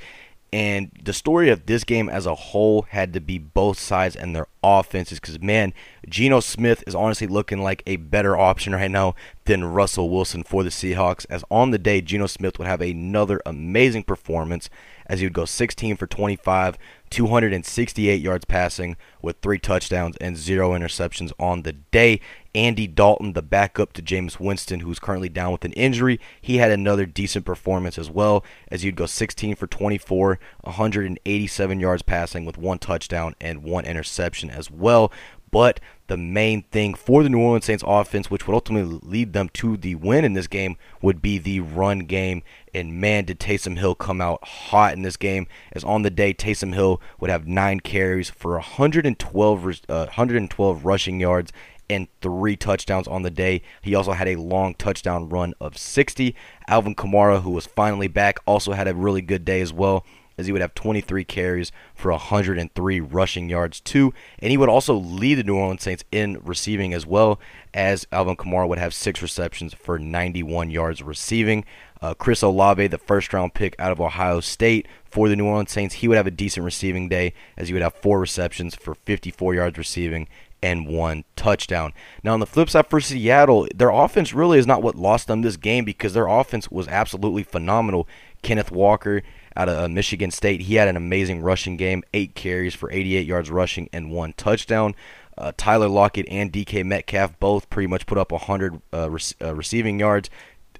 And 0.51 0.89
the 1.03 1.13
story 1.13 1.49
of 1.49 1.67
this 1.67 1.83
game 1.83 2.09
as 2.09 2.25
a 2.25 2.33
whole 2.33 2.83
had 2.83 3.13
to 3.13 3.19
be 3.19 3.37
both 3.37 3.77
sides 3.77 4.15
and 4.15 4.35
their 4.35 4.47
offenses 4.63 5.19
because, 5.19 5.39
man, 5.39 5.73
Geno 6.07 6.39
Smith 6.39 6.83
is 6.87 6.95
honestly 6.95 7.27
looking 7.27 7.61
like 7.61 7.83
a 7.85 7.97
better 7.97 8.35
option 8.35 8.73
right 8.73 8.89
now 8.89 9.13
than 9.45 9.65
Russell 9.65 10.09
Wilson 10.09 10.43
for 10.43 10.63
the 10.63 10.71
Seahawks. 10.71 11.27
As 11.29 11.43
on 11.51 11.69
the 11.69 11.77
day, 11.77 12.01
Geno 12.01 12.25
Smith 12.25 12.57
would 12.57 12.67
have 12.67 12.81
another 12.81 13.41
amazing 13.45 14.03
performance 14.03 14.71
as 15.09 15.19
he 15.19 15.25
would 15.25 15.33
go 15.33 15.43
16 15.43 15.97
for 15.97 16.07
25, 16.07 16.77
268 17.09 18.21
yards 18.21 18.45
passing 18.45 18.95
with 19.21 19.37
three 19.41 19.57
touchdowns 19.57 20.15
and 20.17 20.37
zero 20.37 20.71
interceptions 20.71 21.33
on 21.39 21.63
the 21.63 21.73
day. 21.73 22.21
Andy 22.55 22.87
Dalton, 22.87 23.33
the 23.33 23.41
backup 23.41 23.93
to 23.93 24.01
Jameis 24.01 24.39
Winston, 24.39 24.79
who's 24.79 24.99
currently 24.99 25.29
down 25.29 25.51
with 25.51 25.65
an 25.65 25.73
injury, 25.73 26.19
he 26.41 26.57
had 26.57 26.71
another 26.71 27.05
decent 27.05 27.45
performance 27.45 27.97
as 27.97 28.09
well, 28.09 28.43
as 28.69 28.81
he'd 28.81 28.95
go 28.95 29.05
16 29.05 29.55
for 29.55 29.67
24, 29.67 30.39
187 30.61 31.79
yards 31.79 32.01
passing 32.01 32.45
with 32.45 32.57
one 32.57 32.79
touchdown 32.79 33.35
and 33.41 33.63
one 33.63 33.85
interception 33.85 34.49
as 34.49 34.71
well. 34.71 35.11
But 35.51 35.79
the 36.07 36.17
main 36.17 36.63
thing 36.63 36.93
for 36.93 37.23
the 37.23 37.29
New 37.29 37.39
Orleans 37.39 37.65
Saints 37.65 37.83
offense, 37.85 38.29
which 38.29 38.47
would 38.47 38.53
ultimately 38.53 38.99
lead 39.03 39.33
them 39.33 39.49
to 39.49 39.77
the 39.77 39.95
win 39.95 40.25
in 40.25 40.33
this 40.33 40.47
game, 40.47 40.75
would 41.01 41.21
be 41.21 41.37
the 41.37 41.59
run 41.59 41.99
game. 41.99 42.43
And 42.73 42.99
man, 42.99 43.25
did 43.25 43.39
Taysom 43.39 43.77
Hill 43.77 43.95
come 43.95 44.21
out 44.21 44.43
hot 44.43 44.93
in 44.93 45.03
this 45.03 45.17
game. 45.17 45.47
As 45.71 45.83
on 45.83 46.01
the 46.01 46.09
day, 46.09 46.33
Taysom 46.33 46.73
Hill 46.73 47.01
would 47.19 47.29
have 47.29 47.47
nine 47.47 47.79
carries 47.79 48.29
for 48.29 48.53
112, 48.53 49.81
uh, 49.87 50.05
112 50.05 50.85
rushing 50.85 51.19
yards 51.19 51.51
and 51.89 52.07
three 52.21 52.55
touchdowns 52.55 53.07
on 53.07 53.23
the 53.23 53.31
day. 53.31 53.61
He 53.81 53.95
also 53.95 54.11
had 54.11 54.27
a 54.27 54.35
long 54.35 54.75
touchdown 54.75 55.29
run 55.29 55.53
of 55.59 55.77
60. 55.77 56.35
Alvin 56.67 56.95
Kamara, 56.95 57.41
who 57.41 57.49
was 57.49 57.65
finally 57.65 58.07
back, 58.07 58.39
also 58.45 58.73
had 58.73 58.87
a 58.87 58.93
really 58.93 59.21
good 59.21 59.43
day 59.43 59.61
as 59.61 59.73
well 59.73 60.05
as 60.39 60.45
he 60.45 60.53
would 60.53 60.61
have 60.61 60.73
23 60.73 61.25
carries 61.25 61.71
for 61.93 62.11
103 62.11 62.99
rushing 63.01 63.49
yards 63.49 63.81
too, 63.81 64.13
and 64.39 64.51
he 64.51 64.57
would 64.57 64.69
also 64.69 64.93
lead 64.93 65.35
the 65.35 65.43
New 65.43 65.57
Orleans 65.57 65.83
Saints 65.83 66.05
in 66.13 66.39
receiving 66.43 66.93
as 66.93 67.05
well 67.05 67.39
as 67.73 68.07
Alvin 68.13 68.37
Kamara 68.37 68.67
would 68.67 68.79
have 68.79 68.93
six 68.93 69.21
receptions 69.21 69.73
for 69.73 69.99
91 69.99 70.71
yards 70.71 71.03
receiving. 71.03 71.65
Uh, 72.01 72.13
Chris 72.13 72.41
Olave, 72.41 72.87
the 72.87 72.97
first 72.97 73.33
round 73.33 73.53
pick 73.53 73.75
out 73.77 73.91
of 73.91 73.99
Ohio 73.99 74.39
State 74.39 74.87
for 75.03 75.27
the 75.27 75.35
New 75.35 75.45
Orleans 75.45 75.71
Saints, 75.71 75.95
he 75.95 76.07
would 76.07 76.15
have 76.15 76.27
a 76.27 76.31
decent 76.31 76.63
receiving 76.63 77.09
day 77.09 77.33
as 77.57 77.67
he 77.67 77.73
would 77.73 77.83
have 77.83 77.95
four 77.95 78.21
receptions 78.21 78.75
for 78.75 78.95
54 78.95 79.55
yards 79.55 79.77
receiving 79.77 80.29
and 80.61 80.87
one 80.87 81.25
touchdown. 81.35 81.93
Now, 82.23 82.33
on 82.33 82.39
the 82.39 82.45
flip 82.45 82.69
side 82.69 82.87
for 82.87 83.01
Seattle, 83.01 83.67
their 83.75 83.89
offense 83.89 84.33
really 84.33 84.59
is 84.59 84.67
not 84.67 84.81
what 84.81 84.95
lost 84.95 85.27
them 85.27 85.41
this 85.41 85.57
game 85.57 85.85
because 85.85 86.13
their 86.13 86.27
offense 86.27 86.71
was 86.71 86.87
absolutely 86.87 87.43
phenomenal. 87.43 88.07
Kenneth 88.41 88.71
Walker 88.71 89.21
out 89.59 89.67
of 89.67 89.77
uh, 89.77 89.87
Michigan 89.89 90.31
State. 90.31 90.61
He 90.61 90.75
had 90.75 90.87
an 90.87 90.95
amazing 90.95 91.41
rushing 91.41 91.75
game, 91.75 92.01
eight 92.13 92.33
carries 92.33 92.73
for 92.73 92.89
88 92.89 93.27
yards 93.27 93.51
rushing 93.51 93.89
and 93.91 94.09
one 94.09 94.33
touchdown. 94.37 94.95
Uh, 95.37 95.51
Tyler 95.57 95.89
Lockett 95.89 96.25
and 96.29 96.51
DK 96.51 96.85
Metcalf 96.85 97.37
both 97.39 97.69
pretty 97.69 97.87
much 97.87 98.05
put 98.05 98.17
up 98.17 98.31
100 98.31 98.81
uh, 98.93 99.09
re- 99.09 99.19
uh, 99.41 99.53
receiving 99.53 99.99
yards. 99.99 100.29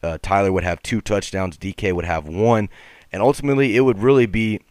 Uh, 0.01 0.17
Tyler 0.21 0.53
would 0.53 0.63
have 0.63 0.81
two 0.81 1.01
touchdowns, 1.01 1.57
DK 1.57 1.93
would 1.93 2.05
have 2.05 2.25
one, 2.25 2.69
and 3.11 3.21
ultimately 3.21 3.75
it 3.75 3.81
would 3.81 3.99
really 3.99 4.25
be 4.25 4.61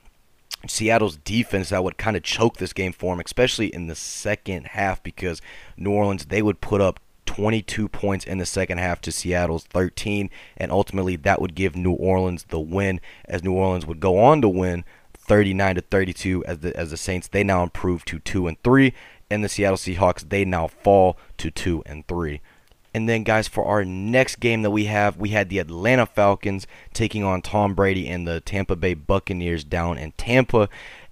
Seattle's 0.67 1.19
defense 1.19 1.69
that 1.69 1.85
would 1.85 1.99
kind 1.99 2.17
of 2.17 2.23
choke 2.23 2.57
this 2.57 2.73
game 2.73 2.95
for 2.95 3.13
him, 3.13 3.21
especially 3.21 3.67
in 3.67 3.89
the 3.89 3.95
second 3.95 4.69
half, 4.69 5.03
because 5.03 5.43
New 5.77 5.91
Orleans 5.91 6.27
they 6.27 6.41
would 6.41 6.63
put 6.63 6.81
up 6.81 6.99
22 7.29 7.91
points 7.91 8.25
in 8.25 8.39
the 8.39 8.47
second 8.47 8.79
half 8.79 9.03
to 9.03 9.13
Seattle's 9.13 9.65
13, 9.65 10.31
and 10.57 10.73
ultimately 10.73 11.15
that 11.15 11.43
would 11.43 11.55
give 11.55 11.77
New 11.77 11.93
Orleans 11.93 12.47
the 12.49 12.59
win, 12.59 13.03
as 13.27 13.45
New 13.45 13.53
Orleans 13.53 13.85
would 13.85 14.01
go 14.01 14.19
on 14.19 14.41
to 14.41 14.49
win 14.49 14.83
39 15.13 15.75
to 15.75 15.81
32 15.83 16.43
as 16.47 16.61
the 16.61 16.75
as 16.75 16.91
the 16.91 16.97
Saints 16.97 17.29
they 17.29 17.45
now 17.45 17.63
improve 17.63 18.07
to 18.07 18.19
two 18.19 18.47
and 18.47 18.57
three, 18.63 18.95
and 19.31 19.45
the 19.45 19.49
Seattle 19.51 19.77
Seahawks 19.77 20.27
they 20.27 20.47
now 20.47 20.69
fall 20.69 21.19
to 21.37 21.51
two 21.51 21.83
and 21.85 22.09
three. 22.09 22.41
And 22.95 23.07
then, 23.07 23.25
guys, 23.25 23.47
for 23.47 23.67
our 23.67 23.85
next 23.85 24.41
game 24.41 24.63
that 24.63 24.71
we 24.71 24.87
have, 24.87 25.19
we 25.19 25.29
had 25.29 25.51
the 25.51 25.59
Atlanta 25.59 26.07
Falcons 26.07 26.67
taking 26.95 27.25
on 27.25 27.43
Tom 27.43 27.75
Brady 27.75 28.09
and 28.09 28.27
the 28.27 28.41
Tampa 28.41 28.75
Bay 28.75 28.95
Buccaneers 28.95 29.65
down 29.65 29.99
in 29.99 30.13
Tampa. 30.13 30.71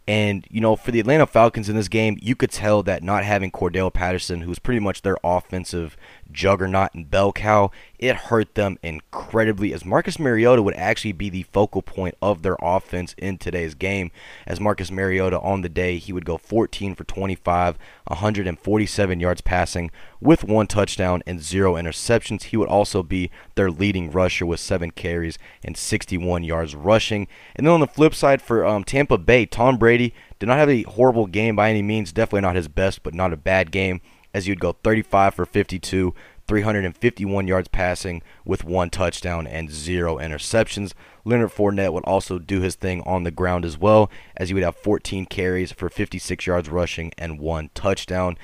And, 0.08 0.46
you 0.48 0.60
know, 0.60 0.76
for 0.76 0.92
the 0.92 1.00
Atlanta 1.00 1.26
Falcons 1.26 1.68
in 1.68 1.74
this 1.74 1.88
game, 1.88 2.16
you 2.22 2.36
could 2.36 2.52
tell 2.52 2.82
that 2.84 3.02
not 3.02 3.24
having 3.24 3.50
Cordell 3.50 3.92
Patterson, 3.92 4.42
who's 4.42 4.60
pretty 4.60 4.78
much 4.78 5.02
their 5.02 5.16
offensive 5.24 5.96
juggernaut 6.30 6.94
and 6.94 7.10
bell 7.10 7.32
cow, 7.32 7.70
it 7.98 8.16
hurt 8.16 8.54
them 8.54 8.78
incredibly 8.82 9.72
as 9.72 9.84
Marcus 9.84 10.18
Mariota 10.18 10.62
would 10.62 10.74
actually 10.74 11.12
be 11.12 11.30
the 11.30 11.44
focal 11.44 11.82
point 11.82 12.14
of 12.20 12.42
their 12.42 12.56
offense 12.60 13.14
in 13.18 13.38
today's 13.38 13.74
game. 13.74 14.10
As 14.46 14.60
Marcus 14.60 14.90
Mariota 14.90 15.40
on 15.40 15.62
the 15.62 15.68
day, 15.68 15.98
he 15.98 16.12
would 16.12 16.24
go 16.24 16.36
14 16.36 16.94
for 16.94 17.04
25, 17.04 17.78
147 18.06 19.20
yards 19.20 19.40
passing 19.40 19.90
with 20.20 20.44
one 20.44 20.66
touchdown 20.66 21.22
and 21.26 21.42
zero 21.42 21.74
interceptions. 21.74 22.44
He 22.44 22.56
would 22.56 22.68
also 22.68 23.02
be 23.02 23.30
their 23.54 23.70
leading 23.70 24.10
rusher 24.10 24.46
with 24.46 24.60
seven 24.60 24.90
carries 24.90 25.38
and 25.64 25.76
61 25.76 26.44
yards 26.44 26.74
rushing. 26.74 27.28
And 27.54 27.66
then 27.66 27.74
on 27.74 27.80
the 27.80 27.86
flip 27.86 28.14
side 28.14 28.42
for 28.42 28.64
um, 28.64 28.84
Tampa 28.84 29.18
Bay, 29.18 29.46
Tom 29.46 29.78
Brady 29.78 30.14
did 30.38 30.46
not 30.46 30.58
have 30.58 30.70
a 30.70 30.82
horrible 30.82 31.26
game 31.26 31.56
by 31.56 31.70
any 31.70 31.82
means. 31.82 32.12
Definitely 32.12 32.42
not 32.42 32.56
his 32.56 32.68
best, 32.68 33.02
but 33.02 33.14
not 33.14 33.32
a 33.32 33.36
bad 33.36 33.70
game 33.70 34.00
as 34.36 34.46
you'd 34.46 34.60
go 34.60 34.72
35 34.84 35.32
for 35.32 35.46
52, 35.46 36.14
351 36.46 37.48
yards 37.48 37.68
passing 37.68 38.22
with 38.44 38.64
one 38.64 38.90
touchdown 38.90 39.46
and 39.46 39.70
zero 39.70 40.18
interceptions. 40.18 40.92
Leonard 41.24 41.50
Fournette 41.50 41.94
would 41.94 42.04
also 42.04 42.38
do 42.38 42.60
his 42.60 42.74
thing 42.74 43.00
on 43.06 43.22
the 43.22 43.30
ground 43.30 43.64
as 43.64 43.78
well, 43.78 44.10
as 44.36 44.50
he 44.50 44.54
would 44.54 44.62
have 44.62 44.76
14 44.76 45.24
carries 45.24 45.72
for 45.72 45.88
56 45.88 46.46
yards 46.46 46.68
rushing 46.68 47.12
and 47.16 47.40
one 47.40 47.70
touchdown. 47.72 48.36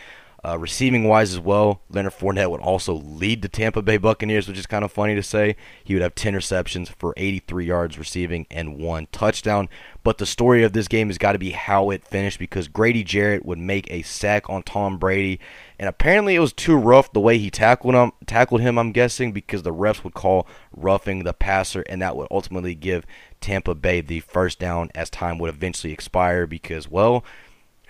Uh, 0.45 0.59
receiving 0.59 1.05
wise 1.05 1.33
as 1.33 1.39
well, 1.39 1.83
Leonard 1.89 2.15
Fournette 2.15 2.51
would 2.51 2.61
also 2.61 2.95
lead 2.95 3.43
the 3.43 3.49
Tampa 3.49 3.81
Bay 3.81 3.97
Buccaneers, 3.97 4.49
which 4.49 4.59
is 4.59 4.67
kind 4.67 4.85
of 4.85 4.91
funny 4.91 5.15
to 5.15 5.23
say. 5.23 5.55
He 5.85 5.95
would 5.95 6.03
have 6.03 6.17
10 6.17 6.35
receptions 6.35 6.89
for 6.89 7.15
83 7.17 7.65
yards 7.65 7.97
receiving 7.97 8.49
and 8.51 8.77
one 8.77 9.07
touchdown. 9.13 9.69
But 10.03 10.19
the 10.19 10.27
story 10.27 10.65
of 10.65 10.73
this 10.73 10.89
game 10.89 11.11
has 11.11 11.19
got 11.19 11.33
to 11.33 11.39
be 11.39 11.53
how 11.53 11.91
it 11.91 12.05
finished 12.05 12.41
because 12.41 12.67
Grady 12.67 13.05
Jarrett 13.05 13.47
would 13.47 13.59
make 13.59 13.89
a 13.89 14.03
sack 14.03 14.51
on 14.51 14.65
Tom 14.65 14.99
Brady, 14.99 15.39
and 15.79 15.89
apparently 15.89 16.35
it 16.35 16.41
was 16.41 16.53
too 16.53 16.77
rough 16.77 17.13
the 17.13 17.21
way 17.21 17.39
he 17.39 17.49
tackled 17.49 17.95
him. 17.95 18.11
Tackled 18.27 18.63
him, 18.63 18.81
I'm 18.81 18.91
guessing, 18.91 19.31
because 19.31 19.63
the 19.63 19.73
refs 19.73 20.03
would 20.03 20.15
call 20.15 20.49
roughing 20.77 21.23
the 21.23 21.33
passer, 21.33 21.83
and 21.83 22.03
that 22.03 22.17
would 22.17 22.27
ultimately 22.33 22.75
give 22.75 23.07
Tampa 23.41 23.77
Bay 23.77 24.01
the 24.01 24.19
first 24.19 24.59
down 24.59 24.91
as 24.93 25.09
time 25.09 25.39
would 25.39 25.55
eventually 25.55 25.93
expire. 25.93 26.49
Because 26.49 26.91
well 26.91 27.25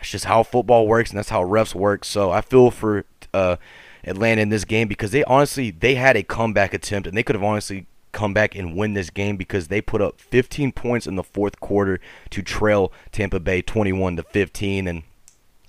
that's 0.03 0.11
just 0.11 0.25
how 0.25 0.43
football 0.43 0.89
works, 0.89 1.11
and 1.11 1.19
that's 1.19 1.29
how 1.29 1.45
refs 1.45 1.77
work. 1.77 2.05
So 2.05 2.33
I 2.33 2.41
feel 2.41 2.73
for 2.73 3.05
uh, 3.33 3.57
Atlanta 4.03 4.43
in 4.43 4.49
this 4.49 4.65
game 4.65 4.89
because 4.89 5.13
they 5.13 5.23
honestly 5.25 5.71
they 5.71 5.95
had 5.95 6.17
a 6.17 6.25
comeback 6.25 6.75
attempt, 6.75 7.07
and 7.07 7.17
they 7.17 7.23
could 7.23 7.37
have 7.37 7.45
honestly 7.45 7.87
come 8.11 8.35
back 8.35 8.57
and 8.57 8.77
win 8.77 8.95
this 8.95 9.11
game 9.11 9.37
because 9.37 9.69
they 9.69 9.81
put 9.81 10.03
up 10.03 10.21
15 10.21 10.73
points 10.73 11.07
in 11.07 11.15
the 11.15 11.23
fourth 11.23 11.61
quarter 11.61 12.01
to 12.31 12.43
trail 12.43 12.93
Tampa 13.13 13.39
Bay 13.39 13.63
21 13.63 14.17
to 14.17 14.25
15 14.25 14.89
and 14.89 15.05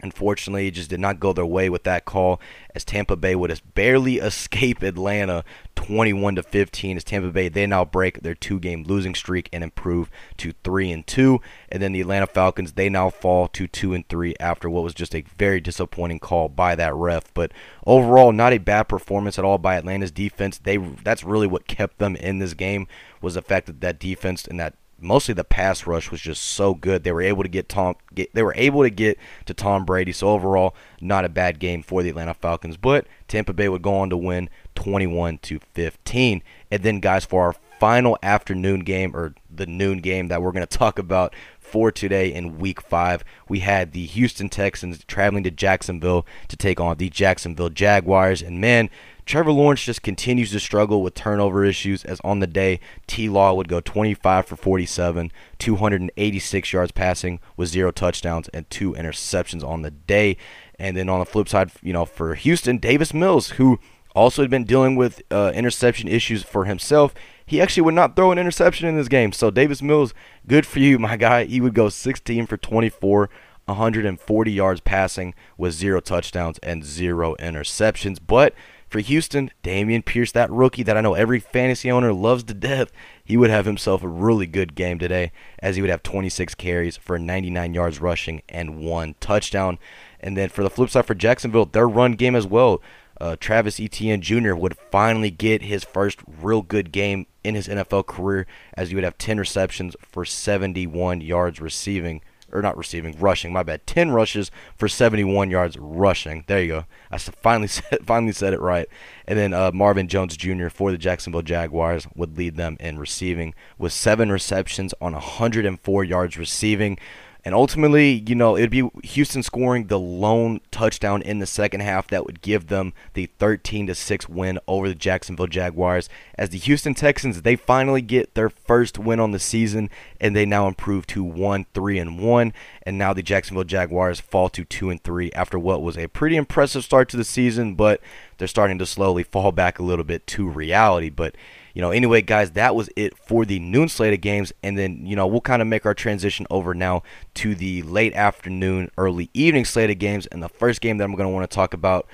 Unfortunately, 0.04 0.68
it 0.68 0.72
just 0.72 0.90
did 0.90 1.00
not 1.00 1.22
go 1.22 1.32
their 1.32 1.46
way 1.46 1.70
with 1.70 1.84
that 1.84 2.04
call 2.04 2.42
as 2.76 2.84
Tampa 2.84 3.16
Bay 3.16 3.36
would 3.36 3.50
just 3.50 3.74
barely 3.74 4.18
escape 4.20 4.84
Atlanta 4.84 5.46
21 5.76 6.36
to 6.36 6.44
15 6.44 6.98
as 6.98 7.04
Tampa 7.04 7.30
Bay 7.30 7.48
they 7.48 7.66
now 7.66 7.86
break 7.86 8.22
their 8.22 8.36
two-game 8.36 8.84
losing 8.84 9.16
streak 9.16 9.50
and 9.52 9.64
improve 9.64 10.12
to 10.38 10.54
3 10.64 10.92
and 10.92 11.08
2 11.08 11.40
and 11.70 11.82
then 11.82 11.94
the 11.94 12.02
Atlanta 12.02 12.28
Falcons 12.28 12.74
they 12.74 12.90
now 12.90 13.10
fall 13.10 13.48
to 13.48 13.66
2 13.66 13.94
and 13.94 14.08
3 14.10 14.36
after 14.40 14.70
what 14.70 14.84
was 14.84 14.94
just 14.94 15.16
a 15.16 15.24
very 15.38 15.62
disappointing 15.62 16.20
call 16.20 16.50
by 16.50 16.76
that 16.76 16.94
ref. 16.94 17.34
But 17.34 17.54
overall 17.88 18.32
not 18.32 18.54
a 18.54 18.58
bad 18.58 18.84
performance 18.84 19.40
at 19.40 19.46
all 19.46 19.58
by 19.58 19.78
Atlanta's 19.78 20.12
defense. 20.12 20.58
They 20.58 20.78
that's 20.78 21.24
really 21.24 21.48
what 21.48 21.68
kept 21.68 22.00
them 22.00 22.18
in 22.18 22.40
this 22.40 22.54
game 22.54 22.88
was 23.22 23.36
the 23.36 23.42
fact 23.42 23.68
that 23.68 23.80
that 23.80 24.00
defense 24.00 24.46
and 24.46 24.60
that 24.60 24.76
mostly 25.00 25.34
the 25.34 25.44
pass 25.44 25.86
rush 25.86 26.12
was 26.12 26.22
just 26.22 26.44
so 26.44 26.74
good. 26.74 27.04
They 27.04 27.12
were 27.12 27.22
able 27.22 27.44
to 27.44 27.50
get 27.50 27.70
Tom 27.70 27.96
get, 28.14 28.34
they 28.34 28.44
were 28.44 28.54
able 28.56 28.84
to 28.84 28.90
get 28.90 29.18
to 29.46 29.54
Tom 29.54 29.86
Brady. 29.86 30.12
So 30.12 30.30
overall, 30.30 30.76
not 31.02 31.26
a 31.26 31.30
bad 31.30 31.60
game 31.60 31.84
for 31.84 32.04
the 32.04 32.10
Atlanta 32.10 32.34
Falcons, 32.34 32.78
but 32.78 33.08
Tampa 33.28 33.54
Bay 33.54 33.70
would 33.70 33.82
go 33.82 33.96
on 33.96 34.10
to 34.10 34.18
win 34.18 34.50
21 34.76 35.40
to 35.40 35.60
15. 35.74 36.42
And 36.72 36.84
then 36.84 37.00
guys 37.00 37.26
for 37.26 37.44
our 37.44 37.56
final 37.80 38.18
afternoon 38.24 38.80
game 38.82 39.16
or 39.16 39.36
the 39.54 39.66
noon 39.66 40.00
game 40.00 40.30
that 40.30 40.42
we're 40.42 40.52
going 40.52 40.66
to 40.66 40.78
talk 40.78 40.98
about 40.98 41.36
for 41.60 41.92
today 41.92 42.32
in 42.32 42.60
week 42.60 42.80
5, 42.80 43.24
we 43.50 43.60
had 43.60 43.92
the 43.92 44.06
Houston 44.06 44.48
Texans 44.48 45.04
traveling 45.06 45.44
to 45.44 45.52
Jacksonville 45.52 46.26
to 46.48 46.56
take 46.56 46.80
on 46.80 46.98
the 46.98 47.10
Jacksonville 47.10 47.70
Jaguars 47.70 48.42
and 48.42 48.62
man, 48.62 48.90
Trevor 49.26 49.52
Lawrence 49.52 49.84
just 49.84 50.02
continues 50.02 50.52
to 50.52 50.60
struggle 50.60 51.02
with 51.02 51.14
turnover 51.14 51.64
issues 51.64 52.04
as 52.04 52.20
on 52.24 52.40
the 52.40 52.48
day 52.48 52.80
T 53.08 53.30
Law 53.30 53.54
would 53.54 53.68
go 53.68 53.80
25 53.80 54.46
for 54.46 54.56
47, 54.56 55.32
286 55.60 56.74
yards 56.74 56.92
passing 56.92 57.40
with 57.56 57.70
zero 57.70 57.92
touchdowns 57.92 58.50
and 58.50 58.70
two 58.70 58.94
interceptions 58.94 59.64
on 59.66 59.82
the 59.82 59.92
day. 59.92 60.38
And 60.78 60.98
then 60.98 61.10
on 61.10 61.20
the 61.20 61.26
flip 61.26 61.48
side, 61.48 61.72
you 61.82 61.94
know, 61.94 62.06
for 62.06 62.36
Houston, 62.36 62.78
Davis 62.78 63.14
Mills, 63.14 63.52
who 63.52 63.80
also 64.16 64.42
had 64.42 64.52
been 64.52 64.66
dealing 64.66 64.96
with 64.96 65.22
uh, 65.32 65.52
interception 65.56 66.08
issues 66.08 66.44
for 66.44 66.66
himself, 66.66 67.14
he 67.46 67.62
actually 67.62 67.84
would 67.84 67.94
not 67.94 68.16
throw 68.16 68.32
an 68.32 68.38
interception 68.38 68.88
in 68.88 68.96
this 68.96 69.08
game. 69.08 69.32
So 69.32 69.50
Davis 69.50 69.82
Mills, 69.82 70.14
good 70.48 70.66
for 70.66 70.80
you, 70.80 71.00
my 71.00 71.18
guy. 71.18 71.46
He 71.46 71.62
would 71.62 71.74
go 71.74 71.90
16 71.90 72.48
for 72.48 72.58
24. 72.58 73.30
140 73.66 74.52
yards 74.52 74.82
passing 74.82 75.34
with 75.58 75.74
zero 75.74 76.02
touchdowns 76.02 76.60
and 76.60 76.84
zero 76.84 77.34
interceptions. 77.40 78.20
But 78.26 78.54
for 78.94 79.00
Houston, 79.00 79.50
Dameon 79.64 80.06
Pierce, 80.06 80.32
that 80.34 80.52
rookie 80.52 80.84
that 80.84 80.96
I 80.96 81.02
know 81.02 81.16
every 81.16 81.40
fantasy 81.40 81.90
owner 81.90 82.14
loves 82.14 82.44
to 82.44 82.54
death, 82.54 82.92
he 83.24 83.36
would 83.36 83.50
have 83.50 83.66
himself 83.66 84.04
a 84.04 84.08
really 84.08 84.46
good 84.46 84.76
game 84.76 85.00
today 85.00 85.32
as 85.58 85.76
he 85.76 85.82
would 85.82 85.90
have 85.90 86.04
26 86.04 86.54
carries 86.54 86.96
for 86.96 87.18
99 87.18 87.74
yards 87.74 88.00
rushing 88.00 88.44
and 88.48 88.78
one 88.78 89.16
touchdown. 89.20 89.80
And 90.20 90.38
then 90.38 90.50
for 90.50 90.62
the 90.62 90.70
flip 90.70 90.92
side 90.92 91.08
for 91.08 91.16
Jacksonville, 91.16 91.66
their 91.66 91.90
run 91.90 92.12
game 92.12 92.36
as 92.36 92.46
well. 92.46 92.84
Uh, 93.20 93.36
Travis 93.40 93.80
Etienne 93.80 94.22
Jr. 94.22 94.54
would 94.54 94.78
finally 94.92 95.32
get 95.32 95.64
his 95.64 95.84
first 95.84 96.20
real 96.28 96.62
good 96.62 96.92
game 96.92 97.26
in 97.44 97.56
his 97.56 97.68
NFL 97.68 98.06
career 98.06 98.46
as 98.78 98.90
he 98.90 98.96
would 98.96 99.04
have 99.04 99.18
10 99.18 99.40
receptions 99.40 99.96
for 100.04 100.24
71 100.24 101.20
yards 101.20 101.60
receiving 101.60 102.22
or 102.54 102.62
not 102.62 102.78
receiving, 102.78 103.18
rushing. 103.20 103.52
My 103.52 103.64
bad. 103.64 103.86
Ten 103.88 104.12
rushes 104.12 104.52
for 104.76 104.88
71 104.88 105.50
yards 105.50 105.78
rushing. 105.78 106.44
There 106.48 106.62
you 106.62 106.68
go. 106.68 106.86
I 107.12 107.18
finally 107.18 107.68
said 107.70 108.00
finally 108.06 108.32
said 108.32 108.54
it 108.54 108.62
right. 108.62 108.88
And 109.28 109.38
then 109.38 109.54
uh, 109.54 109.72
Marvin 109.74 110.08
Jones 110.08 110.38
Jr. 110.38 110.70
for 110.70 110.92
the 110.92 110.98
Jacksonville 110.98 111.42
Jaguars 111.42 112.08
would 112.16 112.38
lead 112.38 112.56
them 112.56 112.78
in 112.80 113.00
receiving 113.00 113.54
with 113.78 113.94
seven 113.94 114.32
receptions 114.32 114.94
on 115.02 115.14
104 115.14 116.04
yards 116.04 116.38
receiving. 116.38 116.98
And 117.46 117.54
ultimately, 117.54 118.24
you 118.26 118.36
know, 118.36 118.56
it'd 118.56 118.70
be 118.70 118.90
Houston 119.04 119.44
scoring 119.44 119.88
the 119.88 120.00
lone 120.00 120.62
touchdown 120.72 121.22
in 121.22 121.40
the 121.40 121.46
second 121.46 121.82
half 121.82 122.08
that 122.08 122.26
would 122.26 122.42
give 122.42 122.68
them 122.68 122.94
the 123.14 123.26
13 123.38 123.88
to 123.88 123.96
6 123.96 124.30
win 124.30 124.60
over 124.66 124.88
the 124.88 124.96
Jacksonville 124.96 125.48
Jaguars. 125.48 126.08
As 126.38 126.50
the 126.50 126.58
Houston 126.58 126.94
Texans, 126.94 127.42
they 127.42 127.58
finally 127.58 128.02
get 128.02 128.34
their 128.34 128.50
first 128.50 128.98
win 128.98 129.20
on 129.20 129.32
the 129.32 129.40
season 129.40 129.90
and 130.22 130.34
they 130.34 130.46
now 130.46 130.68
improve 130.68 131.06
to 131.08 131.24
1 131.24 131.66
3 131.74 132.00
and 132.00 132.20
1 132.20 132.54
and 132.84 132.98
now 132.98 133.12
the 133.12 133.22
Jacksonville 133.22 133.66
Jaguars 133.66 134.22
fall 134.22 134.48
to 134.50 134.64
2 134.64 134.90
and 134.90 135.04
3 135.04 135.32
after 135.34 135.60
what 135.60 135.82
was 135.82 135.98
a 135.98 136.08
pretty 136.08 136.38
impressive 136.38 136.86
start 136.86 137.10
to 137.10 137.18
the 137.18 137.26
season, 137.26 137.76
but 137.76 138.00
they're 138.38 138.48
starting 138.48 138.78
to 138.80 138.86
slowly 138.86 139.24
fall 139.24 139.52
back 139.52 139.80
a 139.80 139.84
little 139.84 140.06
bit 140.06 140.26
to 140.28 140.48
reality, 140.48 141.10
but 141.10 141.36
you 141.74 141.82
know, 141.82 141.92
anyway, 141.92 142.22
guys, 142.22 142.52
that 142.52 142.76
was 142.76 142.90
it 142.96 143.18
for 143.18 143.46
the 143.46 143.60
noon 143.60 143.90
slate 143.90 144.14
of 144.14 144.22
games. 144.22 144.54
And 144.62 144.78
then, 144.78 145.06
you 145.06 145.16
know, 145.16 145.26
we'll 145.26 145.42
kind 145.42 145.62
of 145.62 145.68
make 145.68 145.86
our 145.86 145.96
transition 145.96 146.46
over 146.50 146.74
now 146.74 147.02
to 147.36 147.56
the 147.56 147.82
late 147.82 148.14
afternoon, 148.14 148.92
early 148.98 149.30
evening 149.34 149.66
slate 149.66 149.90
of 149.90 149.98
games. 149.98 150.28
And 150.28 150.44
the 150.44 150.50
first 150.50 150.82
game 150.82 150.98
that 150.98 151.04
I'm 151.04 151.16
going 151.16 151.28
to 151.28 151.34
want 151.34 151.50
to 151.50 151.54
talk 151.54 151.74
about 151.74 152.08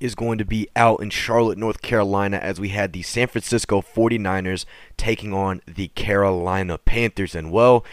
is 0.00 0.14
going 0.14 0.38
to 0.38 0.44
be 0.44 0.68
out 0.74 1.00
in 1.00 1.10
Charlotte, 1.10 1.58
North 1.58 1.82
Carolina, 1.82 2.36
as 2.38 2.58
we 2.58 2.70
had 2.70 2.92
the 2.92 3.02
San 3.02 3.28
Francisco 3.28 3.82
49ers 3.82 4.64
taking 4.96 5.32
on 5.32 5.60
the 5.66 5.88
Carolina 5.88 6.78
Panthers. 6.78 7.34
And, 7.34 7.52
well, 7.52 7.84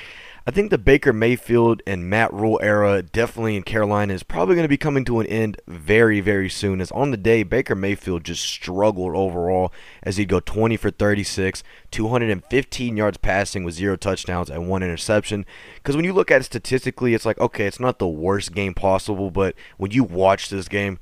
I 0.48 0.52
think 0.52 0.72
the 0.72 0.78
Baker 0.78 1.12
Mayfield 1.12 1.82
and 1.86 2.10
Matt 2.10 2.34
Rhule 2.34 2.60
era, 2.64 3.02
definitely 3.02 3.56
in 3.56 3.64
Carolina, 3.64 4.14
is 4.14 4.24
probably 4.24 4.56
going 4.56 4.64
to 4.64 4.70
be 4.70 4.78
coming 4.78 5.04
to 5.06 5.20
an 5.20 5.28
end 5.28 5.62
very, 5.68 6.22
very 6.22 6.50
soon. 6.50 6.80
As 6.80 6.92
on 6.92 7.12
the 7.12 7.18
day, 7.18 7.44
Baker 7.44 7.76
Mayfield 7.76 8.24
just 8.24 8.44
struggled 8.44 9.16
overall 9.16 9.74
as 10.02 10.18
he'd 10.18 10.30
go 10.30 10.40
20 10.40 10.78
for 10.78 10.92
36, 10.92 11.62
215 11.92 12.98
yards 12.98 13.18
passing 13.18 13.64
with 13.64 13.76
zero 13.76 13.96
touchdowns 13.96 14.50
and 14.50 14.70
one 14.70 14.82
interception. 14.82 15.46
Because 15.76 15.96
when 15.96 16.06
you 16.06 16.14
look 16.14 16.32
at 16.32 16.42
it 16.42 16.46
statistically, 16.46 17.14
it's 17.14 17.26
like, 17.26 17.40
okay, 17.40 17.66
it's 17.66 17.80
not 17.80 18.00
the 18.00 18.08
worst 18.08 18.54
game 18.54 18.74
possible, 18.74 19.32
but 19.32 19.56
when 19.78 19.92
you 19.92 20.04
watch 20.04 20.50
this 20.50 20.68
game, 20.68 21.00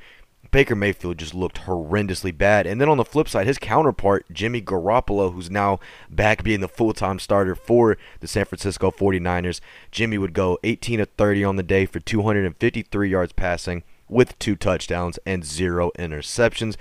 Baker 0.51 0.75
Mayfield 0.75 1.17
just 1.17 1.33
looked 1.33 1.61
horrendously 1.61 2.35
bad. 2.35 2.65
And 2.65 2.79
then 2.79 2.89
on 2.89 2.97
the 2.97 3.05
flip 3.05 3.27
side, 3.27 3.47
his 3.47 3.57
counterpart, 3.57 4.25
Jimmy 4.31 4.61
Garoppolo, 4.61 5.33
who's 5.33 5.49
now 5.49 5.79
back 6.09 6.43
being 6.43 6.61
the 6.61 6.67
full 6.67 6.93
time 6.93 7.19
starter 7.19 7.55
for 7.55 7.97
the 8.19 8.27
San 8.27 8.45
Francisco 8.45 8.91
49ers, 8.91 9.59
Jimmy 9.91 10.17
would 10.17 10.33
go 10.33 10.57
18 10.63 10.99
of 10.99 11.09
30 11.17 11.43
on 11.43 11.55
the 11.55 11.63
day 11.63 11.85
for 11.85 11.99
253 11.99 13.09
yards 13.09 13.33
passing 13.33 13.83
with 14.09 14.37
two 14.39 14.55
touchdowns 14.55 15.19
and 15.25 15.43
zero 15.45 15.91
interceptions. 15.97 16.75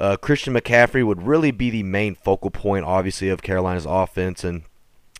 Uh, 0.00 0.16
Christian 0.16 0.54
McCaffrey 0.54 1.06
would 1.06 1.22
really 1.22 1.50
be 1.50 1.70
the 1.70 1.82
main 1.82 2.14
focal 2.14 2.50
point, 2.50 2.84
obviously, 2.84 3.28
of 3.28 3.42
Carolina's 3.42 3.86
offense. 3.86 4.42
And 4.42 4.62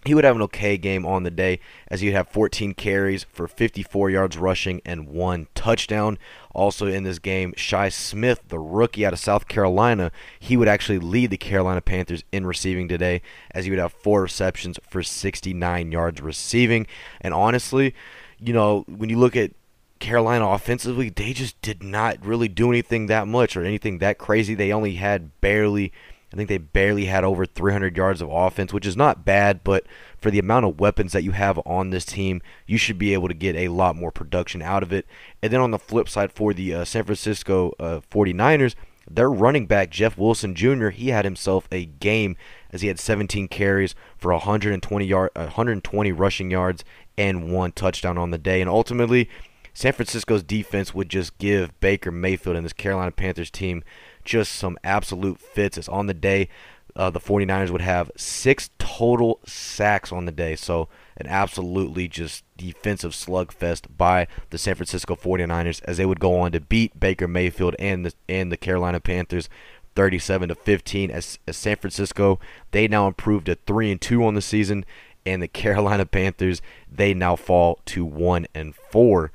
he 0.04 0.14
would 0.14 0.24
have 0.24 0.36
an 0.36 0.42
okay 0.42 0.76
game 0.76 1.06
on 1.06 1.22
the 1.22 1.30
day 1.30 1.60
as 1.88 2.00
he'd 2.00 2.12
have 2.12 2.28
14 2.28 2.74
carries 2.74 3.24
for 3.24 3.48
54 3.48 4.10
yards 4.10 4.36
rushing 4.36 4.82
and 4.84 5.08
one 5.08 5.46
touchdown. 5.54 6.18
Also 6.52 6.86
in 6.86 7.04
this 7.04 7.18
game, 7.18 7.54
Shi 7.56 7.90
Smith, 7.90 8.40
the 8.48 8.58
rookie 8.58 9.06
out 9.06 9.12
of 9.12 9.18
South 9.18 9.48
Carolina, 9.48 10.12
he 10.38 10.56
would 10.56 10.68
actually 10.68 10.98
lead 10.98 11.30
the 11.30 11.36
Carolina 11.36 11.80
Panthers 11.80 12.22
in 12.32 12.46
receiving 12.46 12.88
today 12.88 13.22
as 13.52 13.64
he 13.64 13.70
would 13.70 13.80
have 13.80 13.92
four 13.92 14.22
receptions 14.22 14.78
for 14.88 15.02
69 15.02 15.90
yards 15.90 16.20
receiving. 16.20 16.86
And 17.20 17.32
honestly, 17.32 17.94
you 18.38 18.52
know, 18.52 18.84
when 18.86 19.08
you 19.08 19.18
look 19.18 19.36
at 19.36 19.52
Carolina 20.00 20.46
offensively, 20.48 21.08
they 21.08 21.32
just 21.32 21.60
did 21.62 21.82
not 21.82 22.24
really 22.24 22.48
do 22.48 22.70
anything 22.70 23.06
that 23.06 23.26
much 23.26 23.56
or 23.56 23.64
anything 23.64 23.98
that 23.98 24.18
crazy. 24.18 24.54
They 24.54 24.72
only 24.72 24.96
had 24.96 25.40
barely 25.40 25.92
I 26.34 26.36
think 26.36 26.48
they 26.48 26.58
barely 26.58 27.04
had 27.04 27.22
over 27.22 27.46
300 27.46 27.96
yards 27.96 28.20
of 28.20 28.28
offense, 28.28 28.72
which 28.72 28.88
is 28.88 28.96
not 28.96 29.24
bad, 29.24 29.62
but 29.62 29.86
for 30.18 30.32
the 30.32 30.40
amount 30.40 30.66
of 30.66 30.80
weapons 30.80 31.12
that 31.12 31.22
you 31.22 31.30
have 31.30 31.60
on 31.64 31.90
this 31.90 32.04
team, 32.04 32.42
you 32.66 32.76
should 32.76 32.98
be 32.98 33.12
able 33.12 33.28
to 33.28 33.34
get 33.34 33.54
a 33.54 33.68
lot 33.68 33.94
more 33.94 34.10
production 34.10 34.60
out 34.60 34.82
of 34.82 34.92
it. 34.92 35.06
And 35.40 35.52
then 35.52 35.60
on 35.60 35.70
the 35.70 35.78
flip 35.78 36.08
side, 36.08 36.32
for 36.32 36.52
the 36.52 36.74
uh, 36.74 36.84
San 36.84 37.04
Francisco 37.04 37.72
uh, 37.78 38.00
49ers, 38.10 38.74
their 39.08 39.30
running 39.30 39.66
back, 39.66 39.90
Jeff 39.90 40.18
Wilson 40.18 40.56
Jr., 40.56 40.88
he 40.88 41.10
had 41.10 41.24
himself 41.24 41.68
a 41.70 41.84
game 41.84 42.36
as 42.72 42.82
he 42.82 42.88
had 42.88 42.98
17 42.98 43.46
carries 43.46 43.94
for 44.16 44.32
120, 44.32 45.06
yard, 45.06 45.30
120 45.36 46.10
rushing 46.10 46.50
yards 46.50 46.82
and 47.16 47.52
one 47.52 47.70
touchdown 47.70 48.18
on 48.18 48.32
the 48.32 48.38
day. 48.38 48.60
And 48.60 48.68
ultimately, 48.68 49.28
San 49.72 49.92
Francisco's 49.92 50.42
defense 50.42 50.94
would 50.94 51.08
just 51.08 51.38
give 51.38 51.78
Baker 51.78 52.10
Mayfield 52.10 52.56
and 52.56 52.64
this 52.64 52.72
Carolina 52.72 53.12
Panthers 53.12 53.52
team 53.52 53.84
just 54.24 54.52
some 54.52 54.78
absolute 54.84 55.40
fits. 55.40 55.78
It's 55.78 55.88
on 55.88 56.06
the 56.06 56.14
day. 56.14 56.48
Uh, 56.96 57.10
the 57.10 57.20
49ers 57.20 57.70
would 57.70 57.80
have 57.80 58.10
six 58.16 58.70
total 58.78 59.40
sacks 59.44 60.12
on 60.12 60.26
the 60.26 60.32
day. 60.32 60.54
So, 60.54 60.88
an 61.16 61.26
absolutely 61.26 62.08
just 62.08 62.44
defensive 62.56 63.12
slugfest 63.12 63.96
by 63.96 64.26
the 64.50 64.58
San 64.58 64.74
Francisco 64.74 65.16
49ers 65.16 65.82
as 65.84 65.96
they 65.96 66.06
would 66.06 66.20
go 66.20 66.38
on 66.38 66.52
to 66.52 66.60
beat 66.60 66.98
Baker 66.98 67.28
Mayfield 67.28 67.74
and 67.78 68.06
the, 68.06 68.14
and 68.28 68.50
the 68.50 68.56
Carolina 68.56 69.00
Panthers 69.00 69.48
37 69.96 70.48
to 70.48 70.54
15 70.54 71.10
as, 71.10 71.38
as 71.46 71.56
San 71.56 71.76
Francisco 71.76 72.40
they 72.72 72.88
now 72.88 73.06
improved 73.06 73.46
to 73.46 73.54
3 73.66 73.92
and 73.92 74.00
2 74.00 74.24
on 74.24 74.34
the 74.34 74.42
season 74.42 74.84
and 75.24 75.42
the 75.42 75.48
Carolina 75.62 76.06
Panthers 76.06 76.60
they 76.90 77.14
now 77.14 77.36
fall 77.36 77.78
to 77.86 78.04
1 78.04 78.46
and 78.54 78.74
4 78.74 79.30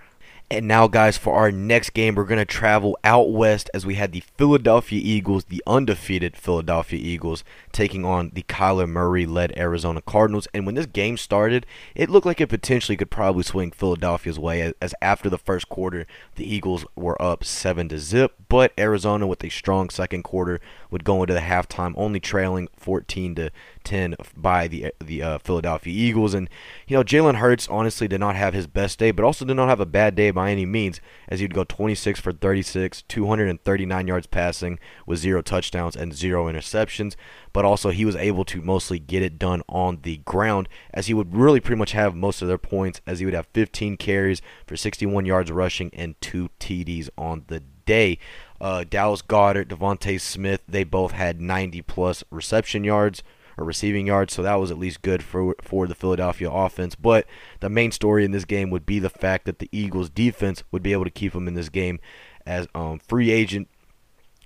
and 0.51 0.67
now, 0.67 0.87
guys, 0.87 1.15
for 1.15 1.35
our 1.35 1.51
next 1.51 1.91
game, 1.91 2.15
we're 2.15 2.23
going 2.23 2.39
to 2.39 2.45
travel 2.45 2.97
out 3.03 3.31
west 3.31 3.69
as 3.71 3.85
we 3.85 3.95
had 3.95 4.11
the 4.11 4.23
Philadelphia 4.35 4.99
Eagles, 5.03 5.45
the 5.45 5.61
undefeated 5.67 6.35
Philadelphia 6.35 6.99
Eagles, 6.99 7.43
taking 7.71 8.03
on 8.03 8.31
the 8.33 8.41
Kyler 8.43 8.89
Murray 8.89 9.27
led 9.27 9.55
Arizona 9.55 10.01
Cardinals. 10.01 10.47
And 10.51 10.65
when 10.65 10.73
this 10.73 10.87
game 10.87 11.17
started, 11.17 11.67
it 11.93 12.09
looked 12.09 12.25
like 12.25 12.41
it 12.41 12.47
potentially 12.47 12.97
could 12.97 13.11
probably 13.11 13.43
swing 13.43 13.69
Philadelphia's 13.69 14.39
way, 14.39 14.73
as 14.81 14.95
after 15.01 15.29
the 15.29 15.37
first 15.37 15.69
quarter, 15.69 16.07
the 16.35 16.51
Eagles 16.51 16.83
were 16.95 17.21
up 17.21 17.43
7 17.43 17.87
to 17.89 17.99
zip. 17.99 18.33
But 18.47 18.73
Arizona, 18.77 19.27
with 19.27 19.43
a 19.43 19.49
strong 19.49 19.91
second 19.91 20.23
quarter, 20.23 20.59
would 20.91 21.03
go 21.03 21.21
into 21.21 21.33
the 21.33 21.39
halftime 21.39 21.93
only 21.95 22.19
trailing 22.19 22.67
14 22.75 23.35
to 23.35 23.51
10 23.83 24.15
by 24.35 24.67
the 24.67 24.93
the 24.99 25.21
uh, 25.21 25.37
Philadelphia 25.39 25.93
Eagles. 25.93 26.33
And 26.33 26.49
you 26.87 26.97
know, 26.97 27.03
Jalen 27.03 27.35
Hurts 27.35 27.67
honestly 27.67 28.07
did 28.07 28.19
not 28.19 28.35
have 28.35 28.53
his 28.53 28.67
best 28.67 28.99
day, 28.99 29.11
but 29.11 29.25
also 29.25 29.45
did 29.45 29.55
not 29.55 29.69
have 29.69 29.79
a 29.79 29.85
bad 29.85 30.15
day 30.15 30.31
by 30.31 30.51
any 30.51 30.65
means, 30.65 30.99
as 31.27 31.39
he'd 31.39 31.53
go 31.53 31.63
26 31.63 32.19
for 32.19 32.31
36, 32.31 33.03
239 33.03 34.07
yards 34.07 34.27
passing 34.27 34.79
with 35.05 35.19
zero 35.19 35.41
touchdowns 35.41 35.95
and 35.95 36.13
zero 36.13 36.45
interceptions. 36.45 37.15
But 37.51 37.65
also 37.65 37.89
he 37.89 38.05
was 38.05 38.15
able 38.15 38.45
to 38.45 38.61
mostly 38.61 38.99
get 38.99 39.23
it 39.23 39.39
done 39.39 39.61
on 39.67 39.99
the 40.03 40.17
ground, 40.17 40.69
as 40.93 41.07
he 41.07 41.13
would 41.13 41.35
really 41.35 41.59
pretty 41.59 41.79
much 41.79 41.93
have 41.93 42.15
most 42.15 42.41
of 42.41 42.47
their 42.47 42.57
points, 42.57 43.01
as 43.07 43.19
he 43.19 43.25
would 43.25 43.33
have 43.33 43.47
15 43.53 43.97
carries 43.97 44.41
for 44.65 44.75
61 44.75 45.25
yards 45.25 45.51
rushing 45.51 45.89
and 45.93 46.19
two 46.21 46.49
TDs 46.59 47.09
on 47.17 47.45
the 47.47 47.61
day. 47.85 48.19
Uh, 48.61 48.83
Dallas 48.87 49.21
Goedert, 49.21 49.69
DeVonta 49.69 50.19
Smith, 50.19 50.61
they 50.67 50.83
both 50.83 51.11
had 51.13 51.41
90 51.41 51.81
plus 51.83 52.23
reception 52.29 52.83
yards 52.83 53.23
or 53.57 53.65
receiving 53.65 54.07
yards, 54.07 54.33
so 54.33 54.41
that 54.41 54.55
was 54.55 54.71
at 54.71 54.79
least 54.79 55.01
good 55.01 55.21
for 55.21 55.55
for 55.61 55.85
the 55.85 55.95
Philadelphia 55.95 56.49
offense. 56.49 56.95
But 56.95 57.25
the 57.59 57.69
main 57.69 57.91
story 57.91 58.23
in 58.23 58.31
this 58.31 58.45
game 58.45 58.69
would 58.69 58.85
be 58.85 58.99
the 58.99 59.09
fact 59.09 59.45
that 59.45 59.59
the 59.59 59.69
Eagles 59.71 60.09
defense 60.09 60.63
would 60.71 60.81
be 60.81 60.93
able 60.93 61.03
to 61.03 61.09
keep 61.09 61.33
them 61.33 61.47
in 61.47 61.55
this 61.55 61.69
game 61.69 61.99
as 62.45 62.67
um, 62.73 62.99
free 62.99 63.31
agent 63.31 63.67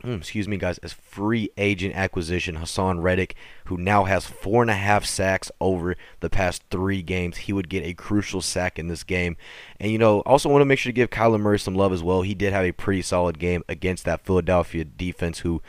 Mm, 0.06 0.18
excuse 0.18 0.50
me, 0.50 0.58
guys, 0.58 0.80
as 0.80 0.92
free 0.92 1.50
agent 1.58 1.96
acquisition, 1.96 2.58
Haason 2.58 3.02
Reddick, 3.02 3.36
who 3.66 3.78
now 3.78 4.04
has 4.04 4.26
four 4.26 4.62
and 4.62 4.70
a 4.70 4.76
half 4.76 5.06
sacks 5.06 5.50
over 5.62 5.96
the 6.20 6.30
past 6.30 6.62
three 6.70 7.02
games. 7.02 7.38
He 7.38 7.54
would 7.54 7.70
get 7.70 7.86
a 7.86 7.94
crucial 7.94 8.42
sack 8.42 8.78
in 8.78 8.89
this 8.89 9.04
game. 9.04 9.38
And, 9.80 9.94
you 9.94 9.98
know, 9.98 10.20
also 10.22 10.50
want 10.50 10.60
to 10.60 10.66
make 10.66 10.80
sure 10.80 10.92
to 10.92 10.96
give 10.96 11.10
Kyler 11.10 11.39
Murray 11.39 11.58
some 11.58 11.76
love 11.76 11.94
as 11.94 12.04
well. 12.04 12.22
He 12.22 12.36
did 12.36 12.52
have 12.52 12.66
a 12.66 12.74
pretty 12.74 13.02
solid 13.02 13.39
game 13.39 13.63
against 13.70 14.04
that 14.04 14.26
Philadelphia 14.26 14.84
defense, 14.84 15.39
who 15.39 15.62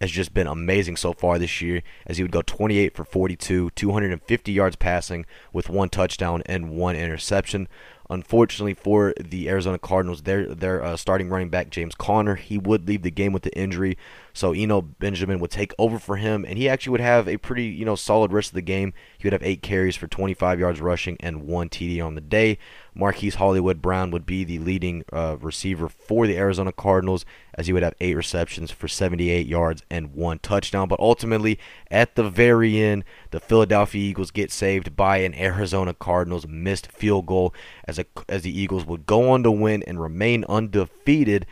has 0.00 0.12
just 0.12 0.32
been 0.32 0.46
amazing 0.46 0.96
so 0.96 1.12
far 1.12 1.38
this 1.38 1.60
year 1.60 1.82
as 2.06 2.16
he 2.16 2.22
would 2.22 2.32
go 2.32 2.42
28 2.42 2.94
for 2.94 3.04
42, 3.04 3.70
250 3.70 4.52
yards 4.52 4.76
passing 4.76 5.26
with 5.52 5.68
one 5.68 5.88
touchdown 5.88 6.42
and 6.46 6.70
one 6.70 6.94
interception. 6.94 7.68
Unfortunately 8.10 8.74
for 8.74 9.14
the 9.20 9.48
Arizona 9.48 9.78
Cardinals, 9.78 10.22
their 10.22 10.52
their 10.52 10.82
uh, 10.82 10.96
starting 10.96 11.28
running 11.28 11.48
back 11.48 11.70
James 11.70 11.94
Conner, 11.94 12.34
he 12.34 12.58
would 12.58 12.88
leave 12.88 13.02
the 13.02 13.10
game 13.10 13.32
with 13.32 13.44
the 13.44 13.56
injury. 13.56 13.96
So 14.40 14.54
Eno 14.54 14.80
Benjamin 14.80 15.38
would 15.40 15.50
take 15.50 15.74
over 15.78 15.98
for 15.98 16.16
him, 16.16 16.46
and 16.48 16.56
he 16.56 16.66
actually 16.66 16.92
would 16.92 17.02
have 17.02 17.28
a 17.28 17.36
pretty 17.36 17.64
you 17.64 17.84
know 17.84 17.94
solid 17.94 18.32
rest 18.32 18.48
of 18.48 18.54
the 18.54 18.62
game. 18.62 18.94
He 19.18 19.26
would 19.26 19.34
have 19.34 19.42
eight 19.42 19.60
carries 19.60 19.96
for 19.96 20.06
25 20.06 20.58
yards 20.58 20.80
rushing 20.80 21.18
and 21.20 21.42
one 21.42 21.68
TD 21.68 22.02
on 22.02 22.14
the 22.14 22.22
day. 22.22 22.56
Marquise 22.94 23.34
Hollywood 23.34 23.82
Brown 23.82 24.10
would 24.12 24.24
be 24.24 24.44
the 24.44 24.58
leading 24.58 25.04
uh, 25.12 25.36
receiver 25.38 25.90
for 25.90 26.26
the 26.26 26.38
Arizona 26.38 26.72
Cardinals, 26.72 27.26
as 27.52 27.66
he 27.66 27.74
would 27.74 27.82
have 27.82 27.92
eight 28.00 28.16
receptions 28.16 28.70
for 28.70 28.88
78 28.88 29.46
yards 29.46 29.82
and 29.90 30.14
one 30.14 30.38
touchdown. 30.38 30.88
But 30.88 31.00
ultimately, 31.00 31.58
at 31.90 32.14
the 32.14 32.30
very 32.30 32.80
end, 32.80 33.04
the 33.32 33.40
Philadelphia 33.40 34.00
Eagles 34.00 34.30
get 34.30 34.50
saved 34.50 34.96
by 34.96 35.18
an 35.18 35.34
Arizona 35.34 35.92
Cardinals 35.92 36.46
missed 36.46 36.86
field 36.86 37.26
goal, 37.26 37.52
as 37.84 37.98
a, 37.98 38.06
as 38.26 38.40
the 38.40 38.58
Eagles 38.58 38.86
would 38.86 39.04
go 39.04 39.28
on 39.32 39.42
to 39.42 39.50
win 39.50 39.82
and 39.82 40.00
remain 40.00 40.46
undefeated 40.48 41.44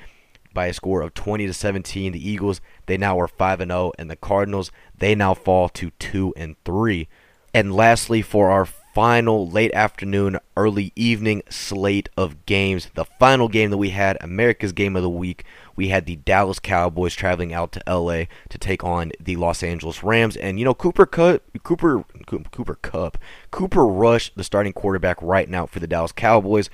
by 0.59 0.67
a 0.67 0.75
score 0.75 1.03
of 1.03 1.15
20 1.15 1.47
to 1.47 1.55
17. 1.55 2.11
The 2.11 2.29
Eagles 2.29 2.61
they 2.87 2.97
now 2.97 3.17
are 3.21 3.29
5 3.29 3.61
and 3.61 3.71
0 3.71 3.93
and 3.97 4.11
the 4.11 4.17
Cardinals 4.17 4.73
they 4.99 5.15
now 5.15 5.33
fall 5.33 5.69
to 5.69 5.91
2 6.01 6.35
and 6.37 6.57
3. 6.65 7.07
And 7.55 7.73
lastly 7.73 8.23
for 8.23 8.51
our 8.51 8.67
final 8.67 9.49
late 9.49 9.73
afternoon, 9.73 10.37
early 10.57 10.93
evening 10.97 11.45
slate 11.49 12.09
of 12.17 12.45
games. 12.45 12.91
The 12.97 13.05
final 13.05 13.47
game 13.47 13.71
that 13.71 13.77
we 13.77 13.91
had, 13.91 14.19
America's 14.21 14.73
Game 14.73 14.97
of 14.97 15.03
the 15.03 15.09
Week, 15.09 15.45
we 15.77 15.91
had 15.91 16.07
the 16.07 16.17
Dallas 16.17 16.59
Cowboys 16.59 17.15
traveling 17.15 17.53
out 17.53 17.71
to 17.71 17.83
LA 17.87 18.25
to 18.49 18.59
take 18.59 18.83
on 18.83 19.13
the 19.21 19.37
Los 19.37 19.63
Angeles 19.63 20.03
Rams. 20.03 20.37
And 20.37 20.59
you 20.59 20.65
know, 20.65 20.75
Cooper 20.75 21.07
Kupp 21.07 21.45
Cooper 21.63 22.05
Cooper 22.51 22.79
Kupp, 22.83 23.17
Cooper 23.53 23.87
Rush, 23.87 24.33
the 24.35 24.43
starting 24.43 24.73
quarterback 24.73 25.23
right 25.23 25.49
now 25.49 25.67
for 25.67 25.79
the 25.79 25.87
Dallas 25.87 26.11
Cowboys. 26.11 26.69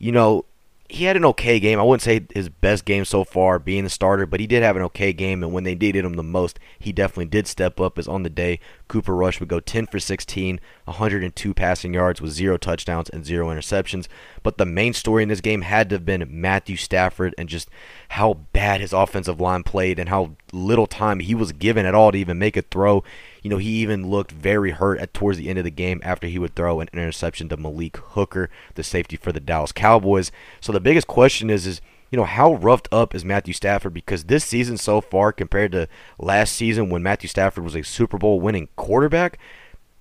You 0.00 0.10
know, 0.10 0.44
he 0.90 1.04
had 1.04 1.16
an 1.16 1.24
okay 1.26 1.60
game. 1.60 1.78
I 1.78 1.82
wouldn't 1.82 2.02
say 2.02 2.26
his 2.34 2.48
best 2.48 2.86
game 2.86 3.04
so 3.04 3.22
far 3.22 3.58
being 3.58 3.84
the 3.84 3.90
starter, 3.90 4.24
but 4.24 4.40
he 4.40 4.46
did 4.46 4.62
have 4.62 4.74
an 4.74 4.82
okay 4.84 5.12
game. 5.12 5.42
And 5.42 5.52
when 5.52 5.64
they 5.64 5.74
needed 5.74 6.02
him 6.02 6.14
the 6.14 6.22
most, 6.22 6.58
he 6.78 6.92
definitely 6.92 7.26
did 7.26 7.46
step 7.46 7.78
up. 7.78 7.98
As 7.98 8.08
on 8.08 8.22
the 8.22 8.30
day, 8.30 8.58
Cooper 8.88 9.14
Rush 9.14 9.38
would 9.38 9.50
go 9.50 9.60
10 9.60 9.86
for 9.86 9.98
16, 9.98 10.58
102 10.84 11.54
passing 11.54 11.92
yards 11.92 12.22
with 12.22 12.32
zero 12.32 12.56
touchdowns 12.56 13.10
and 13.10 13.26
zero 13.26 13.48
interceptions. 13.48 14.08
But 14.42 14.56
the 14.56 14.64
main 14.64 14.94
story 14.94 15.22
in 15.22 15.28
this 15.28 15.42
game 15.42 15.60
had 15.60 15.90
to 15.90 15.96
have 15.96 16.06
been 16.06 16.26
Matthew 16.30 16.76
Stafford 16.76 17.34
and 17.36 17.50
just 17.50 17.68
how 18.10 18.34
bad 18.54 18.80
his 18.80 18.94
offensive 18.94 19.42
line 19.42 19.64
played 19.64 19.98
and 19.98 20.08
how 20.08 20.36
little 20.52 20.86
time 20.86 21.20
he 21.20 21.34
was 21.34 21.52
given 21.52 21.84
at 21.84 21.94
all 21.94 22.12
to 22.12 22.18
even 22.18 22.38
make 22.38 22.56
a 22.56 22.62
throw. 22.62 23.04
You 23.42 23.50
know, 23.50 23.58
he 23.58 23.70
even 23.70 24.08
looked 24.08 24.32
very 24.32 24.72
hurt 24.72 24.98
at 24.98 25.14
towards 25.14 25.38
the 25.38 25.48
end 25.48 25.58
of 25.58 25.64
the 25.64 25.70
game 25.70 26.00
after 26.04 26.26
he 26.26 26.38
would 26.38 26.54
throw 26.54 26.80
an 26.80 26.88
interception 26.92 27.48
to 27.48 27.56
Malik 27.56 27.96
Hooker, 27.96 28.50
the 28.74 28.82
safety 28.82 29.16
for 29.16 29.32
the 29.32 29.40
Dallas 29.40 29.72
Cowboys. 29.72 30.30
So 30.60 30.72
the 30.72 30.80
biggest 30.80 31.06
question 31.06 31.50
is 31.50 31.66
is 31.66 31.80
you 32.10 32.16
know, 32.16 32.24
how 32.24 32.54
roughed 32.54 32.88
up 32.90 33.14
is 33.14 33.24
Matthew 33.24 33.52
Stafford? 33.52 33.92
Because 33.92 34.24
this 34.24 34.44
season 34.44 34.78
so 34.78 35.00
far, 35.00 35.30
compared 35.30 35.72
to 35.72 35.88
last 36.18 36.54
season 36.54 36.88
when 36.88 37.02
Matthew 37.02 37.28
Stafford 37.28 37.64
was 37.64 37.76
a 37.76 37.82
Super 37.82 38.16
Bowl 38.16 38.40
winning 38.40 38.68
quarterback, 38.76 39.38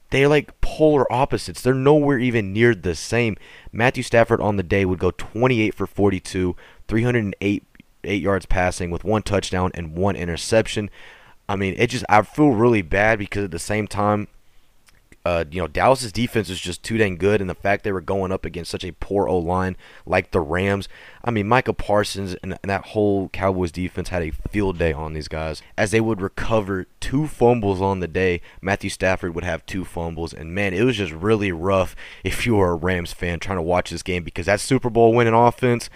they're 0.09 0.29
like 0.29 0.61
polar 0.61 1.11
opposites. 1.11 1.61
They're 1.61 1.73
nowhere 1.73 2.17
even 2.17 2.53
near 2.53 2.73
the 2.73 2.95
same. 2.95 3.35
Matthew 3.73 4.03
Stafford 4.03 4.39
on 4.39 4.55
the 4.55 4.63
day 4.63 4.85
would 4.85 4.99
go 4.99 5.11
28 5.11 5.73
for 5.73 5.85
42, 5.85 6.55
308 6.88 7.63
eight 8.03 8.21
yards 8.21 8.45
passing 8.45 8.89
with 8.89 9.03
one 9.03 9.21
touchdown 9.21 9.71
and 9.73 9.97
one 9.97 10.15
interception. 10.15 10.89
I 11.49 11.55
mean, 11.55 11.75
it 11.77 11.87
just 11.87 12.05
I 12.09 12.21
feel 12.23 12.49
really 12.49 12.81
bad 12.81 13.19
because 13.19 13.45
at 13.45 13.51
the 13.51 13.59
same 13.59 13.87
time, 13.87 14.27
uh, 15.27 15.43
you 15.51 15.59
know, 15.59 15.67
Dallas's 15.67 16.13
defense 16.13 16.49
is 16.49 16.57
just 16.57 16.83
too 16.83 16.97
dang 16.97 17.17
good, 17.17 17.41
and 17.41 17.49
the 17.49 17.55
fact 17.55 17.83
they 17.83 17.91
were 17.91 17.99
going 17.99 18.31
up 18.31 18.45
against 18.45 18.71
such 18.71 18.85
a 18.85 18.93
poor 18.93 19.27
O 19.27 19.37
line 19.37 19.75
like 20.05 20.31
the 20.31 20.39
Rams. 20.39 20.87
I 21.21 21.31
mean, 21.31 21.49
Micah 21.49 21.73
Parsons 21.73 22.35
and, 22.41 22.57
and, 22.61 22.69
that 22.69 22.85
whole 22.87 23.27
Cowboys 23.29 23.73
defense 23.73 24.07
had 24.07 24.23
a 24.23 24.31
field 24.31 24.77
day 24.77 24.93
on 24.93 25.11
these 25.11 25.27
guys 25.27 25.61
as 25.77 25.91
they 25.91 25.99
would 25.99 26.21
recover 26.21 26.85
two 27.01 27.27
fumbles 27.27 27.81
on 27.81 27.99
the 27.99 28.07
day. 28.07 28.39
Matthew 28.61 28.89
Stafford 28.89 29.35
would 29.35 29.43
have 29.43 29.65
two 29.65 29.83
fumbles, 29.83 30.33
and 30.33 30.55
man, 30.55 30.73
it 30.73 30.83
was 30.83 30.95
just 30.95 31.11
really 31.11 31.51
rough 31.51 31.93
if 32.23 32.45
you 32.45 32.55
were 32.55 32.71
a 32.71 32.75
Rams 32.75 33.11
fan 33.11 33.39
trying 33.39 33.57
to 33.57 33.61
watch 33.61 33.89
this 33.89 34.03
game 34.03 34.23
because 34.23 34.45
that 34.45 34.61
Super 34.61 34.89
Bowl 34.89 35.13
winning 35.13 35.33
offense 35.33 35.89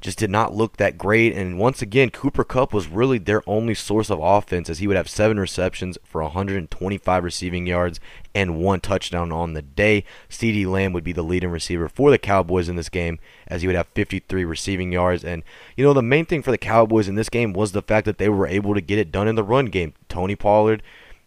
just 0.00 0.18
did 0.18 0.30
not 0.30 0.54
look 0.54 0.76
that 0.76 0.96
great. 0.96 1.34
And 1.34 1.58
once 1.58 1.82
again, 1.82 2.10
Cooper 2.10 2.44
Kupp 2.44 2.72
was 2.72 2.88
really 2.88 3.18
their 3.18 3.42
only 3.46 3.74
source 3.74 4.10
of 4.10 4.18
offense 4.20 4.70
as 4.70 4.78
he 4.78 4.86
would 4.86 4.96
have 4.96 5.08
seven 5.08 5.38
receptions 5.38 5.98
for 6.04 6.22
125 6.22 7.24
receiving 7.24 7.66
yards 7.66 8.00
and 8.34 8.58
one 8.58 8.80
touchdown 8.80 9.30
on 9.30 9.52
the 9.52 9.62
day. 9.62 10.04
CeeDee 10.28 10.66
Lamb 10.66 10.92
would 10.92 11.04
be 11.04 11.12
the 11.12 11.22
leading 11.22 11.50
receiver 11.50 11.88
for 11.88 12.10
the 12.10 12.18
Cowboys 12.18 12.68
in 12.68 12.76
this 12.76 12.88
game 12.88 13.18
as 13.46 13.60
he 13.60 13.66
would 13.66 13.76
have 13.76 13.88
53 13.88 14.44
receiving 14.44 14.92
yards. 14.92 15.24
And, 15.24 15.42
you 15.76 15.84
know, 15.84 15.92
the 15.92 16.02
main 16.02 16.24
thing 16.24 16.42
for 16.42 16.50
the 16.50 16.58
Cowboys 16.58 17.08
in 17.08 17.14
this 17.14 17.28
game 17.28 17.52
was 17.52 17.72
the 17.72 17.82
fact 17.82 18.06
that 18.06 18.18
they 18.18 18.28
were 18.28 18.46
able 18.46 18.74
to 18.74 18.80
get 18.80 18.98
it 18.98 19.12
done 19.12 19.28
in 19.28 19.34
the 19.34 19.44
run 19.44 19.66
game. 19.66 19.92
Tony 20.08 20.36
Pollard 20.36 20.82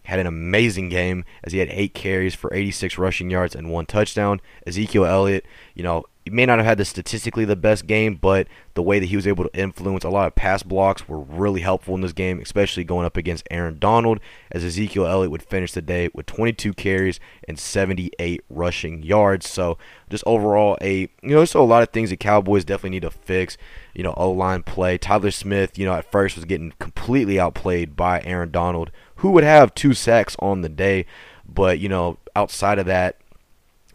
had 0.06 0.20
an 0.20 0.28
amazing 0.28 0.90
game 0.90 1.24
as 1.44 1.54
he 1.54 1.60
had 1.60 1.70
eight 1.72 1.94
carries 1.94 2.36
for 2.36 2.54
86 2.54 2.98
rushing 2.98 3.30
yards 3.30 3.56
and 3.56 3.72
one 3.72 3.86
touchdown. 3.86 4.42
Ezekiel 4.68 5.06
Elliott, 5.06 5.46
you 5.76 5.84
know, 5.84 6.04
he 6.24 6.30
may 6.30 6.46
not 6.46 6.58
have 6.58 6.66
had 6.66 6.78
the 6.78 6.86
statistically 6.86 7.44
the 7.44 7.58
best 7.58 7.86
game, 7.86 8.16
but 8.16 8.48
the 8.76 8.82
way 8.82 8.98
that 8.98 9.08
he 9.08 9.16
was 9.18 9.28
able 9.28 9.44
to 9.44 9.60
influence 9.60 10.06
a 10.06 10.10
lot 10.10 10.28
of 10.28 10.36
pass 10.36 10.64
blocks 10.64 11.08
were 11.08 11.20
really 11.20 11.60
helpful 11.60 11.96
in 11.96 12.02
this 12.02 12.14
game, 12.14 12.40
especially 12.40 12.86
going 12.86 13.06
up 13.06 13.18
against 13.18 13.46
Aaron 13.52 13.78
Donald, 13.78 14.22
as 14.50 14.64
Ezekiel 14.64 15.06
Elliott 15.06 15.32
would 15.32 15.44
finish 15.44 15.74
the 15.74 15.82
day 15.82 16.10
with 16.14 16.26
22 16.26 16.74
carries 16.74 17.20
and 17.46 17.60
78 17.60 18.42
rushing 18.50 19.04
yards. 19.04 19.50
So 19.50 19.78
just 20.10 20.24
overall, 20.26 20.78
a 20.82 21.10
you 21.22 21.36
know, 21.36 21.44
so 21.44 21.62
a 21.62 21.66
lot 21.66 21.84
of 21.84 21.90
things 21.90 22.10
the 22.10 22.16
Cowboys 22.16 22.64
definitely 22.64 22.92
need 22.92 23.02
to 23.02 23.12
fix. 23.12 23.58
You 23.94 24.04
know, 24.04 24.14
O 24.16 24.32
line 24.32 24.64
play. 24.64 24.98
Tyler 24.98 25.30
Smith, 25.30 25.78
you 25.78 25.86
know, 25.86 25.94
at 25.94 26.10
first 26.10 26.38
was 26.38 26.46
getting 26.46 26.74
completely 26.80 27.38
outplayed 27.38 27.98
by 27.98 28.22
Aaron 28.24 28.50
Donald, 28.50 28.92
who 29.18 29.32
would 29.32 29.44
have 29.44 29.76
two 29.76 29.94
sacks 29.94 30.38
on 30.40 30.62
the 30.62 30.70
day, 30.70 31.06
but 31.46 31.80
you 31.80 31.90
know, 31.90 32.18
outside 32.36 32.80
of 32.80 32.86
that, 32.86 33.18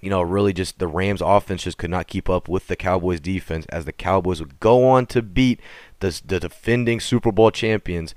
you 0.00 0.10
know, 0.10 0.22
really 0.22 0.52
just 0.52 0.78
the 0.78 0.86
Rams 0.86 1.20
offense 1.20 1.64
just 1.64 1.78
could 1.78 1.90
not 1.90 2.06
keep 2.06 2.28
up 2.28 2.48
with 2.48 2.68
the 2.68 2.76
Cowboys 2.76 3.20
defense 3.20 3.66
as 3.70 3.84
the 3.84 3.92
Cowboys 3.92 4.40
would 4.40 4.60
go 4.60 4.88
on 4.88 5.06
to 5.06 5.22
beat 5.22 5.60
the, 6.00 6.20
the 6.24 6.40
defending 6.40 7.00
Super 7.00 7.32
Bowl 7.32 7.50
champions 7.50 8.14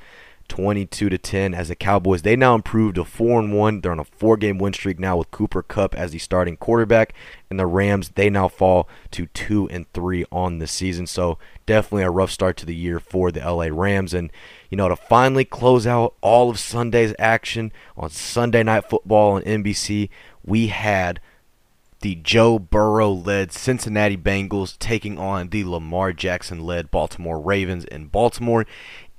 22 0.52 1.08
to 1.08 1.18
10 1.18 1.54
as 1.54 1.70
the 1.70 1.76
Cowboys 1.76 2.24
they 2.24 2.36
now 2.36 2.56
improved 2.56 2.96
to 2.96 3.06
4 3.06 3.40
and 3.40 3.58
1. 3.58 3.80
They're 3.80 3.92
on 3.94 4.02
a 4.02 4.04
4-game 4.04 4.58
win 4.58 4.74
streak 4.74 5.00
now 5.00 5.16
with 5.16 5.32
Cooper 5.32 5.64
Kupp 5.64 5.96
as 5.96 6.12
the 6.12 6.18
starting 6.18 6.58
quarterback 6.58 7.14
and 7.50 7.58
the 7.58 7.66
Rams 7.66 8.10
they 8.10 8.30
now 8.30 8.50
fall 8.50 8.90
to 9.12 9.28
2 9.28 9.70
and 9.70 9.92
3 9.94 10.26
on 10.30 10.60
the 10.60 10.68
season. 10.68 11.08
So, 11.08 11.38
definitely 11.66 12.04
a 12.04 12.12
rough 12.12 12.32
start 12.32 12.58
to 12.58 12.66
the 12.66 12.76
year 12.76 13.00
for 13.00 13.32
the 13.32 13.40
LA 13.40 13.70
Rams 13.72 14.14
and 14.14 14.30
you 14.70 14.76
know 14.76 14.90
to 14.90 14.96
finally 14.98 15.46
close 15.46 15.88
out 15.88 16.16
all 16.20 16.50
of 16.50 16.60
Sunday's 16.60 17.16
action 17.18 17.72
on 17.96 18.10
Sunday 18.10 18.62
Night 18.62 18.90
Football 18.90 19.36
on 19.36 19.44
NBC, 19.44 20.10
we 20.44 20.68
had 20.68 21.22
the 22.02 22.16
Joe 22.16 22.60
Burrow 22.60 23.12
led 23.12 23.52
Cincinnati 23.52 24.18
Bengals 24.18 24.78
taking 24.80 25.18
on 25.18 25.50
the 25.50 25.64
Lamar 25.64 26.14
Jackson 26.14 26.60
led 26.60 26.92
Baltimore 26.92 27.40
Ravens 27.40 27.86
in 27.86 28.08
Baltimore. 28.08 28.66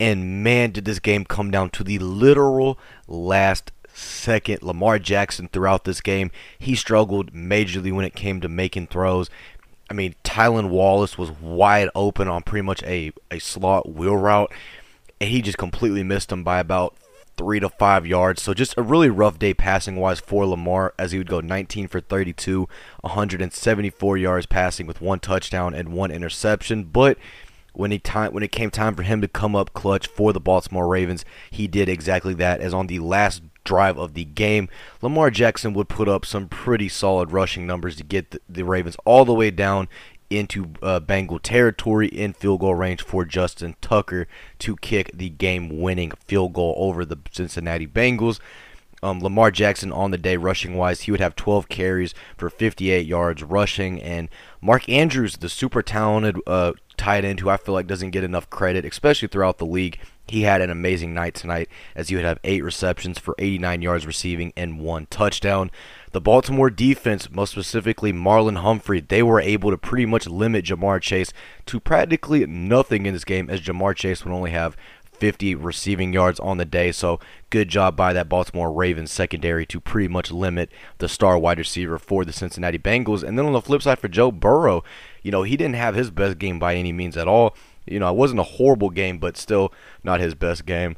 And 0.00 0.42
man, 0.42 0.72
did 0.72 0.84
this 0.84 0.98
game 0.98 1.24
come 1.24 1.50
down 1.50 1.70
to 1.70 1.84
the 1.84 1.98
literal 2.00 2.78
last 3.06 3.70
second. 3.94 4.62
Lamar 4.62 4.98
Jackson 4.98 5.48
throughout 5.48 5.84
this 5.84 6.00
game, 6.00 6.30
he 6.58 6.74
struggled 6.74 7.32
majorly 7.32 7.92
when 7.92 8.04
it 8.04 8.14
came 8.14 8.40
to 8.40 8.48
making 8.48 8.88
throws. 8.88 9.30
I 9.88 9.94
mean, 9.94 10.14
Tylan 10.24 10.70
Wallace 10.70 11.16
was 11.16 11.30
wide 11.30 11.88
open 11.94 12.26
on 12.26 12.42
pretty 12.42 12.62
much 12.62 12.82
a, 12.82 13.12
a 13.30 13.38
slot 13.38 13.88
wheel 13.88 14.16
route, 14.16 14.52
and 15.20 15.30
he 15.30 15.42
just 15.42 15.58
completely 15.58 16.02
missed 16.02 16.32
him 16.32 16.42
by 16.42 16.58
about 16.58 16.96
three 17.42 17.58
to 17.58 17.68
five 17.68 18.06
yards. 18.06 18.40
So 18.40 18.54
just 18.54 18.74
a 18.76 18.82
really 18.82 19.10
rough 19.10 19.36
day 19.36 19.52
passing 19.52 19.96
wise 19.96 20.20
for 20.20 20.46
Lamar 20.46 20.94
as 20.96 21.10
he 21.10 21.18
would 21.18 21.28
go 21.28 21.40
19 21.40 21.88
for 21.88 22.00
32, 22.00 22.68
174 23.00 24.16
yards 24.16 24.46
passing 24.46 24.86
with 24.86 25.00
one 25.00 25.18
touchdown 25.18 25.74
and 25.74 25.92
one 25.92 26.12
interception. 26.12 26.84
But 26.84 27.18
when 27.72 27.90
he 27.90 27.98
time 27.98 28.32
when 28.32 28.44
it 28.44 28.52
came 28.52 28.70
time 28.70 28.94
for 28.94 29.02
him 29.02 29.20
to 29.20 29.28
come 29.28 29.56
up 29.56 29.72
clutch 29.72 30.06
for 30.06 30.32
the 30.32 30.38
Baltimore 30.38 30.86
Ravens, 30.86 31.24
he 31.50 31.66
did 31.66 31.88
exactly 31.88 32.34
that. 32.34 32.60
As 32.60 32.72
on 32.72 32.86
the 32.86 33.00
last 33.00 33.42
drive 33.64 33.98
of 33.98 34.14
the 34.14 34.24
game, 34.24 34.68
Lamar 35.00 35.30
Jackson 35.30 35.72
would 35.72 35.88
put 35.88 36.08
up 36.08 36.24
some 36.24 36.46
pretty 36.46 36.88
solid 36.88 37.32
rushing 37.32 37.66
numbers 37.66 37.96
to 37.96 38.04
get 38.04 38.30
the, 38.30 38.40
the 38.48 38.62
Ravens 38.62 38.96
all 39.04 39.24
the 39.24 39.34
way 39.34 39.50
down 39.50 39.88
into 40.38 40.72
uh, 40.82 41.00
Bengal 41.00 41.38
territory 41.38 42.08
in 42.08 42.32
field 42.32 42.60
goal 42.60 42.74
range 42.74 43.02
for 43.02 43.24
Justin 43.24 43.76
Tucker 43.80 44.26
to 44.60 44.76
kick 44.76 45.10
the 45.14 45.30
game 45.30 45.80
winning 45.80 46.12
field 46.26 46.52
goal 46.52 46.74
over 46.76 47.04
the 47.04 47.18
Cincinnati 47.30 47.86
Bengals. 47.86 48.40
Um, 49.02 49.20
Lamar 49.20 49.50
Jackson 49.50 49.90
on 49.90 50.12
the 50.12 50.18
day 50.18 50.36
rushing 50.36 50.76
wise, 50.76 51.02
he 51.02 51.10
would 51.10 51.20
have 51.20 51.34
12 51.34 51.68
carries 51.68 52.14
for 52.36 52.48
58 52.48 53.04
yards 53.04 53.42
rushing. 53.42 54.00
And 54.00 54.28
Mark 54.60 54.88
Andrews, 54.88 55.38
the 55.38 55.48
super 55.48 55.82
talented 55.82 56.36
uh, 56.46 56.72
tight 56.96 57.24
end 57.24 57.40
who 57.40 57.48
I 57.48 57.56
feel 57.56 57.74
like 57.74 57.88
doesn't 57.88 58.10
get 58.10 58.22
enough 58.22 58.48
credit, 58.48 58.84
especially 58.84 59.26
throughout 59.26 59.58
the 59.58 59.66
league, 59.66 59.98
he 60.28 60.42
had 60.42 60.60
an 60.60 60.70
amazing 60.70 61.12
night 61.14 61.34
tonight 61.34 61.68
as 61.96 62.08
he 62.08 62.14
would 62.14 62.24
have 62.24 62.38
eight 62.44 62.62
receptions 62.62 63.18
for 63.18 63.34
89 63.38 63.82
yards 63.82 64.06
receiving 64.06 64.52
and 64.56 64.80
one 64.80 65.06
touchdown. 65.10 65.72
The 66.12 66.20
Baltimore 66.20 66.68
defense, 66.68 67.30
most 67.30 67.52
specifically 67.52 68.12
Marlon 68.12 68.58
Humphrey, 68.58 69.00
they 69.00 69.22
were 69.22 69.40
able 69.40 69.70
to 69.70 69.78
pretty 69.78 70.04
much 70.04 70.26
limit 70.26 70.66
Ja'Marr 70.66 71.00
Chase 71.00 71.32
to 71.64 71.80
practically 71.80 72.44
nothing 72.44 73.06
in 73.06 73.14
this 73.14 73.24
game 73.24 73.48
as 73.48 73.62
Ja'Marr 73.62 73.96
Chase 73.96 74.22
would 74.22 74.34
only 74.34 74.50
have 74.50 74.76
50 75.10 75.54
receiving 75.54 76.12
yards 76.12 76.38
on 76.38 76.58
the 76.58 76.66
day. 76.66 76.92
So 76.92 77.18
good 77.48 77.70
job 77.70 77.96
by 77.96 78.12
that 78.12 78.28
Baltimore 78.28 78.70
Ravens 78.70 79.10
secondary 79.10 79.64
to 79.64 79.80
pretty 79.80 80.08
much 80.08 80.30
limit 80.30 80.70
the 80.98 81.08
star 81.08 81.38
wide 81.38 81.58
receiver 81.58 81.98
for 81.98 82.26
the 82.26 82.32
Cincinnati 82.32 82.78
Bengals. 82.78 83.22
And 83.22 83.38
then 83.38 83.46
on 83.46 83.54
the 83.54 83.62
flip 83.62 83.80
side 83.80 83.98
for 83.98 84.08
Joe 84.08 84.30
Burrow, 84.30 84.84
you 85.22 85.30
know, 85.30 85.44
he 85.44 85.56
didn't 85.56 85.76
have 85.76 85.94
his 85.94 86.10
best 86.10 86.38
game 86.38 86.58
by 86.58 86.74
any 86.74 86.92
means 86.92 87.16
at 87.16 87.28
all. 87.28 87.56
You 87.86 88.00
know, 88.00 88.10
it 88.10 88.16
wasn't 88.16 88.40
a 88.40 88.44
horrible 88.44 88.90
game, 88.90 89.18
but 89.18 89.38
still 89.38 89.72
not 90.04 90.20
his 90.20 90.34
best 90.34 90.66
game 90.66 90.96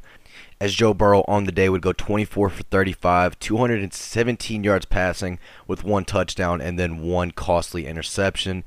as 0.59 0.73
Joe 0.73 0.93
Burrow 0.93 1.23
on 1.27 1.43
the 1.43 1.51
day 1.51 1.69
would 1.69 1.81
go 1.81 1.91
24 1.93 2.49
for 2.49 2.63
35, 2.63 3.37
217 3.39 4.63
yards 4.63 4.85
passing 4.85 5.39
with 5.67 5.83
one 5.83 6.05
touchdown 6.05 6.61
and 6.61 6.79
then 6.79 7.01
one 7.01 7.31
costly 7.31 7.85
interception. 7.85 8.63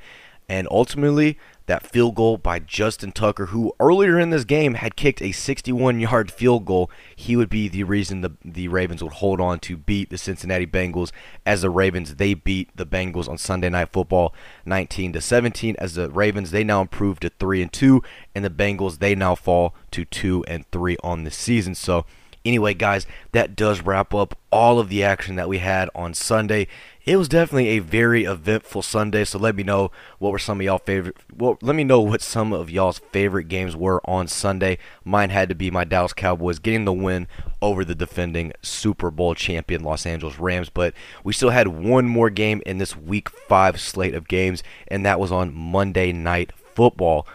And 0.49 0.69
ultimately, 0.71 1.39
that 1.69 1.87
field 1.87 2.15
goal 2.15 2.39
by 2.39 2.59
Justin 2.59 3.13
Tucker, 3.13 3.47
who 3.47 3.73
earlier 3.79 4.19
in 4.19 4.31
this 4.31 4.45
game 4.45 4.75
had 4.75 4.97
kicked 4.97 5.23
a 5.23 5.33
61 5.33 6.01
yard 6.01 6.31
field 6.33 6.65
goal, 6.65 6.91
he 7.15 7.37
would 7.37 7.51
be 7.51 7.69
the 7.69 7.85
reason 7.85 8.23
the, 8.23 8.33
the 8.45 8.69
Ravens 8.69 9.03
would 9.03 9.13
hold 9.15 9.41
on 9.41 9.61
to 9.61 9.77
beat 9.77 10.11
the 10.11 10.19
Cincinnati 10.19 10.67
Bengals 10.67 11.13
as 11.47 11.63
the 11.63 11.71
Ravens 11.71 12.17
they 12.17 12.35
beat 12.35 12.75
the 12.75 12.87
Bengals 12.87 13.29
on 13.29 13.39
Sunday 13.39 13.69
night 13.69 13.93
football 13.93 14.35
19 14.65 15.13
to 15.13 15.21
17 15.21 15.77
as 15.79 15.95
the 15.95 16.11
Ravens 16.11 16.51
they 16.51 16.65
now 16.65 16.81
improve 16.81 17.21
to 17.21 17.29
3 17.29 17.63
and 17.63 17.73
2 17.73 18.03
and 18.35 18.45
the 18.45 18.51
Bengals 18.51 18.99
they 18.99 19.15
now 19.15 19.35
fall 19.35 19.75
to 19.91 20.07
2 20.07 20.45
and 20.49 20.69
3 20.73 20.97
on 21.05 21.25
the 21.25 21.31
season. 21.31 21.75
So 21.75 22.07
Anyway, 22.49 22.73
guys, 22.73 23.07
that 23.33 23.55
does 23.55 23.83
wrap 23.83 24.15
up 24.15 24.35
all 24.51 24.79
of 24.79 24.89
the 24.89 25.05
action 25.05 25.37
that 25.37 25.51
we 25.51 25.59
had 25.59 25.91
on 25.95 26.15
Sunday. 26.15 26.67
It 27.05 27.19
was 27.19 27.29
definitely 27.29 27.69
a 27.69 27.81
very 27.81 28.25
eventful 28.25 28.81
Sunday, 28.81 29.27
so 29.27 29.39
let 29.39 29.55
me 29.55 29.63
know 29.63 29.91
what 30.19 30.33
were 30.33 30.39
some 30.39 30.59
of 30.59 30.65
y'all 30.65 30.79
favorite 30.79 31.19
well, 31.37 31.59
let 31.61 31.77
me 31.77 31.85
know 31.85 32.01
what 32.01 32.23
some 32.23 32.55
of 32.55 32.71
y'all's 32.71 33.01
favorite 33.13 33.49
games 33.49 33.77
were 33.77 34.01
on 34.09 34.29
Sunday. 34.29 34.79
Mine 35.05 35.29
had 35.29 35.51
to 35.51 35.55
be 35.55 35.71
my 35.71 35.85
Dallas 35.85 36.15
Cowboys 36.15 36.59
getting 36.59 36.87
the 36.87 36.93
win 36.95 37.29
over 37.61 37.85
the 37.85 37.95
defending 37.95 38.55
Super 38.63 39.11
Bowl 39.11 39.35
champion 39.35 39.85
Los 39.85 40.07
Angeles 40.07 40.39
Rams, 40.39 40.71
but 40.71 40.95
we 41.23 41.35
still 41.35 41.51
had 41.51 41.69
one 41.69 42.07
more 42.07 42.31
game 42.31 42.63
in 42.65 42.79
this 42.79 42.97
week 42.97 43.29
5 43.29 43.79
slate 43.79 44.15
of 44.15 44.27
games 44.27 44.63
and 44.87 45.05
that 45.05 45.21
was 45.21 45.31
on 45.31 45.53
Monday 45.53 46.13
Night 46.13 46.53
Football 46.75 47.27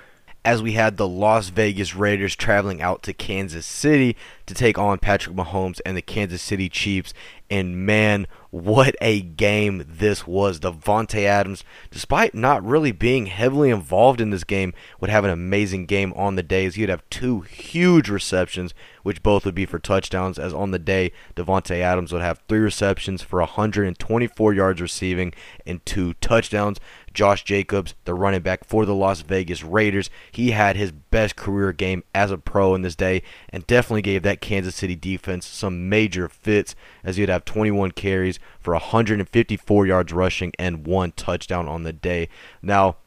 as 0.46 0.62
we 0.62 0.74
had 0.74 0.98
the 0.98 1.08
Las 1.08 1.50
Vegas 1.50 1.96
Raiders 1.96 2.36
traveling 2.36 2.82
out 2.82 3.02
to 3.04 3.14
Kansas 3.14 3.66
City 3.66 4.18
to 4.46 4.54
take 4.54 4.78
on 4.78 5.00
Patrick 5.00 5.36
Mahomes 5.36 5.80
and 5.86 5.96
the 5.96 6.02
Kansas 6.02 6.42
City 6.42 6.68
Chiefs. 6.68 7.14
And 7.50 7.86
man, 7.86 8.28
what 8.50 8.96
a 9.00 9.22
game 9.22 9.86
this 9.88 10.28
was. 10.28 10.60
Davante 10.60 11.24
Adams, 11.24 11.64
despite 11.92 12.34
not 12.34 12.66
really 12.66 12.92
being 12.92 13.28
heavily 13.28 13.70
involved 13.70 14.20
in 14.20 14.32
this 14.32 14.44
game, 14.44 14.74
would 15.00 15.10
have 15.10 15.24
an 15.24 15.30
amazing 15.30 15.86
game 15.86 16.14
on 16.14 16.36
the 16.36 16.44
day 16.44 16.66
as 16.66 16.76
he'd 16.76 16.90
have 16.90 17.08
two 17.10 17.42
huge 17.42 18.10
receptions, 18.10 18.74
which 19.04 19.24
both 19.24 19.46
would 19.46 19.56
be 19.56 19.66
for 19.66 19.80
touchdowns. 19.80 20.40
As 20.40 20.54
on 20.54 20.72
the 20.72 20.80
day, 20.80 21.12
Davante 21.36 21.80
Adams 21.80 22.12
would 22.12 22.22
have 22.22 22.42
three 22.50 22.60
receptions 22.60 23.22
for 23.22 23.40
124 23.40 24.54
yards 24.54 24.82
receiving 24.82 25.34
and 25.66 25.86
two 25.86 26.14
touchdowns. 26.16 26.80
Josh 27.14 27.44
Jacobs, 27.44 27.94
the 28.06 28.14
running 28.14 28.42
back 28.42 28.64
for 28.66 28.86
the 28.86 28.96
Las 28.96 29.22
Vegas 29.22 29.64
Raiders, 29.64 30.10
he 30.32 30.52
had 30.52 30.76
his 30.76 30.92
best 30.92 31.36
career 31.36 31.72
game 31.72 32.04
as 32.14 32.32
a 32.32 32.38
pro 32.38 32.74
in 32.76 32.82
this 32.82 32.96
day 32.96 33.22
and 33.50 33.68
definitely 33.68 34.02
gave 34.02 34.24
that 34.24 34.42
Kansas 34.42 34.76
City 34.76 34.96
defense 34.96 35.46
some 35.46 35.90
major 35.90 36.28
fits 36.28 36.76
as 37.04 37.18
he'd 37.18 37.30
have 37.30 37.46
21 37.46 37.92
carries 37.92 38.40
for 38.60 38.74
154 38.74 39.86
yards 39.86 40.14
rushing 40.14 40.52
and 40.58 40.88
one 40.88 41.12
touchdown 41.12 41.68
on 41.68 41.84
the 41.84 41.94
day. 41.94 42.30
Now, 42.62 42.98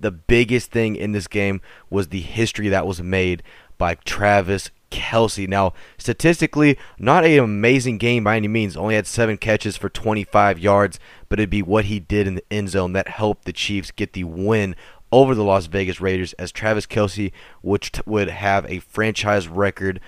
the 0.00 0.10
biggest 0.10 0.70
thing 0.70 0.96
in 0.96 1.12
this 1.12 1.26
game 1.26 1.60
was 1.90 2.08
the 2.08 2.20
history 2.20 2.68
that 2.68 2.86
was 2.86 3.02
made 3.02 3.42
by 3.78 3.94
Travis 3.94 4.70
Kelce. 4.90 5.48
Now, 5.48 5.72
statistically, 5.98 6.78
not 6.98 7.24
an 7.24 7.38
amazing 7.38 7.98
game 7.98 8.24
by 8.24 8.36
any 8.36 8.48
means. 8.48 8.76
Only 8.76 8.94
had 8.94 9.06
seven 9.06 9.36
catches 9.36 9.76
for 9.76 9.88
25 9.88 10.58
yards, 10.58 10.98
but 11.28 11.38
it'd 11.38 11.50
be 11.50 11.62
what 11.62 11.86
he 11.86 12.00
did 12.00 12.26
in 12.26 12.36
the 12.36 12.44
end 12.50 12.70
zone 12.70 12.92
that 12.94 13.08
helped 13.08 13.44
the 13.44 13.52
Chiefs 13.52 13.90
get 13.90 14.12
the 14.12 14.24
win 14.24 14.74
over 15.10 15.34
the 15.34 15.44
Las 15.44 15.66
Vegas 15.66 16.00
Raiders 16.00 16.32
as 16.34 16.52
Travis 16.52 16.86
Kelce 16.86 17.32
which 17.62 17.92
would 18.04 18.28
have 18.28 18.66
a 18.66 18.80
franchise 18.80 19.48
record 19.48 20.00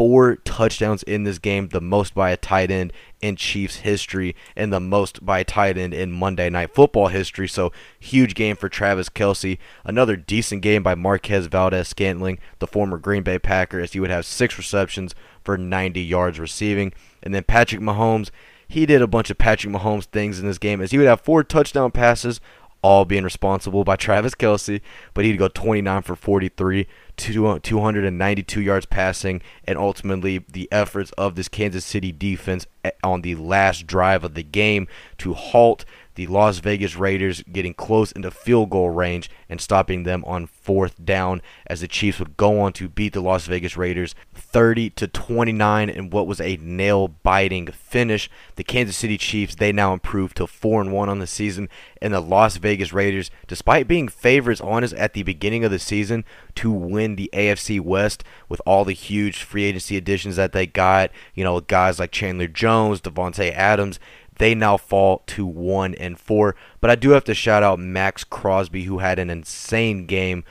four 0.00 0.36
touchdowns 0.36 1.02
in 1.02 1.24
this 1.24 1.38
game, 1.38 1.68
the 1.68 1.80
most 1.80 2.14
by 2.14 2.30
a 2.30 2.36
tight 2.38 2.70
end 2.70 2.90
in 3.20 3.36
Chiefs 3.36 3.80
history, 3.80 4.34
and 4.56 4.72
the 4.72 4.80
most 4.80 5.22
by 5.26 5.40
a 5.40 5.44
tight 5.44 5.76
end 5.76 5.92
in 5.92 6.10
Monday 6.10 6.48
Night 6.48 6.74
Football 6.74 7.08
history. 7.08 7.46
So, 7.46 7.70
huge 7.98 8.34
game 8.34 8.56
for 8.56 8.70
Travis 8.70 9.10
Kelce. 9.10 9.58
Another 9.84 10.16
decent 10.16 10.62
game 10.62 10.82
by 10.82 10.94
Marquez 10.94 11.48
Valdes 11.48 11.86
Scantling, 11.86 12.38
the 12.60 12.66
former 12.66 12.96
Green 12.96 13.22
Bay 13.22 13.38
Packer, 13.38 13.78
as 13.78 13.92
he 13.92 14.00
would 14.00 14.08
have 14.08 14.24
six 14.24 14.56
receptions 14.56 15.14
for 15.44 15.58
90 15.58 16.00
yards 16.00 16.40
receiving. 16.40 16.94
And 17.22 17.34
then 17.34 17.44
Patrick 17.44 17.82
Mahomes, 17.82 18.30
he 18.66 18.86
did 18.86 19.02
a 19.02 19.06
bunch 19.06 19.28
of 19.28 19.36
Patrick 19.36 19.74
Mahomes 19.74 20.04
things 20.04 20.40
in 20.40 20.46
this 20.46 20.56
game, 20.56 20.80
as 20.80 20.92
he 20.92 20.96
would 20.96 21.08
have 21.08 21.20
four 21.20 21.44
touchdown 21.44 21.90
passes, 21.90 22.40
all 22.82 23.04
being 23.04 23.24
responsible 23.24 23.84
by 23.84 23.96
Travis 23.96 24.34
Kelce, 24.34 24.80
but 25.12 25.26
he'd 25.26 25.36
go 25.36 25.48
29 25.48 26.00
for 26.00 26.16
43, 26.16 26.86
292 27.20 28.60
yards 28.60 28.86
passing, 28.86 29.42
and 29.64 29.78
ultimately 29.78 30.38
the 30.38 30.68
efforts 30.72 31.12
of 31.12 31.34
this 31.34 31.48
Kansas 31.48 31.84
City 31.84 32.12
defense 32.12 32.66
eh, 32.84 32.90
on 33.02 33.22
the 33.22 33.34
last 33.34 33.86
drive 33.86 34.24
of 34.24 34.34
the 34.34 34.42
game 34.42 34.88
to 35.18 35.34
halt 35.34 35.84
the 36.20 36.26
Las 36.26 36.58
Vegas 36.58 36.96
Raiders 36.96 37.42
getting 37.50 37.72
close 37.72 38.12
into 38.12 38.30
field 38.30 38.68
goal 38.68 38.90
range 38.90 39.30
and 39.48 39.58
stopping 39.58 40.02
them 40.02 40.22
on 40.26 40.46
fourth 40.46 41.02
down 41.02 41.40
as 41.66 41.80
the 41.80 41.88
Chiefs 41.88 42.18
would 42.18 42.36
go 42.36 42.60
on 42.60 42.74
to 42.74 42.90
beat 42.90 43.14
the 43.14 43.22
Las 43.22 43.46
Vegas 43.46 43.74
Raiders 43.74 44.14
30 44.34 44.90
to 44.90 45.08
29 45.08 45.88
in 45.88 46.10
what 46.10 46.26
was 46.26 46.38
a 46.38 46.58
nail-biting 46.60 47.68
finish. 47.68 48.28
The 48.56 48.64
Kansas 48.64 48.98
City 48.98 49.16
Chiefs 49.16 49.54
they 49.54 49.72
now 49.72 49.94
improved 49.94 50.36
to 50.36 50.46
4 50.46 50.82
and 50.82 50.92
1 50.92 51.08
on 51.08 51.20
the 51.20 51.26
season 51.26 51.70
and 52.02 52.12
the 52.12 52.20
Las 52.20 52.58
Vegas 52.58 52.92
Raiders 52.92 53.30
despite 53.46 53.88
being 53.88 54.06
favorites 54.06 54.60
on 54.60 54.84
us 54.84 54.92
at 54.92 55.14
the 55.14 55.22
beginning 55.22 55.64
of 55.64 55.70
the 55.70 55.78
season 55.78 56.26
to 56.56 56.70
win 56.70 57.16
the 57.16 57.30
AFC 57.32 57.80
West 57.80 58.24
with 58.46 58.60
all 58.66 58.84
the 58.84 58.92
huge 58.92 59.42
free 59.42 59.64
agency 59.64 59.96
additions 59.96 60.36
that 60.36 60.52
they 60.52 60.66
got, 60.66 61.10
you 61.34 61.44
know, 61.44 61.60
guys 61.60 61.98
like 61.98 62.10
Chandler 62.10 62.46
Jones, 62.46 63.00
Davante 63.00 63.50
Adams, 63.54 63.98
they 64.40 64.54
now 64.54 64.78
fall 64.78 65.22
to 65.26 65.44
one 65.44 65.94
and 65.96 66.18
four. 66.18 66.56
But 66.80 66.90
I 66.90 66.94
do 66.94 67.10
have 67.10 67.24
to 67.24 67.34
shout 67.34 67.62
out 67.62 67.78
Maxx 67.78 68.24
Crosby, 68.24 68.84
who 68.84 68.98
had 68.98 69.18
an 69.18 69.28
insane 69.28 70.06
game 70.06 70.44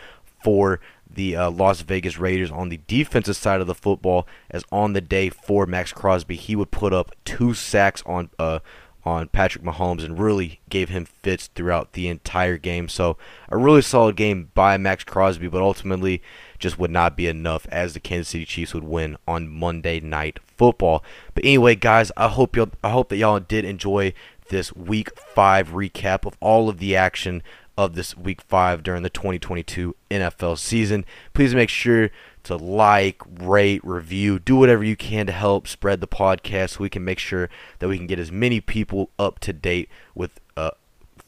for 0.43 0.79
the 1.09 1.35
uh, 1.35 1.49
Las 1.49 1.81
Vegas 1.81 2.19
Raiders 2.19 2.51
on 2.51 2.69
the 2.69 2.79
defensive 2.85 3.35
side 3.35 3.61
of 3.61 3.67
the 3.67 3.73
football. 3.73 4.27
As 4.51 4.63
on 4.71 4.93
the 4.93 5.01
day 5.01 5.29
for 5.31 5.65
Maxx 5.65 5.91
Crosby, 5.91 6.35
he 6.35 6.55
would 6.55 6.69
put 6.69 6.93
up 6.93 7.15
two 7.25 7.55
sacks 7.55 8.03
on 8.05 8.29
uh, 8.37 8.59
on 9.03 9.27
Patrick 9.29 9.63
Mahomes 9.63 10.03
and 10.03 10.19
really 10.19 10.59
gave 10.69 10.89
him 10.89 11.05
fits 11.05 11.47
throughout 11.47 11.93
the 11.93 12.09
entire 12.09 12.57
game. 12.57 12.89
So 12.89 13.17
a 13.49 13.57
really 13.57 13.81
solid 13.81 14.15
game 14.15 14.51
by 14.53 14.77
Maxx 14.77 15.03
Crosby, 15.03 15.47
but 15.47 15.63
ultimately 15.63 16.21
just 16.59 16.77
would 16.77 16.91
not 16.91 17.15
be 17.15 17.27
enough 17.27 17.65
as 17.71 17.93
the 17.93 17.99
Kansas 17.99 18.29
City 18.29 18.45
Chiefs 18.45 18.73
would 18.73 18.83
win 18.83 19.17
on 19.27 19.47
Monday 19.47 19.99
night 19.99 20.39
football. 20.57 21.03
But 21.33 21.45
anyway, 21.45 21.75
guys, 21.75 22.11
I 22.17 22.27
hope 22.27 22.55
y'all 22.55 22.71
I 22.83 22.89
hope 22.89 23.09
that 23.09 23.17
y'all 23.17 23.39
did 23.39 23.65
enjoy 23.65 24.13
this 24.49 24.75
week 24.75 25.17
5 25.17 25.69
recap 25.69 26.25
of 26.25 26.35
all 26.39 26.69
of 26.69 26.79
the 26.79 26.95
action 26.95 27.41
of 27.77 27.95
this 27.95 28.17
week 28.17 28.41
5 28.41 28.83
during 28.83 29.03
the 29.03 29.09
2022 29.09 29.95
NFL 30.11 30.57
season. 30.57 31.05
Please 31.33 31.55
make 31.55 31.69
sure 31.69 32.09
to 32.43 32.57
like, 32.57 33.21
rate, 33.39 33.81
review, 33.83 34.39
do 34.39 34.55
whatever 34.55 34.83
you 34.83 34.95
can 34.95 35.25
to 35.27 35.31
help 35.31 35.67
spread 35.67 36.01
the 36.01 36.07
podcast 36.07 36.71
so 36.71 36.79
we 36.81 36.89
can 36.89 37.05
make 37.05 37.19
sure 37.19 37.49
that 37.79 37.87
we 37.87 37.97
can 37.97 38.07
get 38.07 38.19
as 38.19 38.31
many 38.31 38.59
people 38.59 39.11
up 39.17 39.39
to 39.39 39.53
date 39.53 39.87
with 40.13 40.39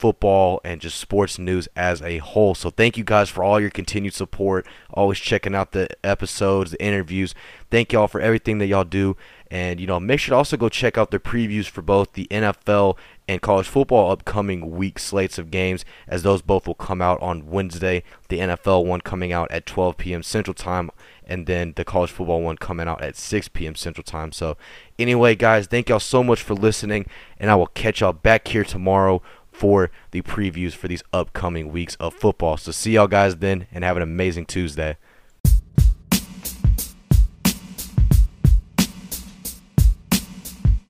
football 0.02 0.60
and 0.66 0.82
just 0.82 0.98
sports 0.98 1.38
news 1.38 1.68
as 1.76 2.02
a 2.02 2.18
whole. 2.18 2.56
So 2.56 2.72
thank 2.72 2.98
you 2.98 3.04
guys 3.04 3.30
for 3.30 3.44
all 3.44 3.60
your 3.60 3.70
continued 3.70 4.16
support, 4.16 4.66
always 4.90 5.20
checking 5.20 5.54
out 5.54 5.72
the 5.72 5.88
episodes, 6.04 6.72
the 6.72 6.84
interviews. 6.84 7.36
Thank 7.70 7.94
y'all 7.94 8.08
for 8.08 8.20
everything 8.20 8.58
that 8.58 8.66
y'all 8.66 8.84
do. 8.84 9.16
And 9.52 9.80
you 9.80 9.86
know, 9.86 10.00
make 10.00 10.20
sure 10.20 10.34
to 10.34 10.38
also 10.38 10.58
go 10.58 10.70
check 10.70 10.98
out 10.98 11.12
the 11.12 11.20
previews 11.20 11.68
for 11.68 11.84
both 11.84 12.14
the 12.14 12.26
NFL 12.32 12.98
and 13.28 13.42
college 13.42 13.68
football 13.68 14.12
upcoming 14.12 14.72
week 14.72 14.98
slates 14.98 15.38
of 15.38 15.52
games 15.52 15.86
as 16.08 16.24
those 16.24 16.42
both 16.42 16.66
will 16.66 16.74
come 16.74 17.02
out 17.02 17.22
on 17.22 17.48
Wednesday. 17.48 18.04
The 18.30 18.40
NFL 18.40 18.86
one 18.86 19.02
coming 19.02 19.32
out 19.32 19.52
at 19.52 19.68
12 19.68 19.98
p.m. 19.98 20.24
Central 20.24 20.56
Time 20.56 20.90
and 21.32 21.46
then 21.46 21.72
the 21.78 21.86
college 21.86 22.12
football 22.12 22.42
one 22.42 22.58
coming 22.58 22.90
out 22.90 23.02
at 23.02 23.16
6 23.16 23.48
p.m. 23.50 23.76
Central 23.76 24.04
Time. 24.04 24.34
So, 24.34 24.58
anyway, 25.00 25.34
guys, 25.36 25.66
thank 25.66 25.88
y'all 25.88 26.02
so 26.02 26.26
much 26.26 26.42
for 26.42 26.54
listening, 26.54 27.06
and 27.40 27.50
I 27.50 27.56
will 27.56 27.68
catch 27.68 28.02
y'all 28.02 28.12
back 28.12 28.50
here 28.50 28.66
tomorrow 28.66 29.22
for 29.52 29.92
the 30.12 30.22
previews 30.22 30.74
for 30.74 30.88
these 30.88 31.04
upcoming 31.14 31.72
weeks 31.72 31.96
of 31.96 32.14
football. 32.14 32.58
So 32.58 32.72
see 32.72 32.94
y'all 32.94 33.08
guys 33.08 33.38
then 33.38 33.68
and 33.72 33.84
have 33.84 33.98
an 33.98 34.04
amazing 34.04 34.46
Tuesday. 34.46 34.98